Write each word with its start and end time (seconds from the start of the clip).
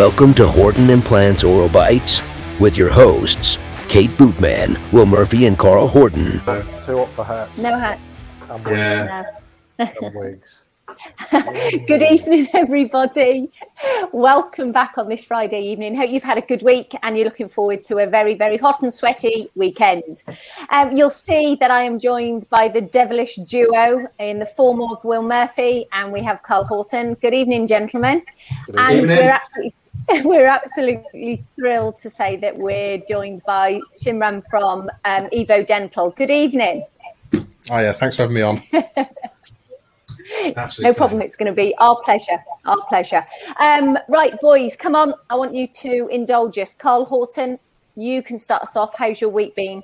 Welcome 0.00 0.32
to 0.36 0.48
Horton 0.48 0.88
Implants 0.88 1.44
Oral 1.44 1.68
Bites 1.68 2.22
with 2.58 2.74
your 2.74 2.88
hosts, 2.88 3.58
Kate 3.86 4.08
Bootman, 4.12 4.80
Will 4.92 5.04
Murphy, 5.04 5.44
and 5.44 5.58
Carl 5.58 5.86
Horton. 5.86 6.40
Two 6.80 7.00
up 7.00 7.10
for 7.10 7.22
hats. 7.22 7.58
No 7.58 7.78
hat. 7.78 7.98
And 8.48 8.66
Yeah. 8.66 9.24
wigs. 9.78 9.94
and 10.00 10.14
wigs. 10.14 10.64
Good 11.86 12.00
evening, 12.00 12.48
everybody. 12.54 13.50
Welcome 14.10 14.72
back 14.72 14.96
on 14.96 15.10
this 15.10 15.22
Friday 15.22 15.60
evening. 15.60 15.94
Hope 15.94 16.08
you've 16.08 16.22
had 16.22 16.38
a 16.38 16.46
good 16.52 16.62
week 16.62 16.94
and 17.02 17.18
you're 17.18 17.26
looking 17.26 17.50
forward 17.50 17.82
to 17.82 17.98
a 17.98 18.06
very, 18.06 18.32
very 18.32 18.56
hot 18.56 18.80
and 18.80 18.92
sweaty 18.94 19.50
weekend. 19.54 20.22
Um, 20.70 20.96
you'll 20.96 21.10
see 21.10 21.56
that 21.56 21.70
I 21.70 21.82
am 21.82 21.98
joined 21.98 22.48
by 22.48 22.68
the 22.68 22.80
devilish 22.80 23.36
duo 23.36 24.08
in 24.18 24.38
the 24.38 24.46
form 24.46 24.80
of 24.80 25.04
Will 25.04 25.22
Murphy 25.22 25.88
and 25.92 26.10
we 26.10 26.22
have 26.22 26.42
Carl 26.42 26.64
Horton. 26.64 27.12
Good 27.20 27.34
evening, 27.34 27.66
gentlemen. 27.66 28.22
and 28.78 28.96
evening. 28.96 29.18
we're 29.18 29.30
absolutely 29.30 29.74
we're 30.24 30.46
absolutely 30.46 31.44
thrilled 31.54 31.96
to 31.98 32.10
say 32.10 32.36
that 32.36 32.56
we're 32.56 32.98
joined 33.08 33.42
by 33.44 33.80
Shimran 33.92 34.42
from 34.50 34.90
um, 35.04 35.28
Evo 35.28 35.64
Dental. 35.64 36.10
Good 36.10 36.30
evening. 36.30 36.84
Oh 37.32 37.78
yeah, 37.78 37.92
thanks 37.92 38.16
for 38.16 38.22
having 38.22 38.34
me 38.34 38.42
on. 38.42 38.62
Absolutely. 40.56 40.90
No 40.90 40.94
problem. 40.94 41.22
It's 41.22 41.36
going 41.36 41.46
to 41.46 41.54
be 41.54 41.74
our 41.78 42.00
pleasure. 42.02 42.42
Our 42.64 42.84
pleasure. 42.88 43.24
Um, 43.58 43.98
right, 44.08 44.32
boys, 44.40 44.74
come 44.76 44.94
on. 44.94 45.14
I 45.28 45.36
want 45.36 45.54
you 45.54 45.66
to 45.68 46.08
indulge 46.08 46.58
us. 46.58 46.74
Carl 46.74 47.04
Horton, 47.04 47.58
you 47.96 48.22
can 48.22 48.38
start 48.38 48.62
us 48.62 48.76
off. 48.76 48.94
How's 48.96 49.20
your 49.20 49.30
week 49.30 49.54
been? 49.54 49.82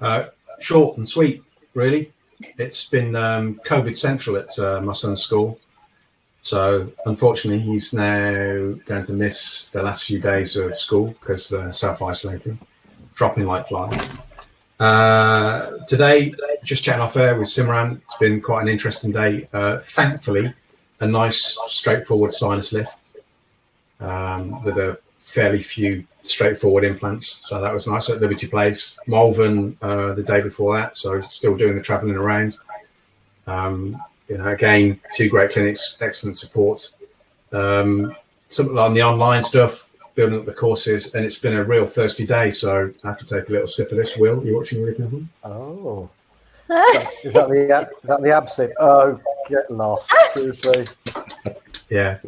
Uh, 0.00 0.26
short 0.60 0.96
and 0.96 1.08
sweet, 1.08 1.42
really. 1.74 2.12
It's 2.58 2.86
been 2.86 3.16
um, 3.16 3.60
COVID 3.66 3.96
central 3.96 4.36
at 4.36 4.58
uh, 4.58 4.80
my 4.80 4.92
son's 4.92 5.20
school. 5.22 5.58
So, 6.42 6.92
unfortunately, 7.06 7.60
he's 7.60 7.94
now 7.94 8.74
going 8.86 9.04
to 9.04 9.12
miss 9.12 9.68
the 9.68 9.82
last 9.82 10.04
few 10.04 10.18
days 10.18 10.56
of 10.56 10.76
school 10.76 11.14
because 11.20 11.48
they're 11.48 11.72
self 11.72 12.02
isolating, 12.02 12.58
dropping 13.14 13.46
like 13.46 13.68
flies. 13.68 14.18
Uh, 14.80 15.78
today, 15.86 16.34
just 16.64 16.82
chatting 16.82 17.00
off 17.00 17.16
air 17.16 17.38
with 17.38 17.46
Simran. 17.46 18.00
It's 18.08 18.16
been 18.18 18.40
quite 18.40 18.62
an 18.62 18.68
interesting 18.68 19.12
day. 19.12 19.48
Uh, 19.52 19.78
thankfully, 19.78 20.52
a 20.98 21.06
nice, 21.06 21.56
straightforward 21.68 22.34
sinus 22.34 22.72
lift 22.72 23.12
um, 24.00 24.64
with 24.64 24.78
a 24.78 24.98
fairly 25.20 25.62
few 25.62 26.04
straightforward 26.24 26.82
implants. 26.82 27.40
So 27.44 27.60
that 27.60 27.72
was 27.72 27.86
nice 27.86 28.10
at 28.10 28.20
Liberty 28.20 28.48
Place. 28.48 28.98
Malvern 29.06 29.76
uh, 29.80 30.14
the 30.14 30.24
day 30.24 30.40
before 30.40 30.76
that. 30.76 30.96
So 30.96 31.20
still 31.22 31.56
doing 31.56 31.76
the 31.76 31.82
travelling 31.82 32.16
around. 32.16 32.58
Um, 33.46 34.02
you 34.32 34.38
know, 34.38 34.48
again, 34.48 34.98
two 35.14 35.28
great 35.28 35.50
clinics, 35.50 35.98
excellent 36.00 36.38
support. 36.38 36.90
Um, 37.52 38.16
something 38.48 38.78
on 38.78 38.94
the 38.94 39.02
online 39.02 39.44
stuff, 39.44 39.90
building 40.14 40.38
up 40.38 40.46
the 40.46 40.54
courses, 40.54 41.14
and 41.14 41.22
it's 41.24 41.36
been 41.38 41.54
a 41.56 41.62
real 41.64 41.84
thirsty 41.86 42.24
day. 42.26 42.50
So 42.50 42.90
I 43.04 43.08
have 43.08 43.18
to 43.18 43.26
take 43.26 43.48
a 43.50 43.52
little 43.52 43.66
sip 43.68 43.90
of 43.90 43.98
this. 43.98 44.16
Will, 44.16 44.42
you 44.44 44.56
watching 44.56 44.82
Rick 44.82 44.98
Neville? 45.00 45.24
Oh. 45.44 46.08
Is 47.22 47.34
that 47.34 47.50
the 47.50 47.70
ab- 47.70 47.88
is 48.02 48.08
that 48.08 48.22
the 48.22 48.32
absinthe? 48.32 48.72
Oh, 48.80 49.20
get 49.50 49.70
lost. 49.70 50.10
Seriously. 50.34 50.86
Yeah, 51.90 52.18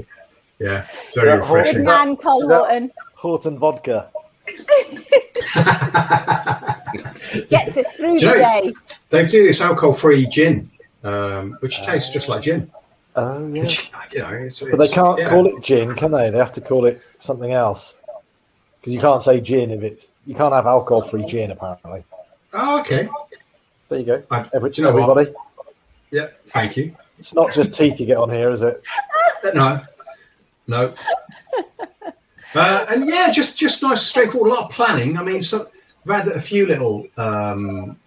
yeah, 0.58 0.84
it's 1.06 1.16
very 1.16 1.32
Is 1.32 1.40
that 1.40 1.46
horse- 1.46 1.72
Good 1.72 1.76
refreshing. 1.78 1.84
Man, 1.84 2.16
Carl 2.18 2.42
is 2.42 2.48
that- 2.50 2.58
Horton. 2.58 2.92
Horton 3.14 3.58
vodka. 3.58 4.10
Gets 7.48 7.76
us 7.78 7.90
through 7.92 8.18
Do 8.18 8.26
the 8.26 8.32
you 8.34 8.42
know- 8.42 8.60
day. 8.62 8.74
They 9.08 9.26
do 9.26 9.42
this 9.44 9.62
alcohol-free 9.62 10.26
gin, 10.26 10.70
um, 11.04 11.56
which 11.60 11.82
tastes 11.82 12.12
just 12.12 12.28
like 12.28 12.42
gin. 12.42 12.70
Oh 13.16 13.46
yeah. 13.52 13.62
Which, 13.62 13.90
you 14.12 14.18
know, 14.20 14.30
it's, 14.30 14.60
But 14.60 14.78
they 14.78 14.88
can't 14.88 15.18
yeah. 15.18 15.28
call 15.28 15.46
it 15.46 15.62
gin, 15.62 15.94
can 15.94 16.10
they? 16.10 16.30
They 16.30 16.38
have 16.38 16.52
to 16.52 16.60
call 16.60 16.84
it 16.86 17.00
something 17.20 17.52
else. 17.52 17.96
Because 18.80 18.92
you 18.92 19.00
can't 19.00 19.22
say 19.22 19.40
gin 19.40 19.70
if 19.70 19.82
it's 19.82 20.10
you 20.26 20.34
can't 20.34 20.52
have 20.52 20.66
alcohol-free 20.66 21.26
gin. 21.26 21.52
Apparently. 21.52 22.04
Oh, 22.52 22.80
okay. 22.80 23.08
There 23.88 23.98
you 23.98 24.04
go. 24.04 24.22
I- 24.30 24.48
Every, 24.52 24.72
you 24.74 24.82
know 24.82 24.92
what? 24.92 25.18
everybody. 25.18 25.34
Yeah, 26.10 26.28
thank 26.46 26.76
you. 26.76 26.94
It's 27.18 27.34
not 27.34 27.52
just 27.52 27.72
teeth 27.74 28.00
you 28.00 28.06
get 28.06 28.16
on 28.18 28.30
here, 28.30 28.50
is 28.50 28.62
it? 28.62 28.82
No, 29.54 29.78
no. 30.66 30.94
Uh, 32.54 32.86
and 32.88 33.06
yeah, 33.06 33.30
just 33.30 33.58
just 33.58 33.82
nice, 33.82 33.98
and 33.98 33.98
straightforward. 34.00 34.50
A 34.50 34.54
lot 34.54 34.64
of 34.64 34.70
planning. 34.70 35.18
I 35.18 35.22
mean, 35.22 35.42
so 35.42 35.68
I've 36.08 36.24
had 36.24 36.28
a 36.34 36.40
few 36.40 36.66
little 36.66 37.06
um, 37.18 37.98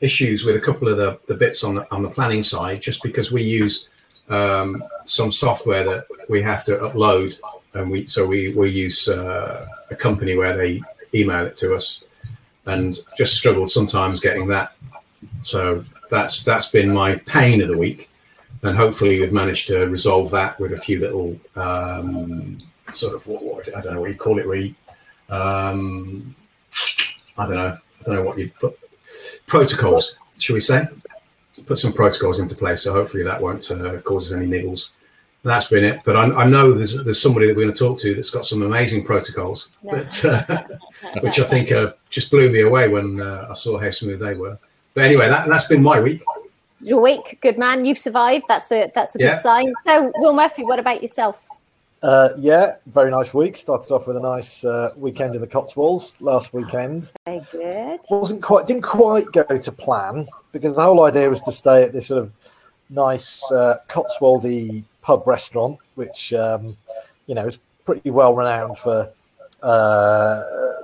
issues 0.00 0.44
with 0.44 0.56
a 0.56 0.60
couple 0.60 0.88
of 0.88 0.96
the, 0.96 1.18
the 1.26 1.34
bits 1.34 1.64
on 1.64 1.76
the 1.76 1.92
on 1.92 2.02
the 2.02 2.10
planning 2.10 2.42
side, 2.42 2.80
just 2.80 3.02
because 3.02 3.32
we 3.32 3.42
use 3.42 3.88
um, 4.28 4.82
some 5.04 5.32
software 5.32 5.84
that 5.84 6.06
we 6.28 6.42
have 6.42 6.64
to 6.64 6.76
upload, 6.78 7.38
and 7.74 7.90
we 7.90 8.06
so 8.06 8.26
we 8.26 8.52
we 8.54 8.70
use 8.70 9.08
uh, 9.08 9.66
a 9.90 9.96
company 9.96 10.36
where 10.36 10.56
they 10.56 10.80
email 11.14 11.46
it 11.46 11.56
to 11.58 11.74
us, 11.74 12.04
and 12.66 12.98
just 13.16 13.36
struggled 13.36 13.70
sometimes 13.70 14.20
getting 14.20 14.46
that. 14.48 14.72
So 15.42 15.82
that's 16.10 16.44
that's 16.44 16.70
been 16.70 16.92
my 16.92 17.16
pain 17.16 17.62
of 17.62 17.68
the 17.68 17.78
week 17.78 18.10
and 18.62 18.76
hopefully 18.76 19.20
we've 19.20 19.32
managed 19.32 19.68
to 19.68 19.86
resolve 19.86 20.30
that 20.30 20.58
with 20.58 20.72
a 20.72 20.76
few 20.76 21.00
little 21.00 21.38
um, 21.56 22.58
sort 22.90 23.14
of 23.14 23.26
what, 23.26 23.44
what 23.44 23.76
I 23.76 23.80
don't 23.80 23.94
know 23.94 24.00
what 24.00 24.10
you 24.10 24.16
call 24.16 24.38
it 24.38 24.46
really. 24.46 24.74
Um, 25.28 26.34
I 27.38 27.46
don't 27.46 27.56
know. 27.56 27.78
I 28.00 28.04
don't 28.04 28.14
know 28.14 28.22
what 28.22 28.38
you 28.38 28.50
put 28.58 28.78
protocols. 29.46 30.16
Should 30.38 30.54
we 30.54 30.60
say? 30.60 30.84
Put 31.66 31.78
some 31.78 31.92
protocols 31.92 32.38
into 32.38 32.54
place, 32.54 32.82
so 32.82 32.92
hopefully 32.92 33.22
that 33.22 33.40
won't 33.40 33.68
uh, 33.70 33.98
cause 34.02 34.30
us 34.30 34.36
any 34.36 34.46
niggles. 34.46 34.90
That's 35.42 35.68
been 35.68 35.84
it. 35.84 36.00
But 36.04 36.16
I, 36.16 36.24
I 36.42 36.46
know 36.46 36.72
there's 36.72 37.02
there's 37.04 37.22
somebody 37.22 37.46
that 37.46 37.56
we're 37.56 37.62
going 37.64 37.74
to 37.74 37.78
talk 37.78 37.98
to 38.00 38.14
that's 38.14 38.30
got 38.30 38.44
some 38.44 38.62
amazing 38.62 39.04
protocols, 39.04 39.70
that, 39.84 40.24
uh, 40.24 40.62
which 41.20 41.38
I 41.38 41.44
think 41.44 41.72
uh, 41.72 41.92
just 42.10 42.30
blew 42.30 42.50
me 42.50 42.60
away 42.62 42.88
when 42.88 43.20
uh, 43.20 43.46
I 43.48 43.54
saw 43.54 43.78
how 43.78 43.90
smooth 43.90 44.18
they 44.20 44.34
were. 44.34 44.58
But 44.94 45.04
anyway, 45.04 45.28
that, 45.28 45.48
that's 45.48 45.66
been 45.66 45.82
my 45.82 46.00
week. 46.00 46.22
Your 46.80 47.00
week, 47.00 47.38
good 47.40 47.58
man. 47.58 47.84
You've 47.84 47.98
survived. 47.98 48.44
That's 48.48 48.70
a 48.72 48.90
that's 48.94 49.16
a 49.16 49.18
Yeah. 49.20 49.34
good 49.34 49.40
sign. 49.42 49.72
So, 49.86 50.12
Will 50.16 50.34
Murphy, 50.34 50.62
what 50.64 50.78
about 50.78 51.00
yourself? 51.00 51.45
Uh, 52.02 52.28
yeah, 52.38 52.76
very 52.86 53.10
nice 53.10 53.32
week. 53.32 53.56
Started 53.56 53.92
off 53.92 54.06
with 54.06 54.16
a 54.16 54.20
nice 54.20 54.64
uh, 54.64 54.92
weekend 54.96 55.34
in 55.34 55.40
the 55.40 55.46
Cotswolds 55.46 56.14
last 56.20 56.52
weekend. 56.52 57.10
Very 57.24 57.42
good. 57.50 58.00
wasn't 58.10 58.42
quite 58.42 58.66
didn't 58.66 58.82
quite 58.82 59.32
go 59.32 59.44
to 59.44 59.72
plan 59.72 60.26
because 60.52 60.76
the 60.76 60.82
whole 60.82 61.04
idea 61.04 61.28
was 61.28 61.40
to 61.42 61.52
stay 61.52 61.82
at 61.82 61.92
this 61.92 62.06
sort 62.06 62.22
of 62.22 62.32
nice 62.90 63.42
uh, 63.50 63.78
Cotswoldy 63.88 64.84
pub 65.00 65.26
restaurant, 65.26 65.78
which 65.94 66.32
um, 66.34 66.76
you 67.26 67.34
know 67.34 67.46
is 67.46 67.58
pretty 67.84 68.10
well 68.10 68.34
renowned 68.34 68.78
for 68.78 69.10
uh, 69.62 70.42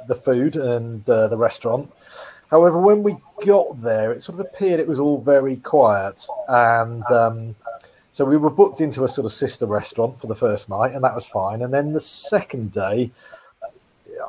the 0.09 0.15
food 0.15 0.57
and 0.57 1.09
uh, 1.09 1.29
the 1.29 1.37
restaurant. 1.37 1.93
However, 2.51 2.81
when 2.81 3.03
we 3.03 3.17
got 3.47 3.81
there, 3.83 4.13
it 4.13 4.23
sort 4.23 4.39
of 4.39 4.47
appeared 4.47 4.81
it 4.81 4.89
was 4.89 5.01
all 5.01 5.21
very 5.21 5.57
quiet, 5.57 6.27
and 6.49 7.05
um, 7.05 7.55
so 8.13 8.25
we 8.27 8.37
were 8.37 8.51
booked 8.51 8.81
into 8.83 9.05
a 9.05 9.09
sort 9.09 9.25
of 9.25 9.33
sister 9.33 9.67
restaurant 9.67 10.21
for 10.21 10.27
the 10.27 10.35
first 10.35 10.69
night, 10.69 10.93
and 10.93 11.03
that 11.03 11.15
was 11.15 11.27
fine. 11.27 11.63
And 11.63 11.73
then 11.73 11.93
the 11.93 12.01
second 12.01 12.71
day, 12.73 13.11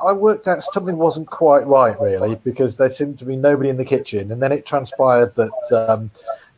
I 0.02 0.12
worked 0.12 0.48
out 0.48 0.62
something 0.62 0.96
wasn't 0.96 1.26
quite 1.28 1.66
right, 1.66 1.98
really, 2.00 2.36
because 2.36 2.76
there 2.76 2.88
seemed 2.88 3.18
to 3.18 3.26
be 3.26 3.36
nobody 3.36 3.68
in 3.68 3.76
the 3.76 3.84
kitchen. 3.84 4.32
And 4.32 4.40
then 4.40 4.52
it 4.52 4.64
transpired 4.64 5.34
that 5.34 5.86
um, 5.88 6.10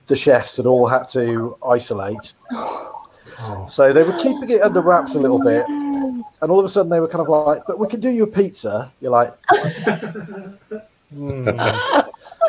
the 0.06 0.14
chefs 0.14 0.56
had 0.56 0.66
all 0.66 0.86
had 0.86 1.08
to 1.08 1.56
isolate. 1.68 2.34
So 3.68 3.92
they 3.92 4.04
were 4.04 4.16
keeping 4.18 4.48
it 4.50 4.62
under 4.62 4.80
wraps 4.80 5.14
a 5.16 5.20
little 5.20 5.42
bit. 5.42 5.66
And 5.68 6.50
all 6.50 6.60
of 6.60 6.64
a 6.64 6.68
sudden 6.68 6.90
they 6.90 7.00
were 7.00 7.08
kind 7.08 7.22
of 7.22 7.28
like, 7.28 7.62
but 7.66 7.78
we 7.78 7.88
can 7.88 8.00
do 8.00 8.08
you 8.08 8.22
a 8.22 8.26
pizza. 8.26 8.92
You're 9.00 9.10
like, 9.10 9.34
"Hmm, 11.12 11.48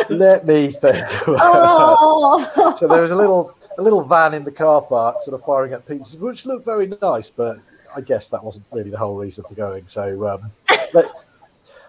let 0.09 0.45
me 0.45 0.71
think. 0.71 1.05
Oh, 1.27 2.75
so 2.79 2.87
there 2.87 3.01
was 3.01 3.11
a 3.11 3.15
little 3.15 3.55
a 3.77 3.81
little 3.81 4.03
van 4.03 4.33
in 4.33 4.43
the 4.43 4.51
car 4.51 4.81
park 4.81 5.21
sort 5.21 5.39
of 5.39 5.45
firing 5.45 5.73
at 5.73 5.85
pizzas, 5.85 6.17
which 6.17 6.45
looked 6.45 6.65
very 6.65 6.87
nice, 7.01 7.29
but 7.29 7.59
I 7.95 8.01
guess 8.01 8.27
that 8.29 8.43
wasn't 8.43 8.65
really 8.71 8.89
the 8.89 8.97
whole 8.97 9.15
reason 9.15 9.43
for 9.47 9.55
going. 9.55 9.87
So 9.87 10.27
um, 10.27 10.51
but 10.93 11.11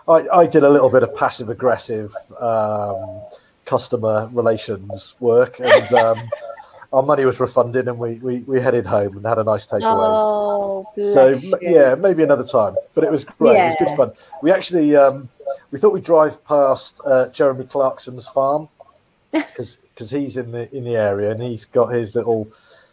I, 0.07 0.29
I 0.41 0.47
did 0.47 0.65
a 0.65 0.71
little 0.71 0.91
bit 0.91 1.03
of 1.03 1.15
passive 1.15 1.49
aggressive 1.51 2.13
um, 2.41 3.21
customer 3.65 4.29
relations 4.33 5.15
work, 5.21 5.61
and 5.61 5.93
um, 5.95 6.19
our 6.93 7.03
money 7.03 7.25
was 7.25 7.39
refunded, 7.41 7.89
and 7.89 7.99
we, 7.99 8.15
we, 8.15 8.39
we 8.41 8.61
headed 8.61 8.87
home 8.87 9.17
and 9.17 9.27
had 9.27 9.39
a 9.39 9.45
nice 9.45 9.67
takeaway. 9.67 9.83
oh, 9.83 10.91
So 11.03 11.29
you. 11.29 11.59
yeah, 11.61 11.95
maybe 11.95 12.23
another 12.23 12.45
time. 12.45 12.77
But 12.95 13.05
it 13.05 13.11
was 13.11 13.25
great. 13.25 13.59
It 13.59 13.67
was 13.67 13.77
good 13.79 13.97
fun. 13.97 14.13
We 14.43 14.51
actually 14.51 14.97
um, 14.97 15.29
we 15.71 15.79
thought 15.79 15.93
we'd 15.93 16.05
drive 16.05 16.43
past 16.45 17.01
uh, 17.05 17.29
Jeremy 17.29 17.65
Clarkson's 17.65 18.27
farm 18.27 18.69
because 19.33 19.79
he's 20.07 20.37
in 20.37 20.53
the 20.53 20.75
in 20.77 20.85
the 20.85 20.97
area 20.97 21.31
and 21.31 21.43
he's 21.43 21.65
got 21.65 21.89
his 21.89 22.15
little 22.15 22.49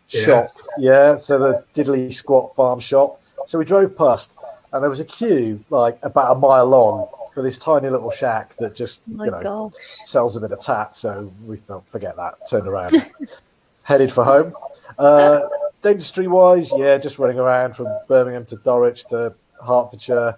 Yeah. 0.09 0.21
shop. 0.25 0.51
Yeah, 0.77 1.17
so 1.17 1.37
the 1.39 1.63
Diddly 1.73 2.13
Squat 2.13 2.55
Farm 2.55 2.79
shop. 2.79 3.19
So 3.47 3.59
we 3.59 3.65
drove 3.65 3.95
past, 3.97 4.31
and 4.73 4.81
there 4.83 4.89
was 4.89 4.99
a 4.99 5.05
queue 5.05 5.63
like 5.69 5.97
about 6.03 6.35
a 6.35 6.39
mile 6.39 6.65
long 6.65 7.07
for 7.33 7.41
this 7.43 7.59
tiny 7.59 7.89
little 7.89 8.11
shack 8.11 8.55
that 8.57 8.75
just 8.75 9.01
Oh 9.19 9.23
you 9.25 9.31
know 9.31 9.41
gosh. 9.41 9.73
sells 10.05 10.35
a 10.35 10.39
bit 10.39 10.51
of 10.51 10.59
tat. 10.61 10.95
So 10.95 11.31
we 11.45 11.57
thought, 11.57 11.85
forget 11.87 12.15
that. 12.15 12.35
Turned 12.49 12.67
around, 12.67 13.05
headed 13.83 14.11
for 14.11 14.23
home. 14.23 14.55
Uh, 14.97 15.41
dentistry 15.81 16.27
wise, 16.27 16.71
yeah, 16.75 16.97
just 16.97 17.19
running 17.19 17.37
around 17.37 17.75
from 17.75 17.87
Birmingham 18.07 18.45
to 18.45 18.59
Norwich 18.65 19.05
to 19.09 19.33
Hertfordshire. 19.65 20.37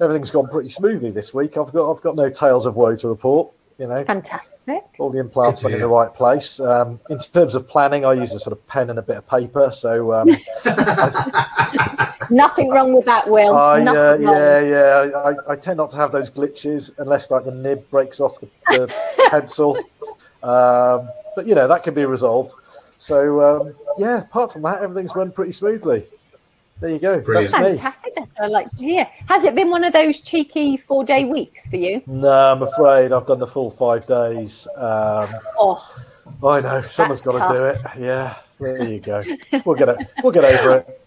Everything's 0.00 0.30
gone 0.30 0.48
pretty 0.48 0.68
smoothly 0.70 1.10
this 1.10 1.32
week. 1.34 1.56
I've 1.56 1.72
got 1.72 1.90
I've 1.90 2.00
got 2.02 2.14
no 2.16 2.28
tales 2.30 2.66
of 2.66 2.76
woe 2.76 2.94
to 2.96 3.08
report. 3.08 3.50
You 3.82 3.88
know, 3.88 4.00
Fantastic. 4.04 4.84
all 5.00 5.10
the 5.10 5.18
implants 5.18 5.62
Good 5.62 5.72
are 5.72 5.74
in 5.74 5.80
the 5.80 5.88
right 5.88 6.14
place. 6.14 6.60
Um, 6.60 7.00
in 7.10 7.18
terms 7.18 7.56
of 7.56 7.66
planning, 7.66 8.04
I 8.04 8.12
use 8.12 8.32
a 8.32 8.38
sort 8.38 8.52
of 8.52 8.64
pen 8.68 8.90
and 8.90 8.98
a 9.00 9.02
bit 9.02 9.16
of 9.16 9.26
paper. 9.26 9.72
So 9.72 10.12
um, 10.12 10.28
Nothing 12.30 12.68
wrong 12.68 12.94
with 12.94 13.06
that, 13.06 13.28
Will. 13.28 13.56
I, 13.56 13.80
uh, 13.80 13.82
Nothing 13.82 14.24
wrong. 14.24 14.36
yeah, 14.36 14.60
yeah. 14.60 15.10
I, 15.16 15.54
I 15.54 15.56
tend 15.56 15.78
not 15.78 15.90
to 15.90 15.96
have 15.96 16.12
those 16.12 16.30
glitches 16.30 16.92
unless 16.98 17.28
like 17.32 17.44
the 17.44 17.50
nib 17.50 17.90
breaks 17.90 18.20
off 18.20 18.38
the, 18.38 18.48
the 18.68 18.94
pencil. 19.30 19.76
Um, 20.44 21.08
but 21.34 21.44
you 21.44 21.56
know 21.56 21.66
that 21.66 21.82
can 21.82 21.92
be 21.92 22.04
resolved. 22.04 22.52
So 22.98 23.42
um, 23.42 23.74
yeah, 23.98 24.22
apart 24.22 24.52
from 24.52 24.62
that, 24.62 24.80
everything's 24.80 25.16
run 25.16 25.32
pretty 25.32 25.50
smoothly. 25.50 26.04
There 26.82 26.90
you 26.90 26.98
go. 26.98 27.20
Brilliant. 27.20 27.52
That's. 27.52 27.78
Fantastic. 27.80 28.16
That's 28.16 28.32
what 28.32 28.46
I 28.46 28.48
like 28.48 28.68
to 28.70 28.76
hear. 28.78 29.08
Has 29.28 29.44
it 29.44 29.54
been 29.54 29.70
one 29.70 29.84
of 29.84 29.92
those 29.92 30.20
cheeky 30.20 30.76
four 30.76 31.04
day 31.04 31.24
weeks 31.24 31.68
for 31.68 31.76
you? 31.76 32.02
No, 32.08 32.28
I'm 32.28 32.60
afraid 32.60 33.12
I've 33.12 33.24
done 33.24 33.38
the 33.38 33.46
full 33.46 33.70
five 33.70 34.04
days. 34.04 34.66
Um, 34.76 35.28
Oh, 35.60 35.96
I 36.44 36.60
know 36.60 36.80
someone's 36.82 37.22
That's 37.22 37.36
got 37.36 37.52
to 37.52 37.54
do 37.56 37.64
it. 37.66 38.00
Yeah, 38.00 38.36
there 38.58 38.88
you 38.88 38.98
go. 38.98 39.22
We'll 39.64 39.76
get 39.76 39.90
it. 39.90 40.12
We'll 40.24 40.32
get 40.32 40.44
over 40.44 40.78
it. 40.78 40.98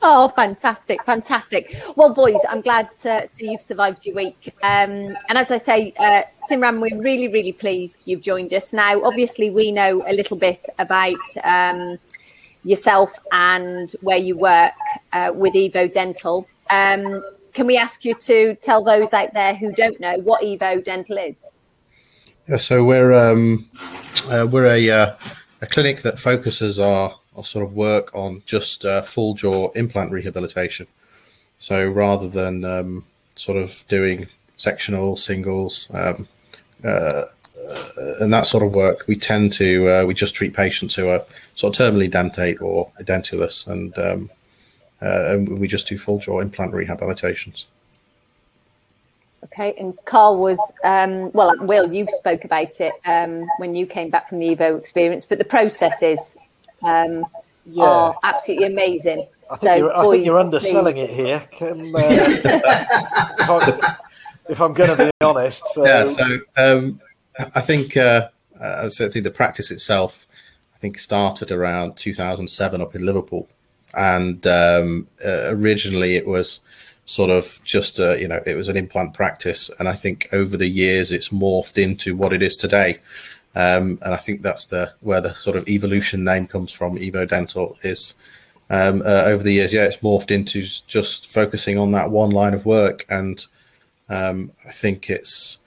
Oh, 0.00 0.28
fantastic, 0.30 1.04
fantastic. 1.04 1.76
Well, 1.94 2.14
boys, 2.14 2.40
I'm 2.48 2.62
glad 2.62 2.94
to 3.02 3.28
see 3.28 3.50
you've 3.50 3.60
survived 3.60 4.06
your 4.06 4.14
week. 4.16 4.54
Um, 4.62 5.14
and 5.28 5.36
as 5.36 5.50
I 5.50 5.58
say, 5.58 5.92
uh, 5.98 6.22
Simran, 6.50 6.80
we're 6.80 6.98
really, 6.98 7.28
really 7.28 7.52
pleased 7.52 8.08
you've 8.08 8.22
joined 8.22 8.54
us. 8.54 8.72
Now, 8.72 9.02
obviously, 9.02 9.50
we 9.50 9.72
know 9.72 10.02
a 10.08 10.14
little 10.14 10.38
bit 10.38 10.64
about 10.78 11.18
um, 11.44 11.98
yourself 12.64 13.18
and 13.32 13.92
where 14.00 14.18
you 14.18 14.36
work 14.36 14.72
uh, 15.12 15.32
with 15.34 15.54
Evo 15.54 15.92
Dental. 15.92 16.46
Um, 16.70 17.22
can 17.52 17.66
we 17.66 17.76
ask 17.76 18.04
you 18.04 18.14
to 18.14 18.54
tell 18.56 18.82
those 18.82 19.12
out 19.12 19.32
there 19.32 19.54
who 19.54 19.72
don't 19.72 19.98
know 20.00 20.18
what 20.18 20.42
Evo 20.42 20.82
Dental 20.84 21.18
is? 21.18 21.50
Yeah, 22.48 22.56
so 22.56 22.84
we're 22.84 23.12
um, 23.12 23.68
uh, 24.28 24.46
we're 24.50 24.66
a 24.66 24.90
uh, 24.90 25.16
a 25.62 25.66
clinic 25.66 26.02
that 26.02 26.18
focuses 26.18 26.80
our, 26.80 27.16
our 27.36 27.44
sort 27.44 27.64
of 27.64 27.74
work 27.74 28.14
on 28.14 28.42
just 28.46 28.84
uh, 28.84 29.02
full 29.02 29.34
jaw 29.34 29.70
implant 29.72 30.10
rehabilitation. 30.10 30.86
So 31.58 31.86
rather 31.86 32.28
than 32.28 32.64
um, 32.64 33.04
sort 33.34 33.58
of 33.58 33.84
doing 33.88 34.28
sectional 34.56 35.16
singles 35.16 35.88
um, 35.92 36.28
uh, 36.84 37.24
and 38.20 38.32
that 38.32 38.46
sort 38.46 38.62
of 38.62 38.74
work, 38.74 39.04
we 39.06 39.16
tend 39.16 39.52
to 39.54 39.88
uh, 39.88 40.04
we 40.04 40.14
just 40.14 40.34
treat 40.34 40.54
patients 40.54 40.94
who 40.94 41.08
are 41.08 41.20
sort 41.54 41.78
of 41.78 41.94
terminally 41.94 42.10
dentate 42.10 42.60
or 42.60 42.90
edentulous, 43.00 43.66
and 43.66 43.96
um, 43.98 44.30
uh, 45.02 45.32
and 45.32 45.58
we 45.58 45.68
just 45.68 45.86
do 45.88 45.96
full 45.96 46.18
jaw 46.18 46.40
implant 46.40 46.72
rehabilitations. 46.72 47.66
Okay, 49.44 49.74
and 49.78 49.96
Carl 50.04 50.38
was 50.38 50.60
um, 50.84 51.32
well. 51.32 51.54
Will 51.60 51.92
you 51.92 52.06
spoke 52.10 52.44
about 52.44 52.80
it 52.80 52.92
um, 53.06 53.46
when 53.58 53.74
you 53.74 53.86
came 53.86 54.10
back 54.10 54.28
from 54.28 54.38
the 54.38 54.54
Evo 54.54 54.78
experience, 54.78 55.24
but 55.24 55.38
the 55.38 55.44
processes 55.44 56.36
um, 56.82 57.24
Yeah. 57.64 57.84
are 57.84 58.16
absolutely 58.22 58.66
amazing. 58.66 59.26
I 59.50 59.56
think, 59.56 59.78
you're, 59.78 59.96
I 59.96 60.02
boys, 60.02 60.14
think 60.14 60.26
you're 60.26 60.38
underselling 60.38 60.94
please. 60.94 61.10
it 61.10 61.10
here. 61.10 61.48
Can, 61.50 61.92
uh, 61.96 62.00
if, 64.48 64.60
I'm, 64.60 64.70
I'm 64.70 64.74
going 64.74 64.96
to 64.96 65.04
be 65.04 65.10
honest, 65.20 65.64
so, 65.74 65.84
yeah, 65.84 66.14
so 66.14 66.38
um, 66.56 67.00
I 67.54 67.60
think 67.60 67.96
uh, 67.96 68.28
uh, 68.60 68.88
the 68.88 69.32
practice 69.34 69.70
itself, 69.70 70.26
I 70.74 70.78
think 70.78 70.98
started 70.98 71.50
around 71.50 71.96
2007 71.96 72.80
up 72.80 72.94
in 72.94 73.06
Liverpool, 73.06 73.48
and 73.94 74.46
um, 74.46 75.08
uh, 75.24 75.48
originally 75.48 76.16
it 76.16 76.26
was 76.26 76.60
sort 77.04 77.30
of 77.30 77.60
just 77.64 77.98
a, 77.98 78.20
you 78.20 78.28
know 78.28 78.40
it 78.46 78.54
was 78.54 78.68
an 78.68 78.76
implant 78.76 79.14
practice, 79.14 79.70
and 79.78 79.88
I 79.88 79.96
think 79.96 80.28
over 80.32 80.56
the 80.56 80.68
years 80.68 81.12
it's 81.12 81.28
morphed 81.30 81.78
into 81.82 82.16
what 82.16 82.32
it 82.32 82.42
is 82.42 82.56
today. 82.56 82.98
Um, 83.56 83.98
and 84.02 84.14
I 84.14 84.16
think 84.16 84.42
that's 84.42 84.66
the 84.66 84.92
where 85.00 85.20
the 85.20 85.34
sort 85.34 85.56
of 85.56 85.68
evolution 85.68 86.22
name 86.22 86.46
comes 86.46 86.70
from. 86.70 86.96
Evo 86.96 87.28
Dental 87.28 87.76
is 87.82 88.14
um, 88.70 89.02
uh, 89.02 89.24
over 89.24 89.42
the 89.42 89.52
years, 89.52 89.72
yeah, 89.72 89.86
it's 89.86 89.96
morphed 89.96 90.30
into 90.30 90.62
just 90.86 91.26
focusing 91.26 91.76
on 91.76 91.90
that 91.90 92.10
one 92.10 92.30
line 92.30 92.54
of 92.54 92.64
work, 92.64 93.04
and 93.08 93.44
um, 94.08 94.52
I 94.64 94.70
think 94.70 95.10
it's 95.10 95.58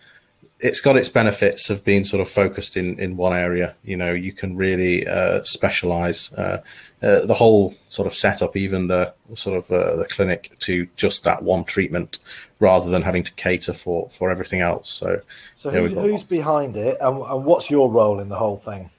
it's 0.64 0.80
got 0.80 0.96
its 0.96 1.10
benefits 1.10 1.70
of 1.70 1.84
being 1.84 2.06
sort 2.06 2.22
of 2.22 2.30
focused 2.30 2.78
in 2.78 2.98
in 2.98 3.18
one 3.18 3.34
area. 3.34 3.76
You 3.84 3.98
know, 3.98 4.14
you 4.14 4.32
can 4.32 4.56
really 4.56 5.06
uh, 5.06 5.44
specialize 5.44 6.32
uh, 6.34 6.62
uh, 7.02 7.26
the 7.26 7.34
whole 7.34 7.76
sort 7.88 8.08
of 8.08 8.16
setup, 8.16 8.56
even 8.56 8.88
the 8.88 9.14
sort 9.36 9.58
of 9.58 9.70
uh, 9.70 9.98
the 9.98 10.06
clinic, 10.06 10.58
to 10.60 10.88
just 10.96 11.26
that 11.26 11.44
one 11.44 11.66
treatment, 11.66 12.20
rather 12.60 12.90
than 12.90 13.02
having 13.02 13.24
to 13.26 13.34
cater 13.34 13.74
for 13.74 14.10
for 14.10 14.32
everything 14.32 14.62
else. 14.62 14.90
So, 14.90 15.22
so 15.58 15.70
who, 15.70 15.88
who's 15.88 16.24
behind 16.24 16.78
it, 16.78 16.98
and, 17.02 17.22
and 17.22 17.46
what's 17.46 17.70
your 17.70 17.92
role 17.92 18.22
in 18.22 18.30
the 18.30 18.38
whole 18.38 18.58
thing? 18.58 18.90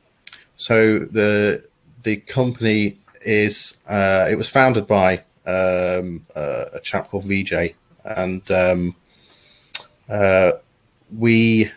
So 0.57 0.99
the 0.99 1.65
the 2.03 2.17
company 2.17 2.99
is 3.23 3.79
uh, 3.89 4.27
it 4.31 4.37
was 4.37 4.51
founded 4.51 4.87
by 4.87 5.23
um, 5.47 6.27
uh, 6.37 6.67
a 6.75 6.81
chap 6.83 7.09
called 7.09 7.25
VJ, 7.25 7.75
and 8.05 8.51
um, 8.51 8.97
uh, 10.11 10.53
we 11.19 11.71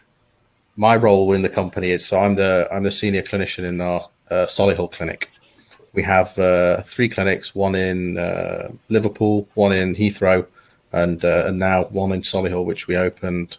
my 0.76 0.96
role 0.96 1.34
in 1.34 1.42
the 1.42 1.50
company 1.50 1.90
is 1.90 2.06
so 2.06 2.20
I'm 2.20 2.36
the 2.36 2.68
I'm 2.72 2.84
the 2.84 2.92
senior 2.92 3.24
clinician 3.24 3.68
in 3.68 3.82
our 3.82 4.10
uh, 4.30 4.46
Solihull 4.46 4.92
clinic. 4.92 5.30
We 5.94 6.04
have 6.04 6.38
uh, 6.38 6.84
three 6.84 7.10
clinics, 7.10 7.56
one 7.56 7.74
in 7.74 8.18
uh, 8.18 8.70
Liverpool, 8.90 9.48
one 9.56 9.72
in 9.72 9.96
Heathrow, 9.96 10.46
and 10.92 11.24
uh, 11.26 11.46
and 11.48 11.58
now 11.58 11.86
one 11.86 12.12
in 12.12 12.22
Solihull, 12.22 12.66
which 12.66 12.88
we 12.88 12.96
opened. 12.96 13.58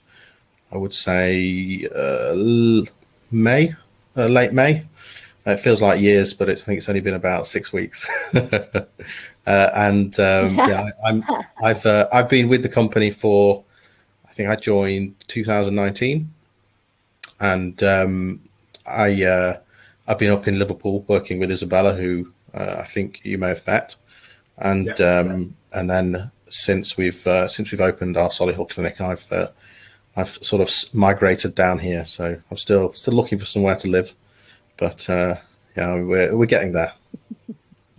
I 0.70 0.76
would 0.76 0.92
say 0.92 1.88
uh, 1.94 2.34
May, 3.30 3.74
uh, 4.16 4.26
late 4.26 4.52
May. 4.52 4.84
It 5.46 5.60
feels 5.60 5.80
like 5.80 5.98
years, 5.98 6.34
but 6.34 6.50
it's, 6.50 6.62
I 6.62 6.66
think 6.66 6.78
it's 6.78 6.90
only 6.90 7.00
been 7.00 7.14
about 7.14 7.46
six 7.46 7.72
weeks. 7.72 8.06
uh, 8.34 8.84
and 9.46 10.20
um, 10.20 10.56
yeah, 10.58 10.90
I, 11.02 11.08
I'm 11.08 11.24
I've 11.62 11.86
uh, 11.86 12.08
I've 12.12 12.28
been 12.28 12.48
with 12.48 12.62
the 12.62 12.68
company 12.68 13.10
for 13.10 13.64
think 14.38 14.48
I 14.50 14.54
joined 14.56 15.16
2019, 15.26 16.32
and 17.40 17.82
um, 17.82 18.40
I 18.86 19.24
uh, 19.24 19.58
I've 20.06 20.18
been 20.18 20.30
up 20.30 20.46
in 20.46 20.58
Liverpool 20.60 21.04
working 21.08 21.40
with 21.40 21.50
Isabella, 21.50 21.94
who 21.94 22.32
uh, 22.54 22.76
I 22.78 22.84
think 22.84 23.20
you 23.24 23.36
may 23.36 23.48
have 23.48 23.66
met, 23.66 23.96
and 24.56 24.86
Yeah. 24.96 25.18
um, 25.20 25.56
and 25.72 25.90
then 25.90 26.30
since 26.48 26.96
we've 26.96 27.26
uh, 27.26 27.48
since 27.48 27.72
we've 27.72 27.80
opened 27.80 28.16
our 28.16 28.28
Solihull 28.30 28.68
clinic, 28.70 29.00
I've 29.00 29.30
uh, 29.32 29.48
I've 30.16 30.28
sort 30.50 30.62
of 30.62 30.70
migrated 30.94 31.56
down 31.56 31.80
here, 31.80 32.06
so 32.06 32.36
I'm 32.50 32.56
still 32.56 32.92
still 32.92 33.14
looking 33.14 33.38
for 33.40 33.44
somewhere 33.46 33.74
to 33.76 33.88
live, 33.88 34.14
but 34.76 35.10
uh, 35.10 35.34
yeah, 35.76 35.94
we're 36.00 36.36
we're 36.36 36.46
getting 36.46 36.72
there. 36.72 36.92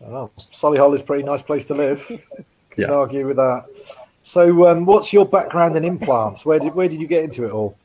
Oh, 0.05 0.31
Solihull 0.53 0.95
is 0.95 1.01
a 1.01 1.03
pretty 1.03 1.23
nice 1.23 1.41
place 1.41 1.65
to 1.67 1.73
live. 1.75 2.07
Can't 2.07 2.21
Yeah. 2.77 2.91
argue 2.91 3.27
with 3.27 3.35
that. 3.35 3.65
So, 4.29 4.67
um, 4.67 4.85
what's 4.85 5.11
your 5.11 5.25
background 5.25 5.75
in 5.75 5.83
implants? 5.83 6.45
Where 6.45 6.59
did 6.59 6.75
where 6.75 6.87
did 6.87 7.01
you 7.01 7.07
get 7.07 7.23
into 7.23 7.45
it 7.45 7.51
all? 7.51 7.75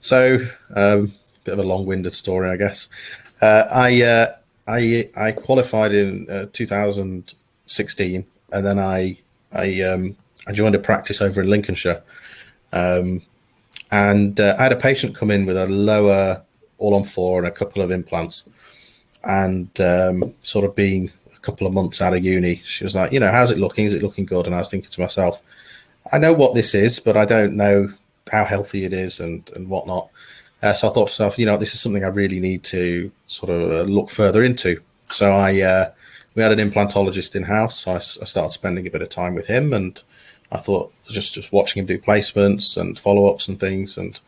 So, 0.00 0.38
um, 0.74 1.12
bit 1.44 1.52
of 1.52 1.58
a 1.58 1.62
long-winded 1.62 2.14
story, 2.14 2.48
I 2.48 2.56
guess. 2.56 2.88
Uh, 3.42 3.68
I 3.70 4.02
uh, 4.02 4.36
I 4.66 5.10
I 5.14 5.32
qualified 5.32 5.92
in 5.92 6.30
uh, 6.30 6.46
2016, 6.50 8.24
and 8.52 8.66
then 8.66 8.78
I 8.78 9.18
I 9.52 9.82
um, 9.82 10.16
I 10.46 10.52
joined 10.52 10.76
a 10.76 10.78
practice 10.78 11.20
over 11.20 11.42
in 11.42 11.50
Lincolnshire, 11.50 12.02
um, 12.72 13.20
and 13.90 14.40
uh, 14.40 14.56
I 14.58 14.62
had 14.62 14.72
a 14.72 14.76
patient 14.76 15.14
come 15.14 15.30
in 15.30 15.44
with 15.44 15.58
a 15.58 15.66
lower 15.66 16.40
all 16.78 16.94
on 16.94 17.04
four 17.04 17.36
and 17.36 17.46
a 17.46 17.50
couple 17.50 17.82
of 17.82 17.90
implants, 17.90 18.44
and 19.22 19.68
um, 19.78 20.34
sort 20.42 20.64
of 20.64 20.74
being 20.74 21.12
couple 21.44 21.66
of 21.66 21.72
months 21.72 22.00
out 22.00 22.14
of 22.14 22.24
uni, 22.24 22.62
she 22.64 22.84
was 22.84 22.94
like, 22.94 23.12
you 23.12 23.20
know, 23.20 23.30
how's 23.30 23.50
it 23.50 23.58
looking? 23.58 23.86
Is 23.86 23.94
it 23.94 24.02
looking 24.02 24.26
good? 24.26 24.46
And 24.46 24.54
I 24.54 24.58
was 24.58 24.70
thinking 24.70 24.90
to 24.90 25.00
myself, 25.00 25.42
I 26.12 26.18
know 26.18 26.32
what 26.32 26.54
this 26.54 26.74
is, 26.74 27.00
but 27.00 27.16
I 27.16 27.24
don't 27.24 27.56
know 27.56 27.92
how 28.30 28.44
healthy 28.44 28.84
it 28.84 28.92
is 28.92 29.20
and 29.20 29.48
and 29.54 29.68
whatnot. 29.68 30.08
Uh, 30.62 30.72
so 30.72 30.88
I 30.88 30.92
thought 30.92 31.08
to 31.08 31.12
myself, 31.12 31.38
you 31.38 31.46
know, 31.46 31.56
this 31.56 31.74
is 31.74 31.80
something 31.80 32.04
I 32.04 32.08
really 32.08 32.40
need 32.40 32.64
to 32.64 33.12
sort 33.26 33.50
of 33.50 33.70
uh, 33.70 33.92
look 33.92 34.10
further 34.10 34.42
into. 34.42 34.80
So 35.10 35.34
I 35.34 35.60
uh, 35.60 35.92
we 36.34 36.42
had 36.42 36.58
an 36.58 36.70
implantologist 36.70 37.34
in 37.34 37.44
house. 37.44 37.80
So 37.84 37.92
I, 37.92 37.96
I 37.96 37.98
started 38.00 38.52
spending 38.52 38.86
a 38.86 38.90
bit 38.90 39.02
of 39.02 39.08
time 39.08 39.34
with 39.34 39.46
him, 39.46 39.72
and 39.72 40.02
I 40.50 40.58
thought 40.58 40.92
just 41.08 41.34
just 41.34 41.52
watching 41.52 41.80
him 41.80 41.86
do 41.86 41.98
placements 41.98 42.76
and 42.76 42.98
follow 42.98 43.26
ups 43.26 43.48
and 43.48 43.58
things, 43.60 43.96
and 43.96 44.18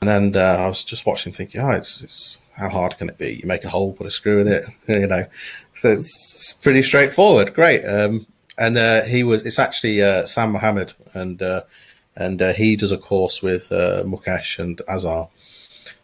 and 0.00 0.08
then 0.08 0.36
uh, 0.36 0.56
I 0.62 0.66
was 0.66 0.84
just 0.84 1.06
watching, 1.06 1.32
thinking, 1.32 1.60
oh, 1.60 1.70
it's 1.70 2.02
it's 2.02 2.38
how 2.54 2.68
hard 2.68 2.98
can 2.98 3.08
it 3.08 3.18
be? 3.18 3.34
You 3.34 3.46
make 3.46 3.64
a 3.64 3.70
hole, 3.70 3.92
put 3.92 4.06
a 4.06 4.10
screw 4.10 4.40
in 4.40 4.48
it, 4.48 4.66
you 4.86 5.06
know. 5.06 5.26
So 5.74 5.88
it's 5.90 6.52
pretty 6.52 6.82
straightforward. 6.82 7.54
Great. 7.54 7.84
Um, 7.84 8.26
and 8.58 8.76
uh, 8.76 9.02
he 9.02 9.24
was 9.24 9.42
it's 9.44 9.58
actually 9.58 10.02
uh, 10.02 10.26
Sam 10.26 10.52
Mohammed, 10.52 10.94
and 11.14 11.42
uh, 11.42 11.62
and 12.14 12.40
uh, 12.40 12.52
he 12.52 12.76
does 12.76 12.92
a 12.92 12.98
course 12.98 13.42
with 13.42 13.72
uh, 13.72 14.02
Mukesh 14.04 14.58
and 14.58 14.80
Azar. 14.88 15.28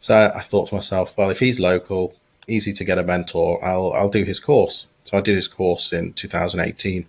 So 0.01 0.33
I 0.35 0.41
thought 0.41 0.69
to 0.69 0.77
myself, 0.77 1.17
well, 1.19 1.31
if 1.31 1.41
he's 1.41 1.61
local, 1.61 2.15
easy 2.47 2.73
to 2.73 2.85
get 2.85 2.99
a 2.99 3.03
mentor, 3.03 3.65
I'll 3.65 3.93
I'll 3.93 4.09
do 4.09 4.25
his 4.25 4.41
course. 4.41 4.87
So 5.05 5.19
I 5.19 5.21
did 5.21 5.37
his 5.37 5.49
course 5.49 5.93
in 5.93 6.13
2018, 6.15 7.07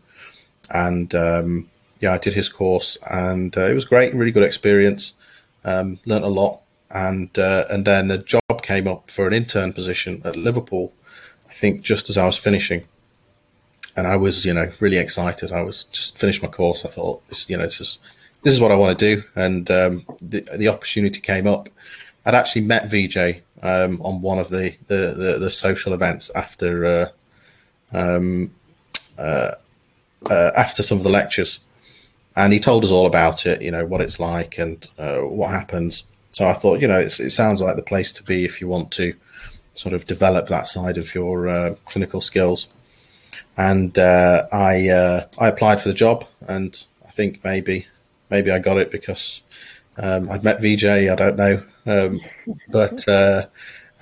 and 0.69 1.15
um, 1.15 1.69
yeah, 1.99 2.13
I 2.13 2.17
did 2.17 2.33
his 2.33 2.49
course, 2.49 2.97
and 3.09 3.57
uh, 3.57 3.67
it 3.67 3.73
was 3.73 3.85
great, 3.85 4.13
really 4.13 4.31
good 4.31 4.43
experience. 4.43 5.13
Um, 5.65 5.99
learned 6.05 6.25
a 6.25 6.29
lot, 6.29 6.61
and 6.91 7.29
and 7.37 7.85
then 7.85 8.11
a 8.11 8.17
job 8.17 8.61
came 8.61 8.87
up 8.87 9.09
for 9.09 9.27
an 9.27 9.33
intern 9.33 9.73
position 9.73 10.21
at 10.25 10.35
Liverpool. 10.35 10.93
I 11.50 11.53
think 11.53 11.82
just 11.82 12.10
as 12.10 12.18
I 12.18 12.25
was 12.25 12.38
finishing, 12.38 12.86
and 13.98 14.08
I 14.08 14.15
was 14.15 14.46
you 14.46 14.53
know 14.53 14.72
really 14.79 14.98
excited. 14.98 15.51
I 15.51 15.62
was 15.62 15.86
just 15.86 16.18
finished 16.18 16.41
my 16.41 16.48
course. 16.48 16.86
I 16.86 16.89
thought 16.89 17.27
this 17.27 17.50
you 17.50 17.58
know 17.58 17.65
this 17.65 17.82
is 17.82 18.00
this 18.44 18.53
is 18.53 18.62
what 18.62 18.72
I 18.72 18.75
want 18.75 18.98
to 18.98 19.15
do, 19.15 19.24
and 19.36 19.70
um, 19.72 20.06
the 20.22 20.41
the 20.56 20.68
opportunity 20.68 21.20
came 21.20 21.48
up. 21.48 21.70
I'd 22.25 22.36
actually 22.36 22.62
met 22.62 22.89
VJ 22.89 23.41
um, 23.63 24.01
on 24.01 24.22
one 24.22 24.39
of 24.39 24.50
the, 24.50 24.75
the, 24.88 25.13
the, 25.15 25.38
the 25.39 25.50
social 25.50 25.94
events 25.94 26.29
after 26.36 26.86
uh, 26.86 27.98
um, 27.98 28.51
uh, 29.18 29.51
uh, 30.29 30.51
after 30.56 30.84
some 30.84 30.98
of 30.98 31.03
the 31.03 31.10
lectures, 31.10 31.60
and 32.36 32.53
he 32.53 32.60
told 32.60 32.86
us 32.86 32.91
all 32.91 33.08
about 33.08 33.46
it. 33.46 33.62
You 33.62 33.72
know 33.72 33.86
what 33.86 34.01
it's 34.01 34.20
like 34.20 34.58
and 34.58 34.88
uh, 34.98 35.20
what 35.20 35.51
happens. 35.51 36.03
So 36.32 36.48
I 36.48 36.53
thought, 36.53 36.79
you 36.79 36.88
know, 36.88 37.00
it 37.00 37.10
sounds 37.10 37.60
like 37.60 37.75
the 37.75 37.82
place 37.82 38.12
to 38.12 38.24
be 38.24 38.46
if 38.46 38.62
you 38.62 38.68
want 38.68 38.91
to 38.91 39.15
sort 39.79 39.93
of 39.93 40.05
develop 40.05 40.48
that 40.48 40.67
side 40.67 40.98
of 40.98 41.15
your 41.15 41.48
uh, 41.48 41.75
clinical 41.86 42.19
skills. 42.19 42.67
And 43.55 43.98
uh, 43.98 44.48
I 44.51 44.89
I 45.39 45.48
applied 45.48 45.79
for 45.79 45.88
the 45.88 46.01
job, 46.05 46.25
and 46.48 46.71
I 47.07 47.12
think 47.12 47.43
maybe 47.43 47.88
maybe 48.29 48.51
I 48.51 48.59
got 48.59 48.77
it 48.77 48.91
because 48.91 49.41
um, 49.98 50.29
I'd 50.29 50.43
met 50.43 50.62
VJ. 50.62 50.86
I 50.86 51.15
don't 51.15 51.38
know, 51.38 51.63
um, 51.86 52.21
but 52.69 53.07
uh, 53.07 53.48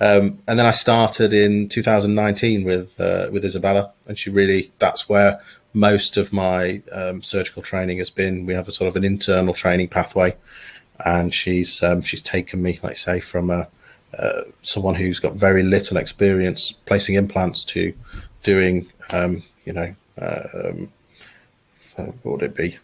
um, 0.00 0.38
and 0.46 0.58
then 0.58 0.66
I 0.66 0.72
started 0.72 1.32
in 1.32 1.68
2019 1.68 2.64
with 2.64 3.00
uh, 3.00 3.28
with 3.32 3.44
Isabella, 3.44 3.92
and 4.06 4.18
she 4.18 4.30
really 4.30 4.72
that's 4.78 5.08
where 5.08 5.40
most 5.74 6.16
of 6.16 6.32
my 6.32 6.82
um, 6.92 7.22
surgical 7.22 7.62
training 7.62 7.98
has 7.98 8.10
been. 8.10 8.46
We 8.46 8.54
have 8.54 8.68
a 8.68 8.72
sort 8.72 8.88
of 8.88 8.96
an 8.96 9.04
internal 9.04 9.54
training 9.54 9.88
pathway, 9.88 10.36
and 11.04 11.32
she's 11.32 11.82
um, 11.82 12.02
she's 12.02 12.22
taken 12.22 12.62
me, 12.62 12.78
like 12.82 12.96
say, 12.96 13.20
from 13.20 13.50
a 13.50 13.68
uh, 14.16 14.42
someone 14.62 14.94
who's 14.94 15.18
got 15.18 15.34
very 15.34 15.62
little 15.62 15.96
experience 15.96 16.72
placing 16.86 17.16
implants 17.16 17.64
to 17.64 17.92
doing, 18.42 18.86
um, 19.10 19.42
you 19.64 19.72
know, 19.72 19.94
what 22.22 22.24
would 22.24 22.42
it 22.42 22.54
be? 22.54 22.78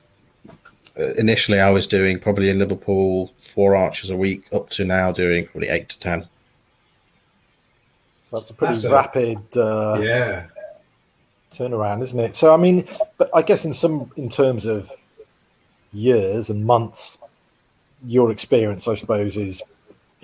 Uh, 0.99 1.13
initially 1.15 1.61
I 1.61 1.71
was 1.71 1.87
doing 1.87 2.21
probably 2.21 2.51
in 2.51 2.59
Liverpool 2.59 3.33
four 3.41 3.75
arches 3.75 4.11
a 4.11 4.17
week, 4.17 4.45
up 4.53 4.71
to 4.71 4.85
now 4.85 5.11
doing 5.11 5.47
probably 5.47 5.69
eight 5.69 5.89
to 5.89 5.99
ten. 5.99 6.29
So 8.31 8.39
that's 8.39 8.51
a 8.51 8.55
pretty 8.55 8.75
that's 8.75 8.87
rapid, 8.87 9.39
a, 9.57 9.65
uh, 9.65 9.99
yeah, 9.99 10.47
turnaround, 11.51 12.03
isn't 12.03 12.21
it? 12.21 12.35
So 12.35 12.55
I 12.55 12.57
mean, 12.57 12.87
but 13.19 13.31
I 13.35 13.43
guess 13.43 13.65
in 13.65 13.73
some 13.73 14.11
in 14.17 14.29
terms 14.29 14.67
of 14.67 14.91
years 15.93 16.49
and 16.49 16.65
months, 16.65 17.19
your 18.07 18.31
experience, 18.31 18.87
I 18.87 18.95
suppose, 18.95 19.37
is 19.37 19.63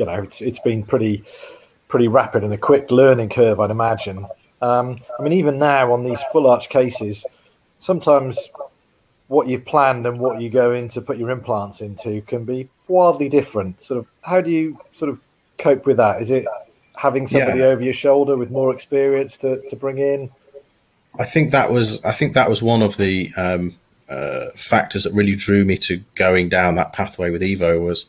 you 0.01 0.07
know 0.07 0.23
it's 0.23 0.41
it's 0.41 0.59
been 0.59 0.83
pretty 0.83 1.23
pretty 1.89 2.09
rapid 2.09 2.43
and 2.43 2.53
a 2.55 2.59
quick 2.59 2.91
learning 2.91 3.29
curve, 3.29 3.61
I'd 3.61 3.71
imagine. 3.71 4.27
Um, 4.63 4.99
I 5.19 5.23
mean, 5.23 5.35
even 5.35 5.59
now 5.59 5.93
on 5.93 6.05
these 6.05 6.23
full 6.33 6.47
arch 6.47 6.71
cases, 6.71 7.27
sometimes 7.77 8.39
what 9.27 9.47
you've 9.47 9.67
planned 9.67 10.07
and 10.07 10.19
what 10.19 10.41
you 10.41 10.49
go 10.49 10.73
in 10.73 10.89
to 10.89 11.01
put 11.01 11.19
your 11.19 11.31
implants 11.31 11.81
into 11.81 12.23
can 12.23 12.45
be 12.45 12.69
wildly 12.89 13.29
different. 13.29 13.81
Sort 13.81 13.99
of, 13.99 14.07
how 14.23 14.41
do 14.41 14.51
you 14.51 14.79
sort 14.93 15.11
of 15.11 15.19
cope 15.59 15.85
with 15.85 15.99
that? 15.99 16.23
Is 16.23 16.31
it 16.31 16.47
having 16.97 17.27
somebody 17.27 17.61
yeah. 17.61 17.67
over 17.67 17.83
your 17.83 17.93
shoulder 17.93 18.37
with 18.37 18.51
more 18.51 18.73
experience 18.73 19.37
to, 19.39 19.61
to 19.69 19.77
bring 19.77 19.99
in? 19.99 20.31
I 21.19 21.25
think 21.25 21.51
that 21.51 21.73
was 21.73 22.03
I 22.05 22.13
think 22.13 22.35
that 22.35 22.49
was 22.49 22.63
one 22.63 22.83
of 22.83 22.97
the 22.97 23.33
um, 23.37 23.77
uh, 24.09 24.51
factors 24.55 25.05
that 25.05 25.13
really 25.13 25.35
drew 25.35 25.65
me 25.65 25.77
to 25.79 26.03
going 26.15 26.49
down 26.49 26.77
that 26.77 26.93
pathway 26.93 27.31
with 27.31 27.43
Evo 27.43 27.81
was, 27.81 28.07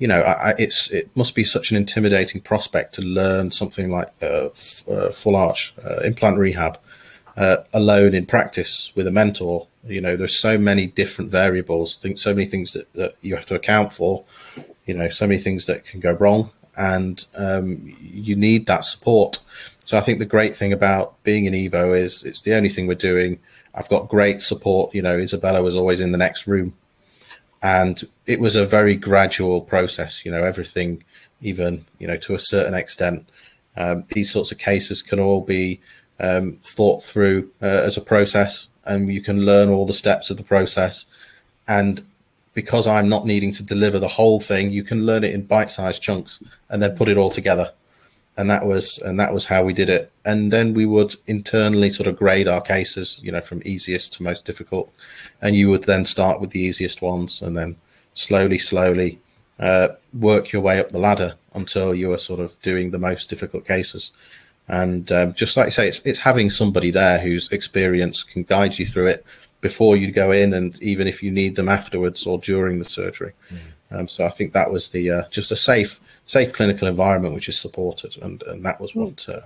you 0.00 0.08
know, 0.08 0.22
I, 0.22 0.54
it's 0.58 0.90
it 0.90 1.08
must 1.14 1.36
be 1.36 1.44
such 1.44 1.70
an 1.70 1.76
intimidating 1.76 2.40
prospect 2.40 2.94
to 2.94 3.02
learn 3.02 3.52
something 3.52 3.88
like 3.88 4.08
uh, 4.20 4.46
f- 4.46 4.88
uh, 4.88 5.10
full 5.10 5.36
arch 5.36 5.72
uh, 5.84 5.98
implant 5.98 6.38
rehab 6.38 6.80
uh, 7.36 7.58
alone 7.72 8.14
in 8.14 8.26
practice 8.26 8.90
with 8.96 9.06
a 9.06 9.12
mentor 9.12 9.68
you 9.86 10.00
know, 10.00 10.16
there's 10.16 10.38
so 10.38 10.58
many 10.58 10.86
different 10.86 11.30
variables, 11.30 11.96
think 11.96 12.18
so 12.18 12.34
many 12.34 12.46
things 12.46 12.74
that, 12.74 12.92
that 12.94 13.14
you 13.22 13.34
have 13.34 13.46
to 13.46 13.54
account 13.54 13.92
for. 13.92 14.24
You 14.86 14.94
know, 14.94 15.08
so 15.08 15.26
many 15.26 15.40
things 15.40 15.66
that 15.66 15.84
can 15.84 16.00
go 16.00 16.12
wrong, 16.12 16.50
and 16.76 17.24
um, 17.34 17.96
you 18.00 18.34
need 18.34 18.66
that 18.66 18.84
support. 18.84 19.38
So 19.84 19.96
I 19.96 20.00
think 20.00 20.18
the 20.18 20.24
great 20.24 20.56
thing 20.56 20.72
about 20.72 21.22
being 21.22 21.44
in 21.44 21.54
Evo 21.54 21.96
is 21.96 22.24
it's 22.24 22.42
the 22.42 22.54
only 22.54 22.68
thing 22.68 22.86
we're 22.86 22.94
doing. 22.94 23.38
I've 23.74 23.88
got 23.88 24.08
great 24.08 24.42
support. 24.42 24.94
You 24.94 25.02
know, 25.02 25.16
Isabella 25.16 25.62
was 25.62 25.76
always 25.76 26.00
in 26.00 26.12
the 26.12 26.18
next 26.18 26.46
room, 26.46 26.74
and 27.62 28.06
it 28.26 28.40
was 28.40 28.56
a 28.56 28.64
very 28.64 28.96
gradual 28.96 29.60
process. 29.60 30.24
You 30.24 30.32
know, 30.32 30.44
everything, 30.44 31.04
even 31.40 31.84
you 31.98 32.06
know, 32.06 32.16
to 32.18 32.34
a 32.34 32.38
certain 32.38 32.74
extent, 32.74 33.28
um, 33.76 34.04
these 34.08 34.30
sorts 34.30 34.52
of 34.52 34.58
cases 34.58 35.02
can 35.02 35.20
all 35.20 35.40
be 35.40 35.80
um, 36.18 36.58
thought 36.62 37.02
through 37.02 37.50
uh, 37.62 37.66
as 37.66 37.96
a 37.96 38.02
process 38.02 38.68
and 38.84 39.12
you 39.12 39.22
can 39.22 39.44
learn 39.44 39.68
all 39.68 39.86
the 39.86 39.94
steps 39.94 40.30
of 40.30 40.36
the 40.36 40.42
process. 40.42 41.04
And 41.68 42.04
because 42.54 42.86
I'm 42.86 43.08
not 43.08 43.26
needing 43.26 43.52
to 43.52 43.62
deliver 43.62 43.98
the 43.98 44.08
whole 44.08 44.40
thing, 44.40 44.70
you 44.70 44.82
can 44.82 45.06
learn 45.06 45.24
it 45.24 45.34
in 45.34 45.42
bite-sized 45.42 46.02
chunks 46.02 46.42
and 46.68 46.82
then 46.82 46.96
put 46.96 47.08
it 47.08 47.16
all 47.16 47.30
together. 47.30 47.72
And 48.40 48.48
that 48.48 48.64
was 48.64 48.96
and 48.96 49.20
that 49.20 49.34
was 49.34 49.44
how 49.44 49.62
we 49.62 49.74
did 49.74 49.90
it. 49.90 50.10
And 50.24 50.50
then 50.50 50.72
we 50.72 50.86
would 50.86 51.14
internally 51.26 51.90
sort 51.90 52.06
of 52.06 52.16
grade 52.16 52.48
our 52.48 52.62
cases, 52.62 53.18
you 53.20 53.30
know, 53.30 53.42
from 53.42 53.60
easiest 53.66 54.14
to 54.14 54.22
most 54.22 54.46
difficult. 54.46 54.90
And 55.42 55.54
you 55.54 55.68
would 55.68 55.84
then 55.84 56.06
start 56.06 56.40
with 56.40 56.48
the 56.48 56.60
easiest 56.60 57.02
ones 57.02 57.42
and 57.42 57.54
then 57.54 57.76
slowly, 58.14 58.58
slowly 58.58 59.18
uh, 59.58 59.88
work 60.14 60.52
your 60.52 60.62
way 60.62 60.80
up 60.80 60.88
the 60.88 60.98
ladder 60.98 61.34
until 61.52 61.94
you 61.94 62.10
are 62.14 62.18
sort 62.30 62.40
of 62.40 62.58
doing 62.62 62.92
the 62.92 62.98
most 62.98 63.28
difficult 63.28 63.66
cases. 63.66 64.10
And 64.66 65.12
um, 65.12 65.34
just 65.34 65.58
like 65.58 65.66
I 65.66 65.70
say, 65.70 65.88
it's 65.88 66.00
it's 66.06 66.20
having 66.20 66.48
somebody 66.48 66.90
there 66.90 67.18
whose 67.18 67.52
experience 67.52 68.22
can 68.22 68.44
guide 68.44 68.78
you 68.78 68.86
through 68.86 69.08
it 69.08 69.22
before 69.60 69.98
you 69.98 70.10
go 70.12 70.30
in, 70.30 70.54
and 70.54 70.82
even 70.82 71.06
if 71.06 71.22
you 71.22 71.30
need 71.30 71.56
them 71.56 71.68
afterwards 71.68 72.26
or 72.26 72.38
during 72.38 72.78
the 72.78 72.88
surgery. 72.88 73.32
Mm. 73.52 73.58
Um, 73.90 74.08
so 74.08 74.24
I 74.24 74.30
think 74.30 74.52
that 74.52 74.70
was 74.70 74.90
the 74.90 75.10
uh, 75.10 75.22
just 75.30 75.50
a 75.50 75.56
safe 75.56 76.00
safe 76.26 76.52
clinical 76.52 76.86
environment 76.86 77.34
which 77.34 77.48
is 77.48 77.58
supported, 77.58 78.16
and, 78.22 78.42
and 78.44 78.64
that 78.64 78.80
was 78.80 78.94
what 78.94 79.26
uh, 79.28 79.40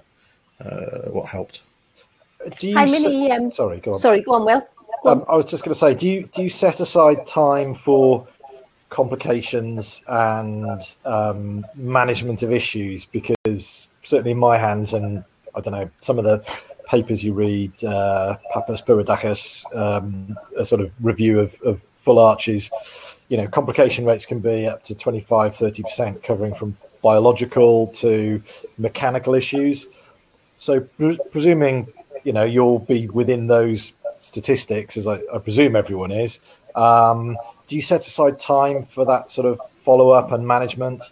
uh, 0.62 1.08
what 1.10 1.28
helped. 1.28 1.62
Do 2.58 2.68
you 2.68 2.76
How 2.76 2.84
many? 2.84 3.30
um, 3.30 3.50
sorry, 3.52 3.80
go 3.80 3.94
on. 3.94 4.00
Sorry, 4.00 4.20
go 4.20 4.34
on, 4.34 4.44
Will. 4.44 4.68
Go 5.02 5.10
um, 5.10 5.24
I 5.28 5.36
was 5.36 5.46
just 5.46 5.64
going 5.64 5.74
to 5.74 5.78
say, 5.78 5.94
do 5.94 6.08
you 6.08 6.28
do 6.34 6.42
you 6.42 6.50
set 6.50 6.80
aside 6.80 7.26
time 7.26 7.74
for 7.74 8.26
complications 8.90 10.02
and 10.06 10.80
um, 11.04 11.66
management 11.74 12.42
of 12.42 12.52
issues? 12.52 13.06
Because 13.06 13.88
certainly 14.02 14.32
in 14.32 14.38
my 14.38 14.58
hands, 14.58 14.92
and 14.92 15.24
I 15.54 15.60
don't 15.60 15.72
know 15.72 15.90
some 16.00 16.18
of 16.18 16.24
the 16.24 16.44
papers 16.86 17.24
you 17.24 17.32
read, 17.32 17.72
uh, 17.84 18.36
Papaspyridakos, 18.54 19.74
um, 19.74 20.38
a 20.56 20.64
sort 20.64 20.82
of 20.82 20.92
review 21.00 21.40
of, 21.40 21.60
of 21.62 21.82
full 21.94 22.18
arches. 22.18 22.70
You 23.28 23.38
know, 23.38 23.48
complication 23.48 24.04
rates 24.04 24.26
can 24.26 24.40
be 24.40 24.66
up 24.66 24.82
to 24.84 24.94
25, 24.94 25.52
30%, 25.52 26.22
covering 26.22 26.54
from 26.54 26.76
biological 27.02 27.88
to 27.88 28.42
mechanical 28.78 29.34
issues. 29.34 29.86
So, 30.56 30.80
pre- 30.80 31.18
presuming 31.30 31.88
you 32.24 32.32
know 32.32 32.44
you'll 32.44 32.80
be 32.80 33.08
within 33.08 33.46
those 33.46 33.92
statistics, 34.16 34.96
as 34.96 35.06
I, 35.06 35.20
I 35.32 35.38
presume 35.38 35.76
everyone 35.76 36.10
is. 36.10 36.40
Um, 36.74 37.36
do 37.66 37.76
you 37.76 37.82
set 37.82 38.06
aside 38.06 38.38
time 38.38 38.82
for 38.82 39.04
that 39.06 39.30
sort 39.30 39.46
of 39.46 39.60
follow 39.80 40.10
up 40.10 40.32
and 40.32 40.46
management? 40.46 41.02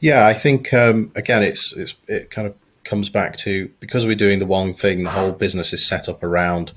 Yeah, 0.00 0.26
I 0.26 0.34
think 0.34 0.72
um, 0.74 1.10
again, 1.14 1.42
it's, 1.42 1.72
it's 1.72 1.94
it 2.06 2.30
kind 2.30 2.46
of 2.46 2.54
comes 2.84 3.08
back 3.08 3.36
to 3.38 3.70
because 3.80 4.06
we're 4.06 4.14
doing 4.14 4.38
the 4.38 4.46
one 4.46 4.74
thing, 4.74 5.04
the 5.04 5.10
whole 5.10 5.32
business 5.32 5.72
is 5.72 5.84
set 5.84 6.08
up 6.08 6.22
around 6.22 6.72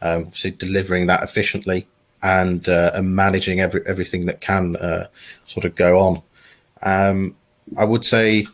um, 0.00 0.30
delivering 0.58 1.06
that 1.06 1.22
efficiently 1.22 1.86
and, 2.22 2.68
uh, 2.68 2.92
and 2.94 3.14
managing 3.14 3.60
every 3.60 3.82
everything 3.86 4.26
that 4.26 4.40
can 4.40 4.76
uh, 4.76 5.08
sort 5.46 5.64
of 5.64 5.74
go 5.74 6.00
on. 6.00 6.22
Um, 6.82 7.36
I 7.76 7.84
would 7.84 8.04
say 8.04 8.46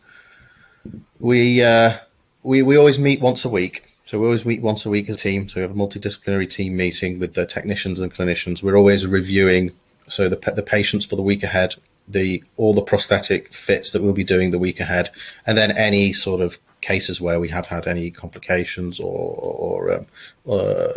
we 1.18 1.62
uh, 1.62 1.98
we 2.42 2.62
we 2.62 2.76
always 2.76 2.98
meet 2.98 3.20
once 3.20 3.44
a 3.44 3.48
week. 3.48 3.82
So 4.04 4.20
we 4.20 4.26
always 4.26 4.44
meet 4.44 4.62
once 4.62 4.86
a 4.86 4.90
week 4.90 5.08
as 5.08 5.16
a 5.16 5.18
team. 5.18 5.48
So 5.48 5.56
we 5.56 5.62
have 5.62 5.72
a 5.72 5.74
multidisciplinary 5.74 6.48
team 6.48 6.76
meeting 6.76 7.18
with 7.18 7.34
the 7.34 7.44
technicians 7.44 7.98
and 7.98 8.14
clinicians. 8.14 8.62
We're 8.62 8.76
always 8.76 9.06
reviewing 9.06 9.72
so 10.08 10.28
the 10.28 10.36
the 10.52 10.62
patients 10.62 11.04
for 11.04 11.16
the 11.16 11.22
week 11.22 11.42
ahead 11.42 11.74
the 12.08 12.42
all 12.56 12.72
the 12.72 12.82
prosthetic 12.82 13.52
fits 13.52 13.90
that 13.90 14.02
we'll 14.02 14.12
be 14.12 14.24
doing 14.24 14.50
the 14.50 14.58
week 14.58 14.80
ahead, 14.80 15.10
and 15.46 15.56
then 15.58 15.70
any 15.72 16.12
sort 16.12 16.40
of 16.40 16.58
cases 16.80 17.20
where 17.20 17.40
we 17.40 17.48
have 17.48 17.66
had 17.66 17.86
any 17.86 18.10
complications 18.10 19.00
or, 19.00 19.34
or 19.34 19.92
um, 19.94 20.06
uh, 20.48 20.92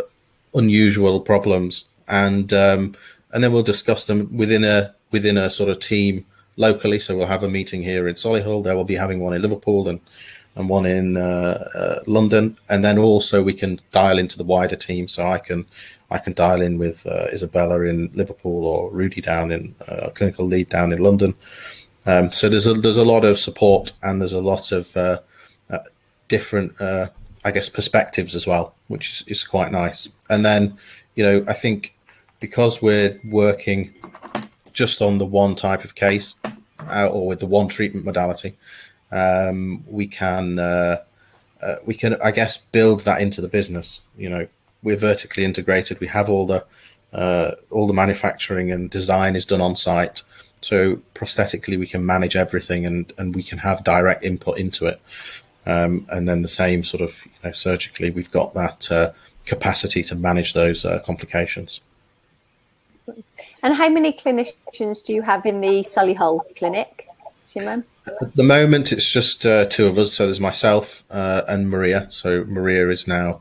unusual 0.54 1.20
problems, 1.20 1.84
and 2.10 2.52
um, 2.52 2.94
and 3.32 3.42
then 3.42 3.52
we'll 3.52 3.62
discuss 3.62 4.06
them 4.06 4.36
within 4.36 4.64
a 4.64 4.94
within 5.10 5.38
a 5.38 5.48
sort 5.48 5.70
of 5.70 5.78
team 5.78 6.26
locally. 6.56 6.98
So 6.98 7.16
we'll 7.16 7.26
have 7.26 7.42
a 7.42 7.48
meeting 7.48 7.82
here 7.82 8.06
in 8.06 8.16
Solihull. 8.16 8.64
There 8.64 8.76
will 8.76 8.84
be 8.84 8.96
having 8.96 9.20
one 9.20 9.32
in 9.32 9.42
Liverpool, 9.42 9.88
and 9.88 10.00
and 10.56 10.68
one 10.68 10.86
in 10.86 11.16
uh, 11.16 11.68
uh, 11.74 12.02
London, 12.06 12.58
and 12.68 12.84
then 12.84 12.98
also 12.98 13.42
we 13.42 13.52
can 13.52 13.80
dial 13.92 14.18
into 14.18 14.36
the 14.36 14.44
wider 14.44 14.76
team. 14.76 15.08
So 15.08 15.26
I 15.26 15.38
can 15.38 15.66
I 16.10 16.18
can 16.18 16.32
dial 16.32 16.60
in 16.60 16.78
with 16.78 17.06
uh, 17.06 17.26
Isabella 17.32 17.80
in 17.82 18.10
Liverpool 18.14 18.64
or 18.66 18.90
Rudy 18.90 19.20
down 19.20 19.52
in 19.52 19.74
uh, 19.86 20.10
clinical 20.10 20.46
lead 20.46 20.68
down 20.68 20.92
in 20.92 21.02
London. 21.02 21.34
Um, 22.06 22.32
so 22.32 22.48
there's 22.48 22.66
a 22.66 22.74
there's 22.74 22.96
a 22.96 23.04
lot 23.04 23.24
of 23.24 23.38
support 23.38 23.92
and 24.02 24.20
there's 24.20 24.32
a 24.32 24.40
lot 24.40 24.72
of 24.72 24.96
uh, 24.96 25.20
uh, 25.70 25.78
different 26.28 26.80
I 27.42 27.52
guess 27.52 27.70
perspectives 27.70 28.34
as 28.34 28.46
well, 28.46 28.74
which 28.88 29.22
is, 29.22 29.28
is 29.28 29.44
quite 29.44 29.72
nice. 29.72 30.08
And 30.28 30.44
then 30.44 30.76
you 31.14 31.24
know 31.24 31.44
I 31.46 31.52
think 31.52 31.94
because 32.40 32.80
we're 32.82 33.20
working 33.24 33.94
just 34.72 35.02
on 35.02 35.18
the 35.18 35.26
one 35.26 35.54
type 35.54 35.84
of 35.84 35.94
case 35.94 36.34
or 36.88 37.26
with 37.26 37.40
the 37.40 37.46
one 37.46 37.68
treatment 37.68 38.04
modality 38.04 38.56
um, 39.12 39.84
we 39.86 40.06
can 40.06 40.58
uh, 40.58 41.02
uh, 41.62 41.76
we 41.84 41.94
can 41.94 42.20
I 42.22 42.30
guess 42.30 42.56
build 42.56 43.00
that 43.02 43.20
into 43.20 43.40
the 43.40 43.48
business. 43.48 44.00
You 44.16 44.30
know, 44.30 44.46
we're 44.82 44.96
vertically 44.96 45.44
integrated. 45.44 46.00
We 46.00 46.06
have 46.08 46.30
all 46.30 46.46
the 46.46 46.64
uh, 47.12 47.52
all 47.70 47.86
the 47.86 47.94
manufacturing 47.94 48.70
and 48.70 48.88
design 48.88 49.36
is 49.36 49.44
done 49.44 49.60
on 49.60 49.74
site. 49.74 50.22
So 50.62 50.96
prosthetically, 51.14 51.78
we 51.78 51.86
can 51.86 52.04
manage 52.04 52.36
everything 52.36 52.86
and 52.86 53.12
and 53.18 53.34
we 53.34 53.42
can 53.42 53.58
have 53.58 53.84
direct 53.84 54.24
input 54.24 54.58
into 54.58 54.86
it. 54.86 55.00
Um, 55.66 56.06
and 56.08 56.26
then 56.26 56.42
the 56.42 56.48
same 56.48 56.84
sort 56.84 57.02
of 57.02 57.24
you 57.24 57.32
know 57.44 57.52
surgically, 57.52 58.10
we've 58.10 58.30
got 58.30 58.54
that 58.54 58.90
uh, 58.90 59.12
capacity 59.44 60.02
to 60.04 60.14
manage 60.14 60.52
those 60.52 60.84
uh, 60.84 61.00
complications. 61.00 61.80
And 63.62 63.74
how 63.74 63.88
many 63.88 64.12
clinicians 64.12 65.04
do 65.04 65.12
you 65.12 65.22
have 65.22 65.46
in 65.46 65.60
the 65.60 65.82
Solihull 65.82 66.56
clinic, 66.56 67.06
Simon? 67.44 67.84
At 68.06 68.34
the 68.34 68.42
moment, 68.42 68.92
it's 68.92 69.10
just 69.10 69.44
uh, 69.46 69.66
two 69.66 69.86
of 69.86 69.98
us. 69.98 70.14
So 70.14 70.26
there's 70.26 70.40
myself 70.40 71.04
uh, 71.10 71.42
and 71.46 71.68
Maria. 71.70 72.06
So 72.10 72.44
Maria 72.44 72.88
is 72.88 73.06
now 73.06 73.40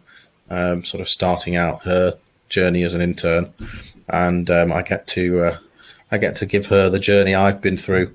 um, 0.49 0.83
sort 0.83 1.01
of 1.01 1.09
starting 1.09 1.55
out 1.55 1.83
her 1.83 2.17
journey 2.49 2.83
as 2.83 2.93
an 2.93 3.01
intern, 3.01 3.53
and 4.07 4.49
um, 4.49 4.71
I 4.71 4.81
get 4.81 5.07
to 5.07 5.43
uh, 5.43 5.57
I 6.11 6.17
get 6.17 6.35
to 6.37 6.45
give 6.45 6.67
her 6.67 6.89
the 6.89 6.99
journey 6.99 7.35
I've 7.35 7.61
been 7.61 7.77
through 7.77 8.13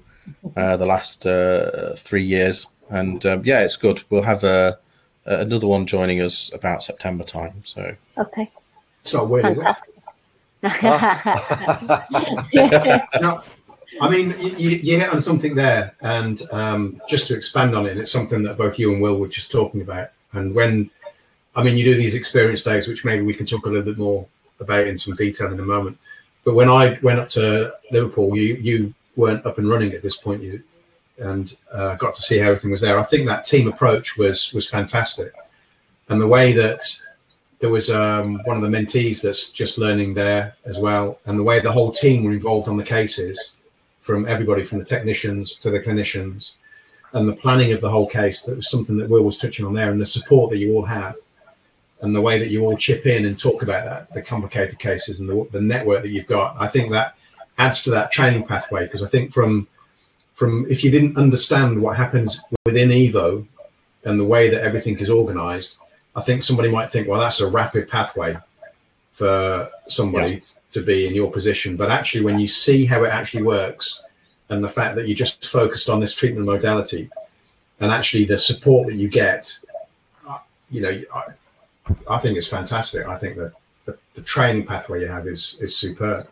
uh, 0.56 0.76
the 0.76 0.86
last 0.86 1.26
uh, 1.26 1.94
three 1.96 2.24
years. 2.24 2.66
And 2.90 3.24
um, 3.24 3.42
yeah, 3.44 3.62
it's 3.62 3.76
good. 3.76 4.02
We'll 4.10 4.22
have 4.22 4.44
a, 4.44 4.78
another 5.24 5.66
one 5.66 5.86
joining 5.86 6.20
us 6.20 6.52
about 6.52 6.82
September 6.82 7.24
time. 7.24 7.62
So 7.64 7.94
okay, 8.18 8.50
it's 9.00 9.14
not 9.14 9.28
weird. 9.28 9.44
Fantastic. 9.44 9.93
no, 13.20 13.42
I 14.00 14.08
mean, 14.08 14.34
you, 14.40 14.70
you, 14.70 14.98
hit 14.98 15.10
on 15.10 15.20
something 15.20 15.54
there, 15.54 15.94
and 16.00 16.40
um, 16.52 17.02
just 17.06 17.28
to 17.28 17.36
expand 17.36 17.76
on 17.76 17.86
it, 17.86 17.98
it's 17.98 18.10
something 18.10 18.42
that 18.44 18.56
both 18.56 18.78
you 18.78 18.92
and 18.92 19.02
Will 19.02 19.18
were 19.18 19.28
just 19.28 19.52
talking 19.52 19.82
about. 19.82 20.08
And 20.32 20.54
when, 20.54 20.88
I 21.54 21.62
mean, 21.62 21.76
you 21.76 21.84
do 21.84 21.94
these 21.94 22.14
experience 22.14 22.62
days, 22.62 22.88
which 22.88 23.04
maybe 23.04 23.24
we 23.24 23.34
can 23.34 23.44
talk 23.44 23.66
a 23.66 23.68
little 23.68 23.84
bit 23.84 23.98
more 23.98 24.26
about 24.58 24.86
in 24.86 24.96
some 24.96 25.14
detail 25.16 25.52
in 25.52 25.60
a 25.60 25.64
moment. 25.64 25.98
But 26.44 26.54
when 26.54 26.70
I 26.70 26.98
went 27.02 27.20
up 27.20 27.28
to 27.30 27.74
Liverpool, 27.90 28.36
you 28.36 28.54
you 28.54 28.94
weren't 29.16 29.44
up 29.44 29.58
and 29.58 29.68
running 29.68 29.92
at 29.92 30.02
this 30.02 30.16
point, 30.16 30.42
you 30.42 30.62
and 31.18 31.56
uh, 31.72 31.94
got 31.96 32.14
to 32.16 32.22
see 32.22 32.38
how 32.38 32.46
everything 32.46 32.70
was 32.70 32.80
there. 32.80 32.98
I 32.98 33.02
think 33.02 33.26
that 33.26 33.44
team 33.44 33.68
approach 33.68 34.16
was 34.16 34.52
was 34.52 34.68
fantastic, 34.68 35.32
and 36.08 36.20
the 36.20 36.26
way 36.26 36.52
that 36.52 36.82
there 37.64 37.72
was 37.72 37.88
um, 37.88 38.42
one 38.44 38.58
of 38.58 38.62
the 38.62 38.68
mentees 38.68 39.22
that's 39.22 39.48
just 39.48 39.78
learning 39.78 40.12
there 40.12 40.54
as 40.66 40.78
well, 40.78 41.18
and 41.24 41.38
the 41.38 41.42
way 41.42 41.60
the 41.60 41.72
whole 41.72 41.90
team 41.90 42.22
were 42.22 42.32
involved 42.32 42.68
on 42.68 42.76
the 42.76 42.84
cases 42.84 43.56
from 44.00 44.28
everybody 44.28 44.62
from 44.62 44.78
the 44.78 44.84
technicians 44.84 45.54
to 45.54 45.70
the 45.70 45.80
clinicians 45.80 46.56
and 47.14 47.26
the 47.26 47.32
planning 47.32 47.72
of 47.72 47.80
the 47.80 47.88
whole 47.88 48.06
case 48.06 48.42
that 48.42 48.54
was 48.54 48.70
something 48.70 48.98
that 48.98 49.08
will 49.08 49.22
was 49.22 49.38
touching 49.38 49.64
on 49.64 49.72
there 49.72 49.90
and 49.90 49.98
the 49.98 50.04
support 50.04 50.50
that 50.50 50.58
you 50.58 50.74
all 50.74 50.84
have 50.84 51.16
and 52.02 52.14
the 52.14 52.20
way 52.20 52.38
that 52.38 52.50
you 52.50 52.62
all 52.62 52.76
chip 52.76 53.06
in 53.06 53.24
and 53.24 53.38
talk 53.38 53.62
about 53.62 53.86
that 53.86 54.12
the 54.12 54.20
complicated 54.20 54.78
cases 54.78 55.20
and 55.20 55.28
the, 55.30 55.48
the 55.52 55.60
network 55.60 56.02
that 56.02 56.10
you've 56.10 56.26
got 56.26 56.54
i 56.60 56.68
think 56.68 56.90
that 56.90 57.16
adds 57.56 57.82
to 57.82 57.88
that 57.88 58.12
training 58.12 58.44
pathway. 58.46 58.84
Because 58.84 59.02
i 59.02 59.08
think 59.08 59.32
from 59.32 59.66
from 60.34 60.66
if 60.68 60.84
you 60.84 60.90
didn't 60.90 61.16
understand 61.16 61.80
what 61.80 61.96
happens 61.96 62.44
within 62.66 62.90
evo 62.90 63.46
and 64.04 64.20
the 64.20 64.24
way 64.24 64.50
that 64.50 64.60
everything 64.60 64.98
is 64.98 65.08
organized 65.08 65.78
i 66.16 66.20
think 66.20 66.42
somebody 66.42 66.70
might 66.70 66.90
think 66.90 67.08
well 67.08 67.20
that's 67.20 67.40
a 67.40 67.48
rapid 67.48 67.88
pathway 67.88 68.36
for 69.14 69.70
somebody 69.86 70.34
yes. 70.34 70.58
to 70.72 70.82
be 70.82 71.06
in 71.06 71.14
your 71.14 71.30
position. 71.30 71.76
But 71.76 71.88
actually, 71.88 72.24
when 72.24 72.40
you 72.40 72.48
see 72.48 72.84
how 72.84 73.04
it 73.04 73.10
actually 73.10 73.44
works 73.44 74.02
and 74.48 74.62
the 74.62 74.68
fact 74.68 74.96
that 74.96 75.06
you 75.06 75.14
just 75.14 75.46
focused 75.46 75.88
on 75.88 76.00
this 76.00 76.12
treatment 76.12 76.46
modality 76.46 77.08
and 77.78 77.92
actually 77.92 78.24
the 78.24 78.36
support 78.36 78.88
that 78.88 78.96
you 78.96 79.08
get, 79.08 79.56
uh, 80.28 80.38
you 80.68 80.80
know, 80.80 81.00
I, 81.14 81.22
I 82.10 82.18
think 82.18 82.36
it's 82.36 82.48
fantastic. 82.48 83.06
I 83.06 83.16
think 83.16 83.36
that 83.36 83.52
the, 83.84 83.96
the, 84.14 84.22
training 84.22 84.66
pathway 84.66 85.02
you 85.02 85.06
have 85.06 85.28
is 85.28 85.58
is 85.60 85.76
superb. 85.76 86.26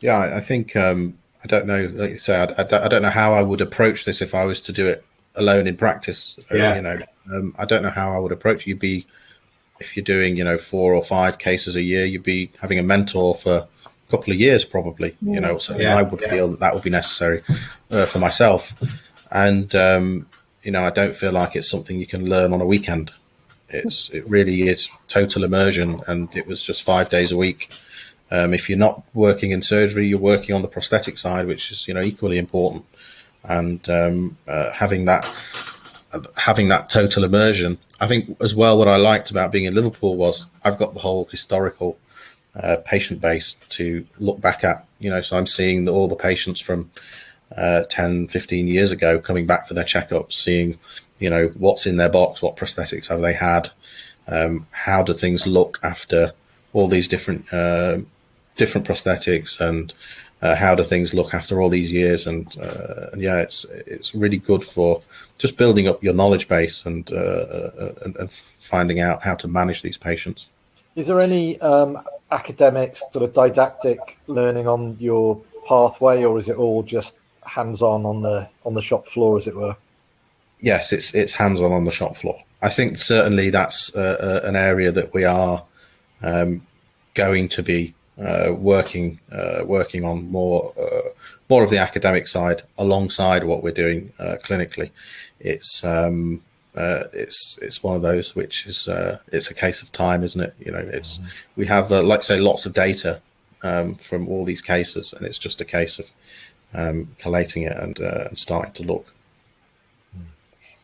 Yeah, 0.00 0.18
I 0.36 0.40
think 0.40 0.76
um, 0.76 1.18
I 1.42 1.48
don't 1.48 1.66
know. 1.66 1.90
Like 1.92 2.10
you 2.10 2.18
say, 2.18 2.36
I, 2.36 2.62
I, 2.62 2.88
don't 2.88 3.02
know 3.02 3.10
how 3.10 3.34
I 3.34 3.42
would 3.42 3.60
approach 3.60 4.04
this 4.04 4.22
if 4.22 4.36
I 4.36 4.44
was 4.44 4.60
to 4.62 4.72
do 4.72 4.86
it 4.86 5.04
alone 5.34 5.66
in 5.66 5.76
practice. 5.76 6.38
Yeah. 6.50 6.76
You 6.76 6.82
know, 6.82 6.98
um, 7.32 7.54
I 7.58 7.64
don't 7.64 7.82
know 7.82 7.90
how 7.90 8.14
I 8.14 8.18
would 8.18 8.32
approach. 8.32 8.62
It. 8.62 8.68
You'd 8.68 8.78
be 8.78 9.06
if 9.80 9.96
you're 9.96 10.04
doing, 10.04 10.36
you 10.36 10.44
know, 10.44 10.58
four 10.58 10.94
or 10.94 11.02
five 11.02 11.38
cases 11.38 11.76
a 11.76 11.82
year, 11.82 12.04
you'd 12.04 12.22
be 12.22 12.50
having 12.60 12.78
a 12.78 12.82
mentor 12.82 13.34
for 13.34 13.56
a 13.56 14.10
couple 14.10 14.32
of 14.32 14.40
years, 14.40 14.64
probably. 14.64 15.16
You 15.20 15.40
know, 15.40 15.58
so 15.58 15.76
yeah, 15.76 15.96
I 15.96 16.02
would 16.02 16.20
yeah. 16.20 16.30
feel 16.30 16.48
that 16.52 16.60
that 16.60 16.74
would 16.74 16.82
be 16.82 16.90
necessary 16.90 17.42
uh, 17.90 18.06
for 18.06 18.18
myself. 18.18 18.72
And 19.30 19.74
um, 19.74 20.26
you 20.62 20.70
know, 20.70 20.84
I 20.84 20.90
don't 20.90 21.16
feel 21.16 21.32
like 21.32 21.56
it's 21.56 21.70
something 21.70 21.98
you 21.98 22.06
can 22.06 22.28
learn 22.28 22.52
on 22.52 22.60
a 22.60 22.66
weekend. 22.66 23.12
It's 23.68 24.10
it 24.10 24.28
really 24.28 24.68
is 24.68 24.88
total 25.08 25.44
immersion, 25.44 26.00
and 26.06 26.34
it 26.36 26.46
was 26.46 26.62
just 26.62 26.82
five 26.82 27.10
days 27.10 27.32
a 27.32 27.36
week. 27.36 27.70
Um, 28.30 28.54
if 28.54 28.68
you're 28.68 28.78
not 28.78 29.02
working 29.12 29.50
in 29.50 29.62
surgery, 29.62 30.06
you're 30.06 30.18
working 30.18 30.54
on 30.54 30.62
the 30.62 30.68
prosthetic 30.68 31.18
side, 31.18 31.46
which 31.46 31.72
is 31.72 31.88
you 31.88 31.94
know 31.94 32.02
equally 32.02 32.38
important. 32.38 32.84
And 33.44 33.88
um, 33.90 34.38
uh, 34.48 34.70
having 34.72 35.04
that 35.04 35.24
having 36.36 36.68
that 36.68 36.88
total 36.88 37.24
immersion. 37.24 37.78
I 38.00 38.06
think 38.06 38.36
as 38.40 38.54
well, 38.54 38.78
what 38.78 38.88
I 38.88 38.96
liked 38.96 39.30
about 39.30 39.52
being 39.52 39.64
in 39.64 39.74
Liverpool 39.74 40.16
was 40.16 40.46
I've 40.64 40.78
got 40.78 40.94
the 40.94 41.00
whole 41.00 41.26
historical 41.26 41.98
uh, 42.56 42.76
patient 42.84 43.20
base 43.20 43.56
to 43.70 44.06
look 44.18 44.40
back 44.40 44.64
at. 44.64 44.86
You 44.98 45.10
know, 45.10 45.20
so 45.20 45.36
I'm 45.36 45.46
seeing 45.46 45.84
the, 45.84 45.92
all 45.92 46.08
the 46.08 46.16
patients 46.16 46.60
from 46.60 46.90
uh, 47.56 47.82
10, 47.88 48.28
15 48.28 48.68
years 48.68 48.90
ago 48.90 49.18
coming 49.18 49.46
back 49.46 49.66
for 49.66 49.74
their 49.74 49.84
checkups, 49.84 50.32
seeing, 50.32 50.78
you 51.18 51.30
know, 51.30 51.48
what's 51.54 51.86
in 51.86 51.96
their 51.96 52.08
box, 52.08 52.42
what 52.42 52.56
prosthetics 52.56 53.08
have 53.08 53.20
they 53.20 53.34
had, 53.34 53.70
um, 54.28 54.66
how 54.70 55.02
do 55.02 55.12
things 55.12 55.46
look 55.46 55.78
after 55.82 56.32
all 56.72 56.88
these 56.88 57.08
different 57.08 57.52
uh, 57.52 57.98
different 58.56 58.86
prosthetics 58.86 59.60
and 59.60 59.92
uh, 60.44 60.54
how 60.54 60.74
do 60.74 60.84
things 60.84 61.14
look 61.14 61.32
after 61.32 61.60
all 61.60 61.70
these 61.70 61.90
years? 61.90 62.26
And, 62.26 62.54
uh, 62.60 63.08
and, 63.12 63.22
yeah, 63.22 63.38
it's 63.38 63.64
it's 63.86 64.14
really 64.14 64.36
good 64.36 64.62
for 64.62 65.02
just 65.38 65.56
building 65.56 65.88
up 65.88 66.04
your 66.04 66.12
knowledge 66.14 66.46
base 66.48 66.84
and, 66.84 67.10
uh, 67.10 67.16
uh, 67.16 67.94
and, 68.04 68.16
and 68.16 68.30
finding 68.30 69.00
out 69.00 69.22
how 69.22 69.34
to 69.36 69.48
manage 69.48 69.80
these 69.80 69.96
patients. 69.96 70.46
Is 70.96 71.06
there 71.06 71.20
any 71.20 71.58
um, 71.60 71.98
academic 72.30 72.94
sort 72.96 73.24
of 73.24 73.32
didactic 73.32 73.98
learning 74.26 74.68
on 74.68 74.96
your 75.00 75.40
pathway, 75.66 76.22
or 76.24 76.38
is 76.38 76.50
it 76.50 76.56
all 76.56 76.82
just 76.82 77.16
hands-on 77.46 78.04
on 78.04 78.20
the 78.20 78.46
on 78.66 78.74
the 78.74 78.82
shop 78.82 79.08
floor, 79.08 79.38
as 79.38 79.48
it 79.48 79.56
were? 79.56 79.76
Yes, 80.60 80.92
it's 80.92 81.14
it's 81.14 81.32
hands-on 81.32 81.72
on 81.72 81.84
the 81.84 81.90
shop 81.90 82.16
floor. 82.18 82.38
I 82.60 82.68
think 82.68 82.98
certainly 82.98 83.48
that's 83.48 83.94
uh, 83.96 84.40
uh, 84.44 84.46
an 84.48 84.56
area 84.56 84.92
that 84.92 85.14
we 85.14 85.24
are 85.24 85.64
um, 86.22 86.66
going 87.14 87.48
to 87.48 87.62
be 87.62 87.94
working 88.16 89.20
uh, 89.32 89.62
working 89.64 90.04
on 90.04 90.30
more 90.30 90.72
uh, 90.78 91.08
more 91.48 91.64
of 91.64 91.70
the 91.70 91.78
academic 91.78 92.28
side 92.28 92.62
alongside 92.78 93.44
what 93.44 93.62
we're 93.62 93.72
doing 93.72 94.12
uh, 94.18 94.36
clinically. 94.42 94.90
It's 95.40 95.82
um, 95.84 96.42
uh, 96.76 97.04
it's 97.12 97.58
it's 97.62 97.82
one 97.82 97.96
of 97.96 98.02
those 98.02 98.34
which 98.34 98.66
is 98.66 98.88
uh, 98.88 99.18
it's 99.32 99.50
a 99.50 99.54
case 99.54 99.82
of 99.82 99.92
time, 99.92 100.24
isn't 100.24 100.40
it? 100.40 100.54
You 100.58 100.72
know, 100.72 100.78
it's 100.78 101.18
mm-hmm. 101.18 101.28
we 101.56 101.66
have 101.66 101.90
like 101.90 102.22
say 102.22 102.38
lots 102.38 102.66
of 102.66 102.74
data 102.74 103.20
um, 103.62 103.96
from 103.96 104.28
all 104.28 104.44
these 104.44 104.62
cases, 104.62 105.12
and 105.12 105.26
it's 105.26 105.38
just 105.38 105.60
a 105.60 105.64
case 105.64 105.98
of 105.98 106.12
um, 106.72 107.08
collating 107.18 107.62
it 107.62 107.76
and, 107.76 107.98
and 108.00 108.38
starting 108.38 108.72
to 108.74 108.82
look. 108.82 109.12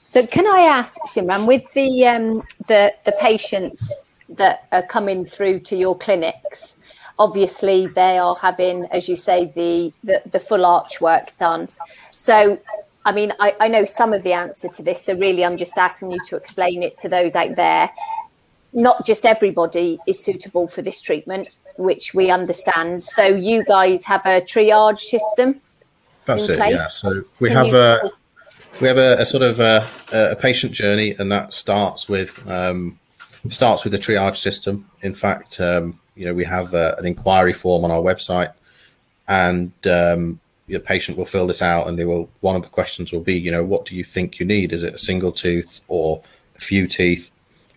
So, 0.07 0.27
can 0.27 0.45
I 0.45 0.63
ask, 0.63 1.01
Shimran, 1.03 1.47
with 1.47 1.73
the 1.73 2.07
um, 2.07 2.43
the 2.67 2.95
the 3.05 3.13
patients 3.13 3.93
that 4.29 4.67
are 4.73 4.83
coming 4.83 5.25
through 5.25 5.61
to 5.61 5.77
your 5.77 5.97
clinics, 5.97 6.79
obviously 7.21 7.87
they 7.87 8.19
are 8.19 8.35
having, 8.35 8.87
as 8.87 9.09
you 9.09 9.17
say, 9.17 9.53
the 9.55 9.93
the, 10.03 10.23
the 10.33 10.41
full 10.41 10.65
arch 10.65 11.01
work 11.01 11.37
done. 11.37 11.69
So, 12.13 12.59
I 13.05 13.13
mean, 13.13 13.33
I, 13.39 13.55
I 13.61 13.69
know 13.69 13.85
some 13.85 14.13
of 14.13 14.23
the 14.25 14.33
answer 14.33 14.69
to 14.69 14.83
this. 14.83 15.05
So, 15.05 15.15
really, 15.15 15.45
I'm 15.45 15.59
just 15.59 15.77
asking 15.79 16.11
you 16.11 16.21
to 16.29 16.37
explain 16.37 16.83
it 16.83 16.97
to 16.99 17.09
those 17.09 17.37
out 17.37 17.55
there. 17.55 17.91
Not 18.73 19.05
just 19.05 19.27
everybody 19.27 19.99
is 20.07 20.25
suitable 20.25 20.67
for 20.67 20.81
this 20.81 21.03
treatment, 21.03 21.59
which 21.77 22.15
we 22.15 22.31
understand. 22.31 23.05
So, 23.05 23.27
you 23.27 23.65
guys 23.65 24.05
have 24.07 24.25
a 24.25 24.41
triage 24.41 25.01
system. 25.01 25.61
That's 26.25 26.49
it. 26.49 26.57
Place? 26.57 26.73
Yeah. 26.75 26.89
So 26.89 27.23
we 27.39 27.49
Can 27.49 27.57
have 27.59 27.69
you... 27.69 27.79
a 27.79 28.11
we 28.81 28.89
have 28.89 28.99
a, 28.99 29.19
a 29.19 29.27
sort 29.27 29.43
of 29.43 29.61
a, 29.61 29.87
a, 30.11 30.37
patient 30.37 30.73
journey, 30.73 31.15
and 31.19 31.31
that 31.31 31.53
starts 31.53 32.09
with 32.09 32.49
um, 32.49 32.99
starts 33.51 33.85
with 33.85 33.93
the 33.93 33.99
triage 33.99 34.39
system. 34.39 34.89
In 35.03 35.13
fact, 35.13 35.61
um, 35.61 36.00
you 36.15 36.27
know, 36.27 36.35
we 36.35 36.45
have 36.45 36.75
a, 36.75 36.95
an 36.99 37.07
inquiry 37.07 37.53
form 37.53 37.85
on 37.85 37.91
our 37.91 38.01
website, 38.01 38.53
and 39.29 39.73
um, 39.87 40.41
the 40.67 40.81
patient 40.81 41.17
will 41.17 41.25
fill 41.25 41.47
this 41.47 41.63
out, 41.63 41.89
and 41.89 41.99
they 41.99 42.05
will. 42.05 42.31
One 42.41 42.57
of 42.57 42.63
the 42.63 42.69
questions 42.69 43.13
will 43.13 43.21
be, 43.21 43.39
you 43.39 43.51
know, 43.51 43.65
what 43.65 43.85
do 43.85 43.97
you 43.97 44.05
think 44.05 44.39
you 44.39 44.47
need? 44.47 44.73
Is 44.73 44.83
it 44.83 44.95
a 44.95 44.99
single 44.99 45.33
tooth 45.33 45.81
or 45.89 46.23
a 46.57 46.61
few 46.61 46.87
teeth 46.87 47.31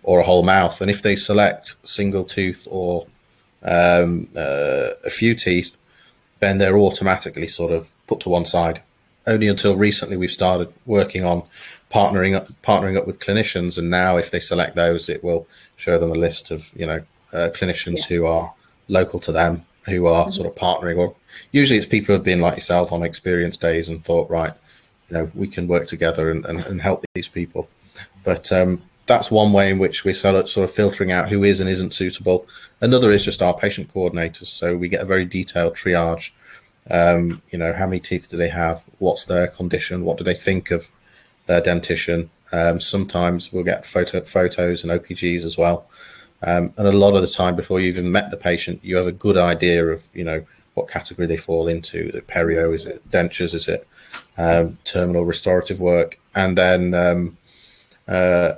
or 0.03 0.19
a 0.19 0.23
whole 0.23 0.43
mouth? 0.43 0.81
And 0.81 0.89
if 0.89 1.01
they 1.01 1.15
select 1.15 1.75
single 1.83 2.23
tooth 2.23 2.67
or 2.69 3.07
um, 3.63 4.27
uh, 4.35 4.91
a 5.05 5.09
few 5.09 5.35
teeth, 5.35 5.77
then 6.39 6.57
they're 6.57 6.77
automatically 6.77 7.47
sort 7.47 7.71
of 7.71 7.93
put 8.07 8.19
to 8.21 8.29
one 8.29 8.45
side. 8.45 8.81
Only 9.25 9.47
until 9.47 9.75
recently 9.75 10.17
we've 10.17 10.29
started 10.29 10.73
working 10.85 11.23
on 11.23 11.43
partnering 11.89 12.35
up, 12.35 12.49
partnering 12.61 12.97
up 12.97 13.07
with 13.07 13.19
clinicians, 13.19 13.77
and 13.77 13.89
now 13.89 14.17
if 14.17 14.29
they 14.31 14.39
select 14.39 14.75
those, 14.75 15.07
it 15.07 15.23
will 15.23 15.47
show 15.77 15.97
them 15.97 16.11
a 16.11 16.15
list 16.15 16.51
of 16.51 16.71
you 16.75 16.85
know 16.85 17.01
uh, 17.33 17.49
clinicians 17.49 17.97
yeah. 17.99 18.17
who 18.17 18.25
are 18.25 18.53
local 18.87 19.19
to 19.19 19.31
them, 19.31 19.65
who 19.85 20.05
are 20.05 20.23
mm-hmm. 20.23 20.31
sort 20.31 20.47
of 20.47 20.55
partnering, 20.55 20.97
or 20.97 21.15
usually 21.51 21.77
it's 21.77 21.87
people 21.87 22.07
who 22.07 22.13
have 22.13 22.23
been 22.23 22.39
like 22.39 22.55
yourself 22.55 22.91
on 22.91 23.03
experience 23.03 23.57
days 23.57 23.89
and 23.89 24.03
thought, 24.03 24.29
right, 24.29 24.53
you 25.09 25.17
know, 25.17 25.31
we 25.33 25.47
can 25.47 25.67
work 25.67 25.87
together 25.87 26.31
and, 26.31 26.45
and, 26.45 26.65
and 26.65 26.81
help 26.81 27.03
these 27.13 27.27
people. 27.27 27.67
But 28.23 28.51
um, 28.51 28.81
that's 29.05 29.29
one 29.29 29.51
way 29.51 29.69
in 29.69 29.79
which 29.79 30.05
we're 30.05 30.13
sort 30.13 30.35
of, 30.35 30.49
sort 30.49 30.63
of 30.63 30.73
filtering 30.73 31.11
out 31.11 31.29
who 31.29 31.43
is 31.43 31.59
and 31.59 31.69
isn't 31.69 31.93
suitable. 31.93 32.47
Another 32.81 33.11
is 33.11 33.25
just 33.25 33.41
our 33.41 33.53
patient 33.53 33.93
coordinators. 33.93 34.47
So 34.47 34.75
we 34.75 34.87
get 34.89 35.01
a 35.01 35.05
very 35.05 35.25
detailed 35.25 35.75
triage. 35.75 36.31
Um, 36.89 37.41
you 37.49 37.57
know, 37.57 37.73
how 37.73 37.85
many 37.85 37.99
teeth 37.99 38.29
do 38.29 38.37
they 38.37 38.49
have? 38.49 38.85
What's 38.99 39.25
their 39.25 39.47
condition? 39.47 40.05
What 40.05 40.17
do 40.17 40.23
they 40.23 40.33
think 40.33 40.71
of 40.71 40.89
their 41.47 41.61
dentition? 41.61 42.29
Um, 42.51 42.79
sometimes 42.79 43.51
we'll 43.51 43.63
get 43.63 43.85
photo, 43.85 44.21
photos 44.21 44.83
and 44.83 44.91
OPGs 44.91 45.43
as 45.43 45.57
well. 45.57 45.87
Um, 46.45 46.73
and 46.77 46.87
a 46.87 46.91
lot 46.91 47.15
of 47.15 47.21
the 47.21 47.27
time, 47.27 47.55
before 47.55 47.79
you 47.79 47.87
even 47.87 48.11
met 48.11 48.31
the 48.31 48.37
patient, 48.37 48.79
you 48.83 48.97
have 48.97 49.07
a 49.07 49.11
good 49.11 49.37
idea 49.37 49.85
of, 49.85 50.07
you 50.13 50.23
know, 50.23 50.45
what 50.73 50.89
category 50.89 51.27
they 51.27 51.37
fall 51.37 51.67
into. 51.67 52.11
The 52.11 52.21
perio, 52.21 52.73
is 52.73 52.85
it 52.85 53.09
dentures? 53.09 53.53
Is 53.53 53.67
it 53.67 53.87
um, 54.37 54.77
terminal 54.83 55.25
restorative 55.25 55.79
work? 55.79 56.19
And 56.35 56.57
then 56.57 56.93
um, 56.93 57.37
uh, 58.07 58.53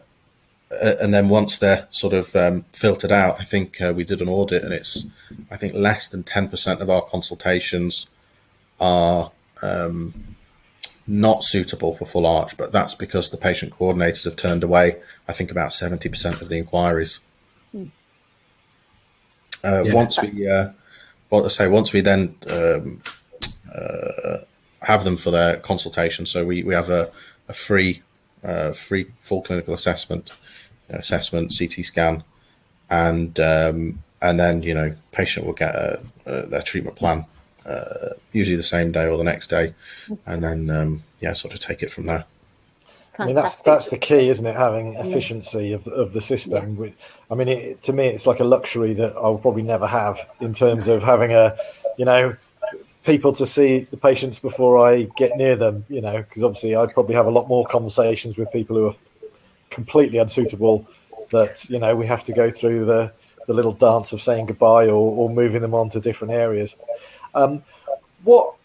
and 0.81 1.13
then 1.13 1.29
once 1.29 1.57
they're 1.57 1.87
sort 1.89 2.13
of 2.13 2.35
um, 2.35 2.65
filtered 2.71 3.11
out, 3.11 3.39
I 3.39 3.43
think 3.43 3.79
uh, 3.81 3.93
we 3.95 4.03
did 4.03 4.21
an 4.21 4.29
audit, 4.29 4.63
and 4.63 4.73
it's 4.73 5.05
I 5.51 5.57
think 5.57 5.73
less 5.73 6.07
than 6.07 6.23
ten 6.23 6.49
percent 6.49 6.81
of 6.81 6.89
our 6.89 7.01
consultations 7.01 8.07
are 8.79 9.31
um, 9.61 10.35
not 11.07 11.43
suitable 11.43 11.93
for 11.93 12.05
full 12.05 12.25
arch, 12.25 12.57
but 12.57 12.71
that's 12.71 12.95
because 12.95 13.29
the 13.29 13.37
patient 13.37 13.73
coordinators 13.73 14.25
have 14.25 14.35
turned 14.35 14.63
away. 14.63 14.97
I 15.27 15.33
think 15.33 15.51
about 15.51 15.73
seventy 15.73 16.09
percent 16.09 16.41
of 16.41 16.49
the 16.49 16.57
inquiries. 16.57 17.19
Uh, 19.65 19.83
yeah, 19.83 19.93
once 19.93 20.21
we, 20.21 20.47
uh, 20.47 20.69
what 21.29 21.45
I 21.45 21.47
say, 21.47 21.67
once 21.67 21.91
we 21.91 22.01
then 22.01 22.35
um, 22.49 23.01
uh, 23.73 24.37
have 24.81 25.03
them 25.03 25.17
for 25.17 25.31
their 25.31 25.57
consultation, 25.57 26.25
so 26.25 26.45
we, 26.45 26.63
we 26.63 26.73
have 26.73 26.89
a, 26.89 27.09
a 27.47 27.53
free 27.53 28.01
uh, 28.43 28.71
free 28.71 29.07
full 29.21 29.41
clinical 29.41 29.73
assessment 29.73 30.31
assessment, 30.89 31.53
CT 31.57 31.83
scan, 31.85 32.23
and 32.89 33.39
um, 33.39 34.03
and 34.21 34.39
then 34.39 34.61
you 34.61 34.73
know 34.73 34.95
patient 35.11 35.45
will 35.45 35.53
get 35.53 35.73
a, 35.73 36.01
a, 36.25 36.45
their 36.45 36.61
treatment 36.61 36.95
plan 36.95 37.25
uh, 37.65 38.09
usually 38.31 38.55
the 38.55 38.63
same 38.63 38.91
day 38.91 39.07
or 39.07 39.17
the 39.17 39.23
next 39.23 39.49
day, 39.49 39.73
and 40.25 40.43
then 40.43 40.69
um, 40.69 41.03
yeah, 41.19 41.33
sort 41.33 41.53
of 41.53 41.59
take 41.59 41.81
it 41.81 41.91
from 41.91 42.05
there. 42.05 42.25
I 43.17 43.25
mean 43.25 43.35
that's 43.35 43.61
that's 43.61 43.89
the 43.89 43.97
key, 43.97 44.29
isn't 44.29 44.45
it? 44.45 44.55
Having 44.55 44.95
efficiency 44.95 45.73
of 45.73 45.87
of 45.87 46.13
the 46.13 46.21
system. 46.21 46.83
Yeah. 46.83 46.89
I 47.31 47.35
mean, 47.35 47.47
it, 47.47 47.81
to 47.83 47.93
me, 47.93 48.07
it's 48.07 48.27
like 48.27 48.39
a 48.39 48.43
luxury 48.43 48.93
that 48.93 49.15
I'll 49.15 49.37
probably 49.37 49.63
never 49.63 49.87
have 49.87 50.19
in 50.39 50.53
terms 50.53 50.87
of 50.87 51.01
having 51.03 51.31
a, 51.31 51.57
you 51.97 52.05
know, 52.05 52.35
people 53.03 53.33
to 53.33 53.45
see 53.45 53.79
the 53.79 53.97
patients 53.97 54.39
before 54.39 54.85
I 54.87 55.03
get 55.17 55.37
near 55.37 55.55
them. 55.55 55.85
You 55.89 56.01
know, 56.01 56.17
because 56.17 56.43
obviously 56.43 56.75
I'd 56.75 56.93
probably 56.93 57.15
have 57.15 57.27
a 57.27 57.31
lot 57.31 57.47
more 57.47 57.65
conversations 57.65 58.37
with 58.37 58.51
people 58.51 58.75
who 58.75 58.87
are 58.87 58.95
completely 59.69 60.19
unsuitable 60.19 60.87
that 61.29 61.69
you 61.69 61.79
know 61.79 61.95
we 61.95 62.05
have 62.05 62.23
to 62.23 62.33
go 62.33 62.51
through 62.51 62.85
the 62.85 63.11
the 63.47 63.53
little 63.53 63.73
dance 63.73 64.11
of 64.11 64.21
saying 64.21 64.47
goodbye 64.47 64.87
or, 64.87 65.15
or 65.17 65.29
moving 65.29 65.61
them 65.61 65.73
on 65.73 65.89
to 65.89 65.99
different 65.99 66.33
areas. 66.33 66.75
Um, 67.33 67.63
what 68.23 68.55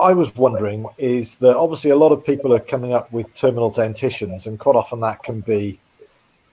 I 0.00 0.12
was 0.12 0.34
wondering 0.34 0.86
is 0.98 1.38
that 1.38 1.56
obviously 1.56 1.90
a 1.90 1.96
lot 1.96 2.12
of 2.12 2.24
people 2.24 2.52
are 2.54 2.60
coming 2.60 2.92
up 2.92 3.12
with 3.12 3.34
terminal 3.34 3.70
dentitions, 3.70 4.46
and 4.46 4.58
quite 4.58 4.76
often 4.76 5.00
that 5.00 5.22
can 5.22 5.40
be 5.40 5.78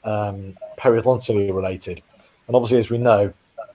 um, 0.04 0.58
periodontally 0.78 1.54
related. 1.54 2.02
And 2.48 2.56
obviously, 2.56 2.80
as 2.80 2.90
we 2.90 2.98
know, 2.98 3.34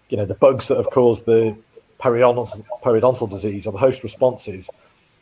you 0.08 0.16
know 0.16 0.24
the 0.24 0.34
bugs 0.34 0.68
that 0.68 0.76
have 0.76 0.90
caused 0.90 1.26
the 1.26 1.56
periodontal, 2.00 2.64
periodontal 2.82 3.30
disease 3.30 3.66
or 3.66 3.72
the 3.72 3.78
host 3.78 4.02
responses 4.02 4.68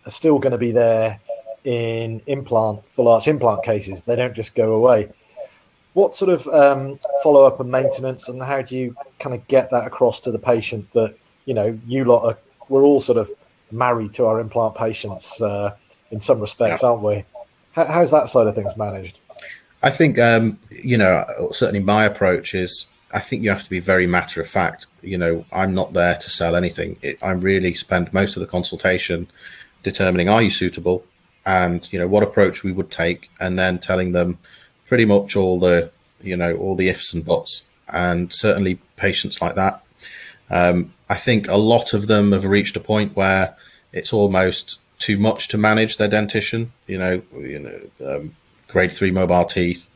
are 0.07 0.11
still 0.11 0.39
going 0.39 0.53
to 0.53 0.59
be 0.59 0.73
there 0.73 1.21
in 1.65 2.23
implant 2.27 2.89
full 2.91 3.09
arch 3.09 3.29
implant 3.29 3.63
cases. 3.65 4.03
They 4.03 4.17
don't 4.17 4.35
just 4.35 4.55
go 4.55 4.73
away. 4.73 5.09
What 5.93 6.15
sort 6.15 6.31
of 6.31 6.47
um, 6.49 6.99
follow 7.23 7.45
up 7.45 7.61
and 7.61 7.71
maintenance, 7.71 8.29
and 8.29 8.43
how 8.43 8.63
do 8.63 8.77
you 8.77 8.97
kind 9.19 9.35
of 9.35 9.47
get 9.49 9.71
that 9.71 9.87
across 9.87 10.21
to 10.21 10.31
the 10.31 10.39
patient 10.39 10.91
that 10.93 11.17
you 11.45 11.55
know 11.55 11.79
you 11.87 12.05
lot 12.05 12.25
are? 12.25 12.39
We're 12.69 12.83
all 12.83 13.01
sort 13.01 13.19
of 13.19 13.31
married 13.73 14.15
to 14.15 14.27
our 14.27 14.41
implant 14.41 14.75
patients 14.75 15.41
uh, 15.41 15.77
in 16.11 16.21
some 16.21 16.41
respects, 16.41 16.83
yeah. 16.83 16.89
aren't 16.89 17.03
we? 17.03 17.25
How, 17.73 17.85
how's 17.87 18.11
that 18.11 18.29
side 18.29 18.47
of 18.47 18.55
things 18.55 18.77
managed? 18.77 19.21
I 19.83 19.91
think 19.91 20.19
um, 20.19 20.59
you 20.71 20.99
know 20.99 21.49
certainly 21.53 21.81
my 21.81 22.05
approach 22.05 22.55
is 22.55 22.87
I 23.13 23.21
think 23.21 23.43
you 23.43 23.51
have 23.51 23.65
to 23.65 23.71
be 23.71 23.81
very 23.81 24.07
matter 24.07 24.41
of 24.41 24.49
fact. 24.49 24.87
You 25.03 25.19
know, 25.19 25.45
I'm 25.53 25.75
not 25.75 25.95
there 25.95 26.17
to 26.17 26.31
sell 26.31 26.55
anything. 26.55 26.97
It, 27.03 27.19
I 27.23 27.31
really 27.31 27.75
spend 27.75 28.13
most 28.13 28.37
of 28.37 28.41
the 28.41 28.47
consultation 28.47 29.29
determining 29.83 30.29
are 30.29 30.43
you 30.43 30.51
suitable, 30.51 31.05
and 31.45 31.91
you 31.93 31.99
know 31.99 32.09
what 32.09 32.23
approach 32.23 32.63
we 32.63 32.73
would 32.73 32.91
take, 32.91 33.31
and 33.41 33.59
then 33.59 33.79
telling 33.79 34.13
them 34.13 34.39
pretty 34.87 35.05
much 35.05 35.37
all 35.37 35.59
the 35.59 35.91
you 36.21 36.37
know 36.37 36.55
all 36.57 36.77
the 36.77 36.89
ifs 36.89 37.13
and 37.13 37.25
buts, 37.25 37.63
and 37.89 38.33
certainly 38.33 38.79
patients 38.97 39.41
like 39.41 39.55
that. 39.55 39.83
Um, 40.51 40.93
I 41.09 41.17
think 41.17 41.49
a 41.49 41.57
lot 41.57 41.93
of 41.93 42.07
them 42.07 42.33
have 42.33 42.45
reached 42.45 42.77
a 42.77 42.81
point 42.81 43.17
where 43.17 43.57
it's 43.93 44.13
almost 44.13 44.81
too 44.99 45.19
much 45.19 45.49
to 45.49 45.59
manage 45.59 45.97
their 45.97 46.09
dentition. 46.09 46.73
You 46.87 46.99
know, 46.99 47.23
you 47.37 47.59
know, 47.99 48.17
um, 48.17 48.37
grade 48.69 48.93
three 48.93 49.11
mobile 49.11 49.45
teeth. 49.45 49.89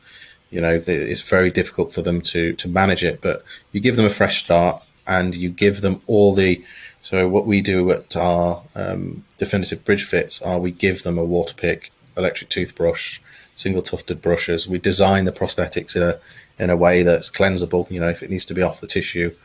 You 0.51 0.61
know, 0.61 0.81
it's 0.85 1.27
very 1.29 1.51
difficult 1.51 1.93
for 1.93 2.01
them 2.01 2.21
to 2.21 2.53
to 2.53 2.67
manage 2.67 3.03
it. 3.03 3.21
But 3.21 3.43
you 3.71 3.81
give 3.81 3.95
them 3.95 4.05
a 4.05 4.09
fresh 4.09 4.43
start, 4.43 4.81
and 5.07 5.35
you 5.35 5.49
give 5.49 5.81
them 5.81 6.01
all 6.07 6.33
the 6.33 6.63
so 7.01 7.27
what 7.29 7.45
we 7.45 7.61
do 7.61 7.91
at 7.91 8.15
our 8.15 8.63
um, 8.73 9.25
definitive 9.37 9.85
bridge 9.85 10.03
fits 10.03 10.41
are 10.41 10.57
we 10.57 10.71
give 10.71 11.03
them 11.03 11.19
a 11.19 11.23
water 11.23 11.53
pick, 11.53 11.91
electric 12.17 12.49
toothbrush, 12.49 13.19
single 13.55 13.83
tufted 13.83 14.23
brushes. 14.23 14.67
We 14.67 14.79
design 14.79 15.25
the 15.25 15.31
prosthetics 15.31 15.95
in 15.95 16.01
a 16.01 16.19
in 16.57 16.71
a 16.71 16.75
way 16.75 17.03
that's 17.03 17.29
cleansable. 17.29 17.89
You 17.91 17.99
know, 17.99 18.09
if 18.09 18.23
it 18.23 18.31
needs 18.31 18.45
to 18.45 18.55
be 18.55 18.63
off 18.63 18.81
the 18.81 18.87
tissue, 18.87 19.35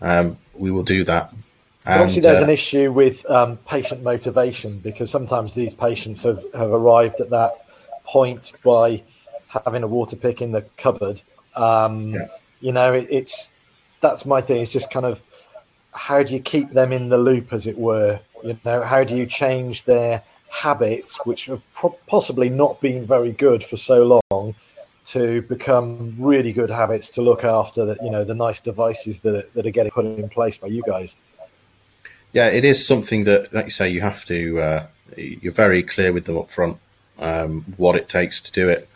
um, 0.00 0.38
we 0.58 0.70
will 0.70 0.82
do 0.82 1.04
that. 1.04 1.32
And, 1.86 2.02
obviously, 2.02 2.22
there's 2.22 2.40
uh, 2.40 2.44
an 2.44 2.50
issue 2.50 2.92
with 2.92 3.28
um, 3.30 3.56
patient 3.58 4.02
motivation 4.02 4.78
because 4.80 5.10
sometimes 5.10 5.54
these 5.54 5.74
patients 5.74 6.22
have, 6.24 6.42
have 6.54 6.70
arrived 6.70 7.20
at 7.20 7.30
that 7.30 7.64
point 8.04 8.52
by 8.64 9.02
having 9.46 9.82
a 9.82 9.86
water 9.86 10.16
pick 10.16 10.42
in 10.42 10.52
the 10.52 10.62
cupboard. 10.76 11.22
Um, 11.54 12.14
yeah. 12.14 12.28
You 12.60 12.72
know, 12.72 12.92
it, 12.92 13.06
it's 13.10 13.52
that's 14.00 14.26
my 14.26 14.40
thing. 14.40 14.60
It's 14.62 14.72
just 14.72 14.90
kind 14.90 15.06
of 15.06 15.22
how 15.92 16.22
do 16.22 16.34
you 16.34 16.40
keep 16.40 16.72
them 16.72 16.92
in 16.92 17.08
the 17.08 17.18
loop, 17.18 17.52
as 17.52 17.66
it 17.66 17.78
were? 17.78 18.20
You 18.44 18.58
know, 18.64 18.82
how 18.82 19.04
do 19.04 19.16
you 19.16 19.26
change 19.26 19.84
their 19.84 20.22
habits, 20.50 21.24
which 21.24 21.46
have 21.46 21.62
pro- 21.72 21.98
possibly 22.06 22.48
not 22.48 22.80
been 22.80 23.06
very 23.06 23.32
good 23.32 23.64
for 23.64 23.76
so 23.76 24.20
long, 24.30 24.54
to 25.12 25.42
become 25.42 26.14
really 26.18 26.52
good 26.52 26.70
habits 26.70 27.10
to 27.10 27.22
look 27.22 27.44
after 27.44 27.84
the, 27.84 27.96
you 28.02 28.10
know, 28.10 28.24
the 28.24 28.34
nice 28.34 28.60
devices 28.60 29.20
that 29.20 29.34
are, 29.34 29.48
that 29.54 29.66
are 29.66 29.70
getting 29.70 29.92
put 29.92 30.04
in 30.04 30.28
place 30.28 30.58
by 30.58 30.68
you 30.68 30.82
guys? 30.86 31.16
Yeah, 32.32 32.48
it 32.48 32.64
is 32.64 32.86
something 32.86 33.24
that, 33.24 33.52
like 33.52 33.66
you 33.66 33.70
say, 33.70 33.88
you 33.88 34.00
have 34.02 34.24
to. 34.26 34.60
Uh, 34.60 34.86
you're 35.16 35.52
very 35.52 35.82
clear 35.82 36.12
with 36.12 36.26
them 36.26 36.36
up 36.36 36.50
front 36.50 36.76
um, 37.18 37.64
what 37.78 37.96
it 37.96 38.08
takes 38.08 38.40
to 38.42 38.52
do 38.52 38.68
it, 38.68 38.88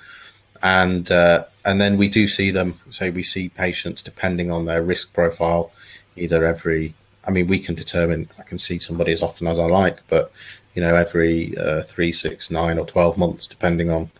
and 0.62 1.10
uh, 1.10 1.44
and 1.64 1.80
then 1.80 1.96
we 1.96 2.08
do 2.08 2.28
see 2.28 2.50
them. 2.50 2.78
Say 2.90 3.08
we 3.08 3.22
see 3.22 3.48
patients 3.48 4.02
depending 4.02 4.50
on 4.50 4.66
their 4.66 4.82
risk 4.82 5.14
profile 5.14 5.72
either 6.14 6.44
every 6.44 6.94
I 7.24 7.30
mean, 7.30 7.46
we 7.46 7.58
can 7.60 7.74
determine. 7.74 8.28
I 8.38 8.42
can 8.42 8.58
see 8.58 8.78
somebody 8.78 9.12
as 9.12 9.22
often 9.22 9.46
as 9.46 9.58
I 9.58 9.66
like, 9.66 10.00
but 10.08 10.32
you 10.74 10.82
know, 10.82 10.94
every 10.94 11.56
uh, 11.56 11.82
three, 11.82 12.12
six, 12.12 12.50
nine, 12.50 12.78
or 12.78 12.86
twelve 12.86 13.16
months, 13.16 13.46
depending 13.46 13.90
on 13.90 14.10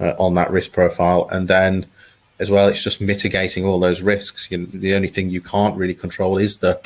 uh, 0.00 0.12
on 0.18 0.34
that 0.34 0.50
risk 0.50 0.72
profile, 0.72 1.28
and 1.30 1.48
then 1.48 1.86
as 2.38 2.50
well, 2.50 2.68
it's 2.68 2.82
just 2.82 3.00
mitigating 3.00 3.64
all 3.64 3.80
those 3.80 4.02
risks. 4.02 4.50
You 4.50 4.58
know, 4.58 4.66
the 4.66 4.94
only 4.94 5.08
thing 5.08 5.30
you 5.30 5.40
can't 5.40 5.76
really 5.76 5.94
control 5.94 6.38
is 6.38 6.58
the 6.58 6.80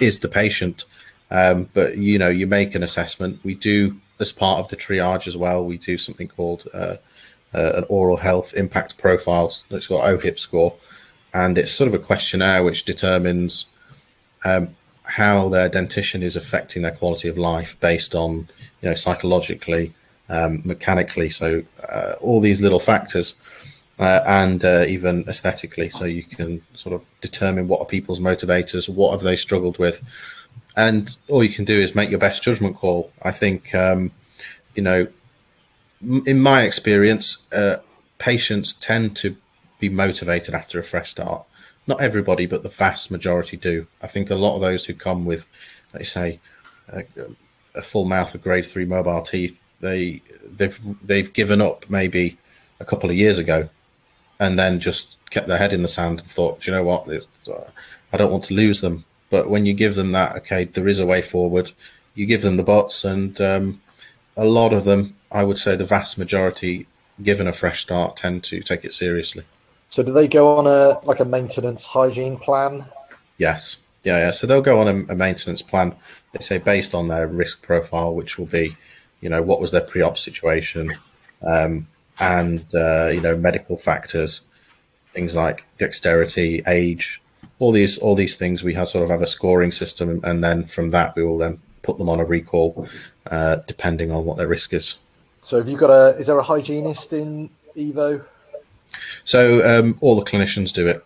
is 0.00 0.18
the 0.20 0.28
patient. 0.28 0.84
Um, 1.30 1.68
but 1.72 1.98
you 1.98 2.18
know, 2.18 2.28
you 2.28 2.46
make 2.46 2.74
an 2.74 2.82
assessment. 2.82 3.40
We 3.44 3.54
do 3.54 4.00
as 4.18 4.32
part 4.32 4.60
of 4.60 4.68
the 4.68 4.76
triage 4.76 5.26
as 5.26 5.36
well, 5.36 5.64
we 5.64 5.78
do 5.78 5.98
something 5.98 6.28
called 6.28 6.66
uh, 6.72 6.96
uh, 7.54 7.72
an 7.74 7.84
oral 7.88 8.16
health 8.16 8.54
impact 8.54 8.96
profile 8.98 9.52
that's 9.68 9.86
got 9.86 10.04
OHIP 10.04 10.38
score, 10.38 10.74
and 11.34 11.58
it's 11.58 11.72
sort 11.72 11.88
of 11.88 11.94
a 11.94 11.98
questionnaire 11.98 12.62
which 12.62 12.84
determines 12.84 13.66
um, 14.44 14.74
how 15.02 15.48
their 15.48 15.68
dentition 15.68 16.22
is 16.22 16.36
affecting 16.36 16.82
their 16.82 16.92
quality 16.92 17.28
of 17.28 17.38
life 17.38 17.78
based 17.80 18.14
on 18.14 18.48
you 18.80 18.88
know 18.88 18.94
psychologically, 18.94 19.92
um, 20.28 20.62
mechanically, 20.64 21.30
so 21.30 21.62
uh, 21.88 22.14
all 22.20 22.40
these 22.40 22.60
little 22.60 22.80
factors. 22.80 23.34
Uh, 23.98 24.22
and 24.26 24.62
uh, 24.62 24.84
even 24.86 25.24
aesthetically, 25.26 25.88
so 25.88 26.04
you 26.04 26.22
can 26.22 26.60
sort 26.74 26.94
of 26.94 27.06
determine 27.22 27.66
what 27.66 27.80
are 27.80 27.86
people's 27.86 28.20
motivators, 28.20 28.90
what 28.90 29.12
have 29.12 29.22
they 29.22 29.36
struggled 29.36 29.78
with, 29.78 30.02
and 30.76 31.16
all 31.28 31.42
you 31.42 31.48
can 31.48 31.64
do 31.64 31.80
is 31.80 31.94
make 31.94 32.10
your 32.10 32.18
best 32.18 32.42
judgment 32.42 32.76
call. 32.76 33.10
I 33.22 33.32
think, 33.32 33.74
um, 33.74 34.12
you 34.74 34.82
know, 34.82 35.06
in 36.26 36.40
my 36.40 36.62
experience, 36.62 37.50
uh, 37.52 37.78
patients 38.18 38.74
tend 38.74 39.16
to 39.16 39.36
be 39.80 39.88
motivated 39.88 40.54
after 40.54 40.78
a 40.78 40.82
fresh 40.82 41.10
start. 41.12 41.46
Not 41.86 42.02
everybody, 42.02 42.44
but 42.44 42.62
the 42.62 42.68
vast 42.68 43.10
majority 43.10 43.56
do. 43.56 43.86
I 44.02 44.06
think 44.08 44.28
a 44.28 44.34
lot 44.34 44.56
of 44.56 44.60
those 44.60 44.84
who 44.84 44.92
come 44.92 45.24
with, 45.24 45.46
let 45.94 46.00
me 46.00 46.04
say, 46.04 46.40
a, 46.88 47.04
a 47.74 47.82
full 47.82 48.04
mouth 48.04 48.34
of 48.34 48.42
grade 48.42 48.66
three 48.66 48.84
mobile 48.84 49.22
teeth, 49.22 49.62
they 49.80 50.22
they've 50.56 50.78
they've 51.06 51.32
given 51.32 51.60
up 51.60 51.88
maybe 51.88 52.38
a 52.80 52.84
couple 52.84 53.10
of 53.10 53.16
years 53.16 53.38
ago, 53.38 53.68
and 54.38 54.58
then 54.58 54.80
just 54.80 55.16
kept 55.30 55.48
their 55.48 55.58
head 55.58 55.72
in 55.72 55.82
the 55.82 55.88
sand 55.88 56.20
and 56.20 56.30
thought, 56.30 56.66
you 56.66 56.72
know 56.72 56.82
what, 56.82 57.08
uh, 57.08 57.70
I 58.12 58.16
don't 58.16 58.30
want 58.30 58.44
to 58.44 58.54
lose 58.54 58.80
them. 58.80 59.04
But 59.30 59.50
when 59.50 59.66
you 59.66 59.74
give 59.74 59.96
them 59.96 60.12
that, 60.12 60.36
okay, 60.36 60.64
there 60.64 60.86
is 60.88 61.00
a 61.00 61.06
way 61.06 61.20
forward. 61.20 61.72
You 62.14 62.26
give 62.26 62.42
them 62.42 62.56
the 62.56 62.62
bots, 62.62 63.04
and 63.04 63.40
um, 63.40 63.80
a 64.36 64.44
lot 64.44 64.72
of 64.72 64.84
them 64.84 65.16
I 65.30 65.44
would 65.44 65.58
say 65.58 65.76
the 65.76 65.84
vast 65.84 66.18
majority, 66.18 66.86
given 67.22 67.46
a 67.46 67.52
fresh 67.52 67.82
start, 67.82 68.16
tend 68.16 68.44
to 68.44 68.60
take 68.62 68.84
it 68.84 68.94
seriously. 68.94 69.44
So 69.88 70.02
do 70.02 70.12
they 70.12 70.28
go 70.28 70.56
on 70.56 70.66
a 70.66 71.00
like 71.04 71.20
a 71.20 71.24
maintenance 71.24 71.86
hygiene 71.86 72.38
plan? 72.38 72.86
Yes. 73.38 73.78
Yeah, 74.04 74.18
yeah. 74.18 74.30
So 74.30 74.46
they'll 74.46 74.62
go 74.62 74.80
on 74.80 74.88
a, 74.88 75.12
a 75.12 75.16
maintenance 75.16 75.62
plan. 75.62 75.94
They 76.32 76.40
say 76.40 76.58
based 76.58 76.94
on 76.94 77.08
their 77.08 77.26
risk 77.26 77.62
profile, 77.62 78.14
which 78.14 78.38
will 78.38 78.46
be, 78.46 78.76
you 79.20 79.28
know, 79.28 79.42
what 79.42 79.60
was 79.60 79.70
their 79.70 79.80
pre-op 79.80 80.18
situation, 80.18 80.92
um, 81.42 81.86
and 82.20 82.64
uh, 82.74 83.08
you 83.08 83.20
know, 83.20 83.36
medical 83.36 83.76
factors, 83.76 84.42
things 85.12 85.34
like 85.36 85.64
dexterity, 85.78 86.62
age, 86.66 87.22
all 87.58 87.72
these 87.72 87.98
all 87.98 88.14
these 88.14 88.36
things. 88.36 88.62
We 88.62 88.74
have 88.74 88.88
sort 88.88 89.04
of 89.04 89.10
have 89.10 89.22
a 89.22 89.26
scoring 89.26 89.72
system, 89.72 90.20
and 90.22 90.42
then 90.42 90.64
from 90.64 90.90
that 90.90 91.16
we 91.16 91.24
will 91.24 91.38
then 91.38 91.60
put 91.82 91.98
them 91.98 92.08
on 92.08 92.20
a 92.20 92.24
recall, 92.24 92.88
uh, 93.30 93.56
depending 93.66 94.10
on 94.10 94.24
what 94.24 94.36
their 94.36 94.48
risk 94.48 94.72
is. 94.72 94.96
So 95.42 95.58
have 95.58 95.68
you 95.68 95.76
got 95.76 95.90
a? 95.90 96.16
Is 96.18 96.26
there 96.26 96.38
a 96.38 96.42
hygienist 96.42 97.12
in 97.12 97.50
Evo? 97.76 98.24
So 99.24 99.66
um, 99.66 99.98
all 100.00 100.16
the 100.16 100.24
clinicians 100.24 100.72
do 100.72 100.86
it. 100.88 101.04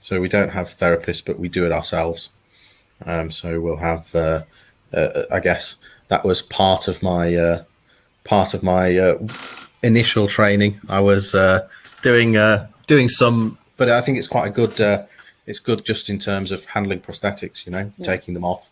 So 0.00 0.20
we 0.20 0.28
don't 0.28 0.50
have 0.50 0.68
therapists, 0.68 1.24
but 1.24 1.38
we 1.38 1.48
do 1.48 1.66
it 1.66 1.72
ourselves. 1.72 2.30
Um, 3.04 3.30
so 3.30 3.60
we'll 3.60 3.76
have. 3.76 4.14
Uh, 4.14 4.42
uh, 4.92 5.24
I 5.30 5.40
guess 5.40 5.76
that 6.08 6.24
was 6.24 6.42
part 6.42 6.88
of 6.88 7.02
my 7.02 7.34
uh, 7.34 7.64
part 8.24 8.54
of 8.54 8.62
my 8.62 8.96
uh, 8.96 9.18
initial 9.82 10.26
training. 10.26 10.80
I 10.88 11.00
was 11.00 11.34
uh, 11.34 11.68
doing 12.02 12.36
uh, 12.36 12.68
doing 12.86 13.08
some, 13.08 13.58
but 13.76 13.90
I 13.90 14.00
think 14.00 14.18
it's 14.18 14.28
quite 14.28 14.48
a 14.48 14.50
good. 14.50 15.06
it's 15.46 15.60
good 15.60 15.82
just 15.82 16.10
in 16.10 16.18
terms 16.18 16.52
of 16.52 16.64
handling 16.66 17.00
prosthetics. 17.00 17.64
You 17.64 17.72
know, 17.72 17.92
yeah. 17.96 18.06
taking 18.06 18.34
them 18.34 18.44
off, 18.44 18.70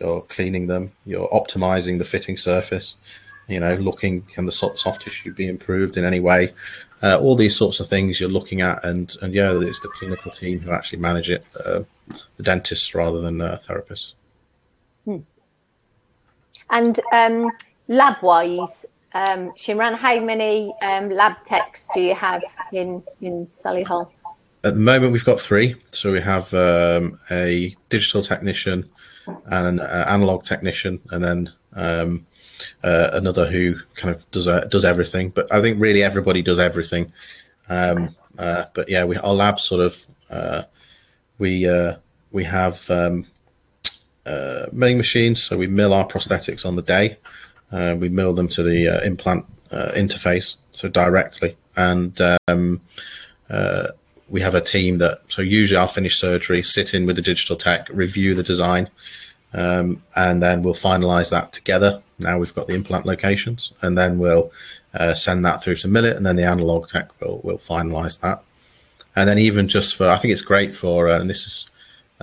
you're 0.00 0.22
cleaning 0.22 0.66
them, 0.68 0.92
you're 1.04 1.28
optimizing 1.28 1.98
the 1.98 2.04
fitting 2.04 2.36
surface 2.36 2.96
you 3.48 3.60
know, 3.60 3.74
looking 3.74 4.22
can 4.22 4.46
the 4.46 4.52
soft 4.52 5.02
tissue 5.02 5.32
be 5.32 5.48
improved 5.48 5.96
in 5.96 6.04
any 6.04 6.20
way? 6.20 6.52
Uh, 7.02 7.18
all 7.18 7.36
these 7.36 7.54
sorts 7.54 7.80
of 7.80 7.88
things 7.88 8.18
you're 8.18 8.28
looking 8.28 8.62
at, 8.62 8.82
and 8.84 9.16
and 9.20 9.34
yeah, 9.34 9.52
it's 9.60 9.80
the 9.80 9.88
clinical 9.88 10.30
team 10.30 10.60
who 10.60 10.70
actually 10.70 10.98
manage 10.98 11.30
it, 11.30 11.44
uh, 11.64 11.82
the 12.36 12.42
dentists 12.42 12.94
rather 12.94 13.20
than 13.20 13.40
uh, 13.40 13.58
therapists. 13.62 14.12
And 16.70 16.98
um, 17.12 17.50
lab 17.88 18.22
wise, 18.22 18.86
um, 19.14 19.52
Shimran, 19.52 19.96
how 19.96 20.20
many 20.20 20.74
um, 20.82 21.10
lab 21.10 21.44
techs 21.44 21.88
do 21.94 22.00
you 22.00 22.14
have 22.14 22.42
in 22.72 23.02
in 23.20 23.46
hall? 23.86 24.12
At 24.64 24.74
the 24.74 24.80
moment, 24.80 25.12
we've 25.12 25.24
got 25.24 25.40
three. 25.40 25.76
So 25.90 26.12
we 26.12 26.20
have 26.20 26.52
um, 26.54 27.18
a 27.30 27.76
digital 27.90 28.22
technician 28.22 28.88
and 29.26 29.66
an 29.66 29.80
uh, 29.80 30.06
analog 30.08 30.44
technician, 30.44 31.00
and 31.10 31.22
then 31.22 31.52
um, 31.74 32.26
uh, 32.82 33.10
another 33.12 33.46
who 33.46 33.76
kind 33.94 34.14
of 34.14 34.28
does 34.30 34.48
uh, 34.48 34.66
does 34.70 34.84
everything. 34.84 35.30
But 35.30 35.52
I 35.52 35.60
think 35.60 35.80
really 35.80 36.02
everybody 36.02 36.42
does 36.42 36.58
everything. 36.58 37.12
Um, 37.68 38.16
uh, 38.38 38.64
but 38.72 38.88
yeah, 38.88 39.04
we 39.04 39.16
our 39.16 39.34
lab 39.34 39.60
sort 39.60 39.80
of 39.80 40.06
uh, 40.30 40.62
we 41.38 41.68
uh, 41.68 41.96
we 42.32 42.44
have 42.44 42.90
um, 42.90 43.26
uh, 44.26 44.66
milling 44.72 44.96
machines, 44.96 45.42
so 45.42 45.56
we 45.56 45.66
mill 45.66 45.92
our 45.92 46.06
prosthetics 46.06 46.64
on 46.64 46.76
the 46.76 46.82
day. 46.82 47.18
we 47.72 48.08
mill 48.08 48.32
them 48.32 48.48
to 48.48 48.62
the 48.62 49.04
implant 49.04 49.44
interface, 49.72 50.56
so 50.72 50.88
directly, 50.88 51.56
and 51.76 52.20
um, 52.48 52.80
we 54.28 54.40
have 54.40 54.54
a 54.54 54.60
team 54.60 54.98
that 54.98 55.20
so 55.28 55.42
usually 55.42 55.78
I'll 55.78 55.88
finish 55.88 56.18
surgery, 56.18 56.62
sit 56.62 56.94
in 56.94 57.06
with 57.06 57.16
the 57.16 57.22
digital 57.22 57.56
tech, 57.56 57.88
review 57.92 58.34
the 58.34 58.42
design, 58.42 58.88
um, 59.52 60.02
and 60.16 60.42
then 60.42 60.62
we'll 60.62 60.74
finalize 60.74 61.30
that 61.30 61.52
together. 61.52 62.02
Now 62.18 62.38
we've 62.38 62.54
got 62.54 62.66
the 62.66 62.74
implant 62.74 63.06
locations, 63.06 63.72
and 63.82 63.96
then 63.98 64.18
we'll 64.18 64.50
uh, 64.94 65.14
send 65.14 65.44
that 65.44 65.62
through 65.62 65.76
to 65.76 65.88
Millet, 65.88 66.16
and 66.16 66.24
then 66.24 66.36
the 66.36 66.44
analog 66.44 66.88
tech 66.88 67.10
will 67.20 67.40
will 67.42 67.58
finalize 67.58 68.20
that. 68.20 68.42
And 69.16 69.28
then 69.28 69.38
even 69.38 69.68
just 69.68 69.94
for, 69.94 70.08
I 70.08 70.18
think 70.18 70.32
it's 70.32 70.42
great 70.42 70.74
for, 70.74 71.08
uh, 71.08 71.20
and 71.20 71.30
this 71.30 71.46
is 71.46 71.70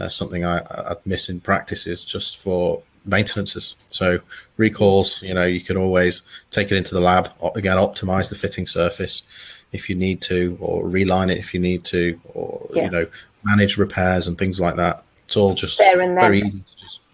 uh, 0.01 0.09
something 0.09 0.43
I, 0.43 0.59
I 0.59 0.95
miss 1.05 1.29
in 1.29 1.39
practice 1.39 1.85
is 1.85 2.03
just 2.03 2.37
for 2.37 2.81
maintenances. 3.05 3.75
So 3.89 4.19
recalls, 4.57 5.21
you 5.21 5.33
know, 5.33 5.45
you 5.45 5.61
can 5.61 5.77
always 5.77 6.23
take 6.49 6.71
it 6.71 6.77
into 6.77 6.93
the 6.93 7.01
lab 7.01 7.29
again, 7.55 7.77
optimize 7.77 8.29
the 8.29 8.35
fitting 8.35 8.65
surface 8.65 9.23
if 9.71 9.89
you 9.89 9.95
need 9.95 10.21
to, 10.21 10.57
or 10.59 10.87
reline 10.87 11.29
it 11.29 11.37
if 11.37 11.53
you 11.53 11.59
need 11.59 11.83
to, 11.85 12.19
or 12.33 12.67
yeah. 12.73 12.85
you 12.85 12.89
know, 12.89 13.07
manage 13.43 13.77
repairs 13.77 14.27
and 14.27 14.37
things 14.37 14.59
like 14.59 14.75
that. 14.75 15.03
It's 15.27 15.37
all 15.37 15.53
just 15.53 15.77
very 15.77 16.39
easy 16.39 16.49
to 16.49 16.65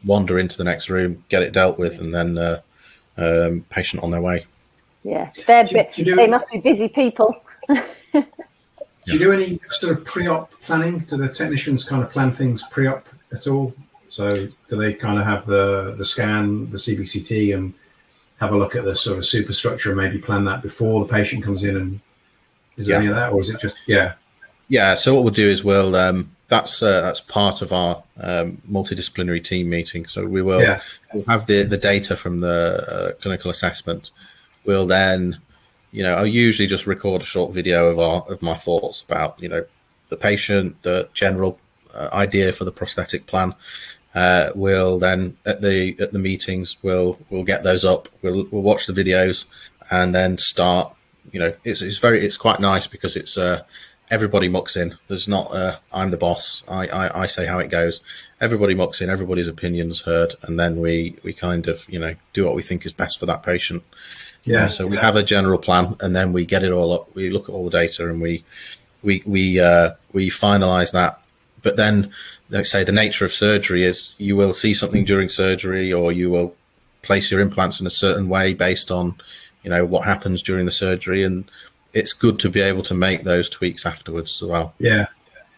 wander 0.06 0.40
into 0.40 0.58
the 0.58 0.64
next 0.64 0.90
room, 0.90 1.24
get 1.30 1.44
it 1.44 1.54
dealt 1.54 1.78
with, 1.78 2.00
and 2.00 2.14
then 2.14 2.38
uh, 2.38 2.62
um, 3.18 3.66
patient 3.70 4.02
on 4.04 4.12
their 4.12 4.22
way. 4.22 4.46
Yeah, 5.04 5.32
they're 5.46 5.64
do, 5.64 5.84
do 5.94 6.04
do, 6.04 6.16
they 6.16 6.28
must 6.28 6.50
be 6.52 6.60
busy 6.60 6.90
people. 6.90 7.36
do 9.08 9.14
you 9.14 9.20
do 9.20 9.32
any 9.32 9.60
sort 9.70 9.98
of 9.98 10.04
pre-op 10.04 10.52
planning? 10.62 11.00
Do 11.00 11.18
the 11.18 11.30
technicians 11.30 11.86
kind 11.86 12.04
of 12.04 12.12
plan 12.12 12.32
things 12.32 12.64
pre-op 12.70 13.08
at 13.32 13.48
all? 13.48 13.74
So 14.10 14.48
do 14.68 14.76
they 14.76 14.94
kind 14.94 15.18
of 15.18 15.26
have 15.26 15.46
the 15.46 15.96
the 15.98 16.06
scan, 16.06 16.70
the 16.72 16.78
CBCT, 16.78 17.56
and 17.56 17.74
have 18.40 18.52
a 18.52 18.58
look 18.58 18.76
at 18.76 18.84
the 18.84 18.96
sort 18.96 19.18
of 19.18 19.26
superstructure 19.26 19.90
and 19.90 19.98
maybe 19.98 20.18
plan 20.18 20.44
that 20.46 20.62
before 20.62 21.00
the 21.06 21.12
patient 21.12 21.44
comes 21.44 21.64
in? 21.64 21.78
And 21.78 22.00
is 22.76 22.88
there 22.88 22.96
yeah. 22.96 23.00
any 23.00 23.08
of 23.10 23.16
that, 23.16 23.32
or 23.32 23.40
is 23.40 23.50
it 23.50 23.60
just 23.60 23.78
yeah? 23.88 24.14
Yeah. 24.68 24.96
So 24.96 25.16
what 25.16 25.24
we'll 25.24 25.34
do 25.34 25.48
is 25.48 25.64
we'll 25.64 25.96
um, 25.96 26.36
that's 26.48 26.84
uh, 26.84 27.02
that's 27.02 27.22
part 27.22 27.62
of 27.62 27.72
our 27.72 28.04
um, 28.20 28.62
multidisciplinary 28.70 29.44
team 29.44 29.70
meeting. 29.70 30.06
So 30.06 30.26
we 30.26 30.42
will 30.42 30.62
yeah. 30.62 30.82
we'll 31.14 31.26
have 31.26 31.46
the 31.46 31.64
the 31.64 31.78
data 31.78 32.16
from 32.16 32.42
the 32.42 32.92
uh, 32.92 33.12
clinical 33.22 33.52
assessment. 33.52 34.12
We'll 34.66 34.86
then, 34.86 35.40
you 35.92 36.04
know, 36.04 36.16
I'll 36.16 36.28
usually 36.28 36.68
just 36.68 36.88
record 36.88 37.22
a 37.22 37.26
short 37.26 37.54
video 37.54 37.88
of 37.88 38.00
our 38.00 38.22
of 38.32 38.42
my 38.42 38.56
thoughts 38.56 39.02
about 39.02 39.42
you 39.42 39.50
know 39.50 39.66
the 40.10 40.18
patient, 40.18 40.82
the 40.84 41.10
general 41.14 41.60
uh, 41.94 42.10
idea 42.14 42.52
for 42.52 42.66
the 42.66 42.72
prosthetic 42.72 43.26
plan. 43.26 43.56
Uh, 44.16 44.52
we'll 44.56 44.98
then 45.00 45.38
at 45.46 45.62
the 45.62 45.96
at 46.00 46.12
the 46.12 46.20
meetings 46.20 46.78
we'll 46.82 47.18
we'll 47.30 47.44
get 47.44 47.64
those 47.64 47.86
up. 47.86 48.10
We'll 48.22 48.48
we'll 48.52 48.62
watch 48.62 48.86
the 48.86 48.94
videos 48.94 49.46
and 49.90 50.14
then 50.14 50.38
start. 50.38 50.94
You 51.32 51.40
know, 51.40 51.54
it's 51.64 51.82
it's 51.82 51.98
very 51.98 52.26
it's 52.26 52.38
quite 52.38 52.60
nice 52.60 52.88
because 52.88 53.16
it's 53.16 53.38
uh 53.38 53.64
everybody 54.10 54.48
mucks 54.48 54.76
in. 54.76 54.98
There's 55.08 55.28
not 55.28 55.54
uh, 55.54 55.78
I'm 55.92 56.12
the 56.12 56.18
boss. 56.18 56.64
I, 56.68 56.88
I, 56.88 57.24
I 57.24 57.26
say 57.26 57.46
how 57.46 57.60
it 57.60 57.70
goes. 57.70 58.02
Everybody 58.40 58.74
mucks 58.74 59.02
in. 59.02 59.10
Everybody's 59.10 59.48
opinions 59.48 60.02
heard, 60.02 60.36
and 60.44 60.60
then 60.60 60.80
we 60.80 61.16
we 61.24 61.34
kind 61.34 61.68
of 61.68 61.86
you 61.90 62.00
know 62.00 62.16
do 62.34 62.46
what 62.46 62.56
we 62.56 62.62
think 62.62 62.86
is 62.86 62.94
best 62.94 63.20
for 63.20 63.26
that 63.26 63.44
patient. 63.44 63.84
Yeah. 64.44 64.66
Uh, 64.66 64.68
so 64.68 64.88
we 64.88 64.98
have 64.98 65.16
a 65.16 65.24
general 65.24 65.58
plan, 65.58 65.96
and 66.00 66.16
then 66.16 66.34
we 66.34 66.46
get 66.46 66.64
it 66.64 66.72
all 66.72 66.94
up. 66.94 67.14
We 67.16 67.30
look 67.30 67.50
at 67.50 67.54
all 67.54 67.66
the 67.66 67.72
data, 67.72 68.10
and 68.10 68.22
we 68.22 68.44
we 69.04 69.24
we 69.26 69.60
uh, 69.60 69.92
we 70.14 70.30
finalize 70.30 70.92
that. 70.94 71.22
But 71.64 71.76
then, 71.76 72.12
let's 72.50 72.72
say 72.72 72.84
the 72.84 72.92
nature 72.92 73.26
of 73.26 73.34
surgery 73.34 73.84
is 73.84 74.16
you 74.18 74.36
will 74.36 74.54
see 74.54 74.74
something 74.74 75.04
during 75.04 75.28
surgery, 75.28 75.92
or 75.92 76.12
you 76.12 76.30
will 76.30 76.56
place 77.02 77.32
your 77.32 77.40
implants 77.40 77.80
in 77.80 77.88
a 77.88 77.92
certain 77.92 78.30
way 78.30 78.54
based 78.54 78.92
on 78.92 79.16
you 79.64 79.70
know 79.70 79.86
what 79.86 80.06
happens 80.06 80.42
during 80.42 80.66
the 80.66 80.72
surgery 80.72 81.24
and 81.24 81.50
it's 81.98 82.14
good 82.14 82.38
to 82.40 82.50
be 82.50 82.62
able 82.62 82.84
to 82.84 82.94
make 82.94 83.24
those 83.24 83.50
tweaks 83.50 83.86
afterwards 83.86 84.42
as 84.42 84.48
well. 84.48 84.74
Yeah. 84.78 85.08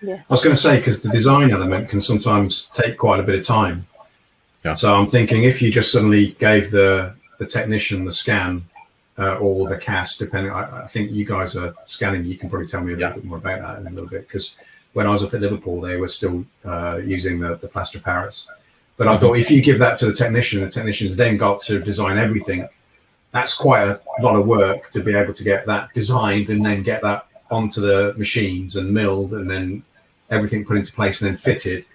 Yeah. 0.02 0.22
I 0.30 0.34
was 0.34 0.42
going 0.42 0.56
to 0.56 0.62
say 0.62 0.78
because 0.78 1.04
the 1.04 1.10
design 1.10 1.52
element 1.52 1.90
can 1.90 2.00
sometimes 2.00 2.68
take 2.68 2.98
quite 2.98 3.20
a 3.20 3.24
bit 3.24 3.36
of 3.38 3.46
time. 3.46 3.86
Yeah. 4.64 4.74
So 4.74 4.94
I'm 4.94 5.06
thinking 5.06 5.44
if 5.44 5.62
you 5.62 5.70
just 5.72 5.92
suddenly 5.92 6.32
gave 6.40 6.72
the 6.72 7.14
the 7.40 7.46
technician 7.46 8.06
the 8.06 8.12
scan 8.12 8.66
uh, 9.18 9.36
or 9.36 9.68
the 9.68 9.78
cast, 9.78 10.20
depending. 10.20 10.52
I, 10.52 10.84
I, 10.84 10.88
think 10.88 11.12
you 11.12 11.26
guys 11.26 11.56
are 11.56 11.74
scanning. 11.86 12.26
You 12.26 12.38
can 12.38 12.50
probably 12.50 12.68
tell 12.68 12.82
me 12.82 12.94
a 12.94 12.96
little 12.96 13.10
yeah. 13.10 13.16
bit 13.16 13.26
more 13.26 13.38
about 13.38 13.62
that 13.62 13.80
in 13.80 13.88
a 13.88 13.90
little 13.90 14.10
bit 14.10 14.28
because 14.28 14.56
when 14.94 15.06
I 15.08 15.10
was 15.10 15.24
up 15.24 15.34
at 15.34 15.42
Liverpool, 15.42 15.82
they 15.82 15.98
were 15.98 16.08
still 16.08 16.46
uh, 16.66 17.00
using 17.04 17.40
the, 17.40 17.56
the 17.56 17.68
plaster 17.68 18.00
Paris. 18.00 18.48
But 18.98 19.08
I 19.08 19.18
thought 19.18 19.38
if 19.38 19.50
you 19.50 19.62
give 19.62 19.80
that 19.80 19.98
to 20.00 20.06
the 20.06 20.14
technician, 20.14 20.62
the 20.62 20.70
technician's 20.70 21.16
then 21.16 21.38
got 21.38 21.62
to 21.62 21.80
design 21.80 22.18
everything. 22.18 22.68
That's 23.32 23.54
quite 23.54 23.88
a 23.88 24.02
lot 24.22 24.36
of 24.36 24.48
work 24.48 24.90
to 24.92 25.02
be 25.02 25.16
able 25.16 25.34
to 25.34 25.44
get 25.44 25.66
that 25.68 25.94
designed 25.94 26.50
and 26.50 26.66
then 26.66 26.82
get 26.84 27.02
that 27.04 27.28
onto 27.52 27.82
the 27.82 28.14
machines 28.18 28.76
and 28.76 28.94
milled 28.94 29.34
and 29.34 29.50
then 29.50 29.84
everything 30.30 30.66
put 30.66 30.78
into 30.78 30.92
place 30.92 31.22
and 31.22 31.30
then 31.30 31.38
fitted 31.38 31.86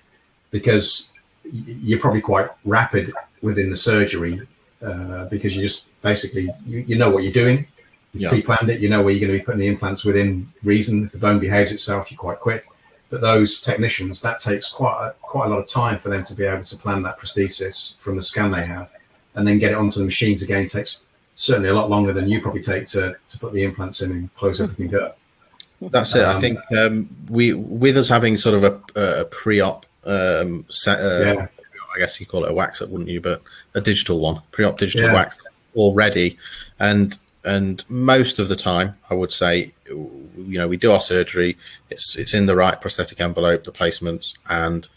because 0.51 1.11
you're 1.53 1.99
probably 1.99 2.21
quite 2.21 2.49
rapid 2.65 3.13
within 3.43 3.71
the 3.71 3.77
surgery 3.77 4.41
uh, 4.83 5.25
because 5.27 5.57
you 5.57 5.63
just 5.63 5.87
basically 6.03 6.49
you, 6.67 6.85
you 6.87 6.97
know 6.97 7.11
what 7.11 7.23
you're 7.23 7.33
doing. 7.33 7.67
You 8.13 8.21
yeah. 8.21 8.29
pre-planned 8.29 8.71
it. 8.71 8.81
You 8.81 8.89
know 8.89 9.03
where 9.03 9.13
you're 9.13 9.27
going 9.27 9.33
to 9.33 9.39
be 9.39 9.45
putting 9.45 9.61
the 9.61 9.67
implants 9.67 10.05
within 10.05 10.53
reason. 10.63 11.05
If 11.05 11.13
the 11.13 11.19
bone 11.19 11.41
behaves 11.41 11.73
itself 11.73 12.11
you're 12.11 12.19
quite 12.19 12.41
quick. 12.41 12.67
But 13.11 13.21
those 13.21 13.61
technicians 13.61 14.21
that 14.23 14.41
takes 14.41 14.69
quite 14.69 15.09
a, 15.09 15.15
quite 15.21 15.47
a 15.47 15.49
lot 15.51 15.59
of 15.59 15.69
time 15.69 15.99
for 15.99 16.09
them 16.09 16.25
to 16.25 16.35
be 16.35 16.45
able 16.45 16.65
to 16.65 16.77
plan 16.77 17.03
that 17.03 17.19
prosthesis 17.19 17.97
from 17.99 18.17
the 18.17 18.23
scan 18.23 18.51
they 18.51 18.65
have 18.65 18.91
and 19.35 19.47
then 19.47 19.59
get 19.59 19.73
it 19.73 19.79
onto 19.79 19.99
the 19.99 20.05
machines 20.05 20.43
again. 20.43 20.67
Takes 20.67 21.03
certainly 21.37 21.69
a 21.69 21.75
lot 21.75 21.91
longer 21.91 22.13
than 22.13 22.29
you 22.29 22.41
probably 22.41 22.63
take 22.63 22.87
to, 22.87 23.17
to 23.29 23.39
put 23.39 23.53
the 23.53 23.65
implants 23.65 24.03
in 24.03 24.11
and 24.11 24.35
close 24.35 24.61
everything 24.61 24.95
up 24.95 25.19
that's 25.91 26.15
it. 26.15 26.23
Um, 26.23 26.37
I 26.37 26.41
think 26.41 26.59
um, 26.77 27.09
we, 27.29 27.55
with 27.55 27.97
us 27.97 28.09
having 28.09 28.37
sort 28.37 28.55
of 28.55 28.65
a, 28.65 29.21
a 29.21 29.25
pre-op 29.27 29.87
um, 30.05 30.65
set, 30.69 31.01
uh, 31.01 31.35
yeah. 31.35 31.47
I 31.95 31.99
guess 31.99 32.19
you 32.19 32.27
call 32.27 32.45
it 32.45 32.51
a 32.51 32.55
wax 32.55 32.83
up, 32.83 32.89
wouldn't 32.89 33.11
you? 33.11 33.21
But 33.21 33.43
a 33.75 33.81
digital 33.81 34.21
one, 34.21 34.41
pre-op 34.51 34.79
digital 34.79 35.09
yeah. 35.09 35.15
wax 35.15 35.41
already, 35.77 36.39
and 36.79 37.19
and 37.45 37.85
most 37.89 38.39
of 38.39 38.49
the 38.49 38.57
time, 38.57 38.97
I 39.11 39.15
would 39.15 39.33
say, 39.33 39.73
you 39.87 40.25
know, 40.37 40.67
we 40.67 40.77
do 40.77 40.93
our 40.93 41.01
surgery. 41.01 41.57
It's 41.91 42.17
it's 42.17 42.35
in 42.35 42.47
the 42.47 42.57
right 42.57 42.81
prosthetic 42.81 43.21
envelope, 43.21 43.65
the 43.65 43.73
placements, 43.73 44.35
and 44.49 44.89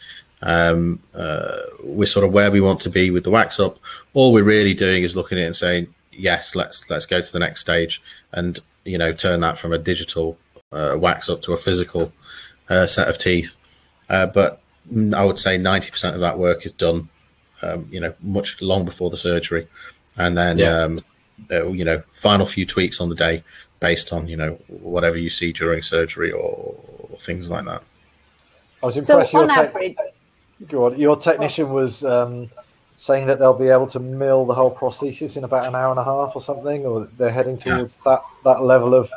um, 0.41 1.00
uh, 1.13 1.58
we're 1.84 2.06
sort 2.06 2.26
of 2.26 2.34
where 2.34 2.52
we 2.52 2.62
want 2.62 2.80
to 2.82 2.89
be 2.89 3.12
with 3.12 3.23
the 3.23 3.32
wax 3.32 3.60
up. 3.60 3.78
All 4.13 4.34
we're 4.34 4.43
really 4.43 4.73
doing 4.73 5.04
is 5.04 5.15
looking 5.15 5.38
at 5.38 5.43
it 5.43 5.47
and 5.47 5.56
saying, 5.56 5.88
yes, 6.17 6.56
let's 6.56 6.89
let's 6.89 7.06
go 7.06 7.21
to 7.21 7.32
the 7.32 7.39
next 7.39 7.62
stage, 7.62 8.01
and 8.32 8.60
you 8.84 8.97
know, 8.97 9.13
turn 9.13 9.41
that 9.41 9.58
from 9.58 9.73
a 9.73 9.77
digital 9.77 10.38
uh, 10.71 10.95
wax 10.97 11.30
up 11.30 11.41
to 11.43 11.53
a 11.53 11.58
physical 11.58 12.12
uh, 12.69 12.88
set 12.88 13.08
of 13.08 13.17
teeth. 13.17 13.56
Uh, 14.10 14.25
but 14.25 14.62
I 15.13 15.23
would 15.23 15.38
say 15.38 15.58
90% 15.58 16.13
of 16.13 16.21
that 16.21 16.39
work 16.39 16.65
is 16.65 16.71
done, 16.71 17.10
um, 17.62 17.88
you 17.91 17.99
know, 17.99 18.13
much 18.21 18.62
long 18.62 18.86
before 18.86 19.10
the 19.10 19.17
surgery. 19.17 19.67
And 20.15 20.38
then, 20.38 20.58
yeah. 20.58 20.84
um, 20.84 21.01
uh, 21.51 21.67
you 21.67 21.84
know, 21.84 22.01
final 22.12 22.45
few 22.45 22.65
tweaks 22.65 23.01
on 23.01 23.10
the 23.10 23.15
day 23.15 23.43
based 23.80 24.13
on, 24.13 24.27
you 24.27 24.38
know, 24.38 24.53
whatever 24.67 25.17
you 25.17 25.30
see 25.30 25.51
during 25.51 25.82
surgery 25.82 26.32
or, 26.32 26.75
or 27.10 27.17
things 27.19 27.49
like 27.49 27.65
that. 27.65 27.84
I 28.82 28.86
was 28.86 28.97
impressed. 28.97 29.32
So 29.32 29.41
your, 29.41 29.49
te- 29.49 29.60
average, 29.60 29.97
your 30.99 31.17
technician 31.17 31.69
was 31.69 32.06
um, 32.06 32.49
saying 32.97 33.27
that 33.27 33.39
they'll 33.39 33.53
be 33.53 33.69
able 33.69 33.88
to 33.88 33.99
mill 33.99 34.45
the 34.45 34.53
whole 34.53 34.73
prosthesis 34.73 35.38
in 35.38 35.43
about 35.43 35.65
an 35.65 35.75
hour 35.75 35.91
and 35.91 35.99
a 35.99 36.03
half 36.03 36.36
or 36.36 36.41
something, 36.41 36.86
or 36.86 37.05
they're 37.17 37.31
heading 37.31 37.55
towards 37.55 37.99
yeah. 38.05 38.12
that, 38.12 38.23
that 38.43 38.63
level 38.63 38.93
of 38.93 39.10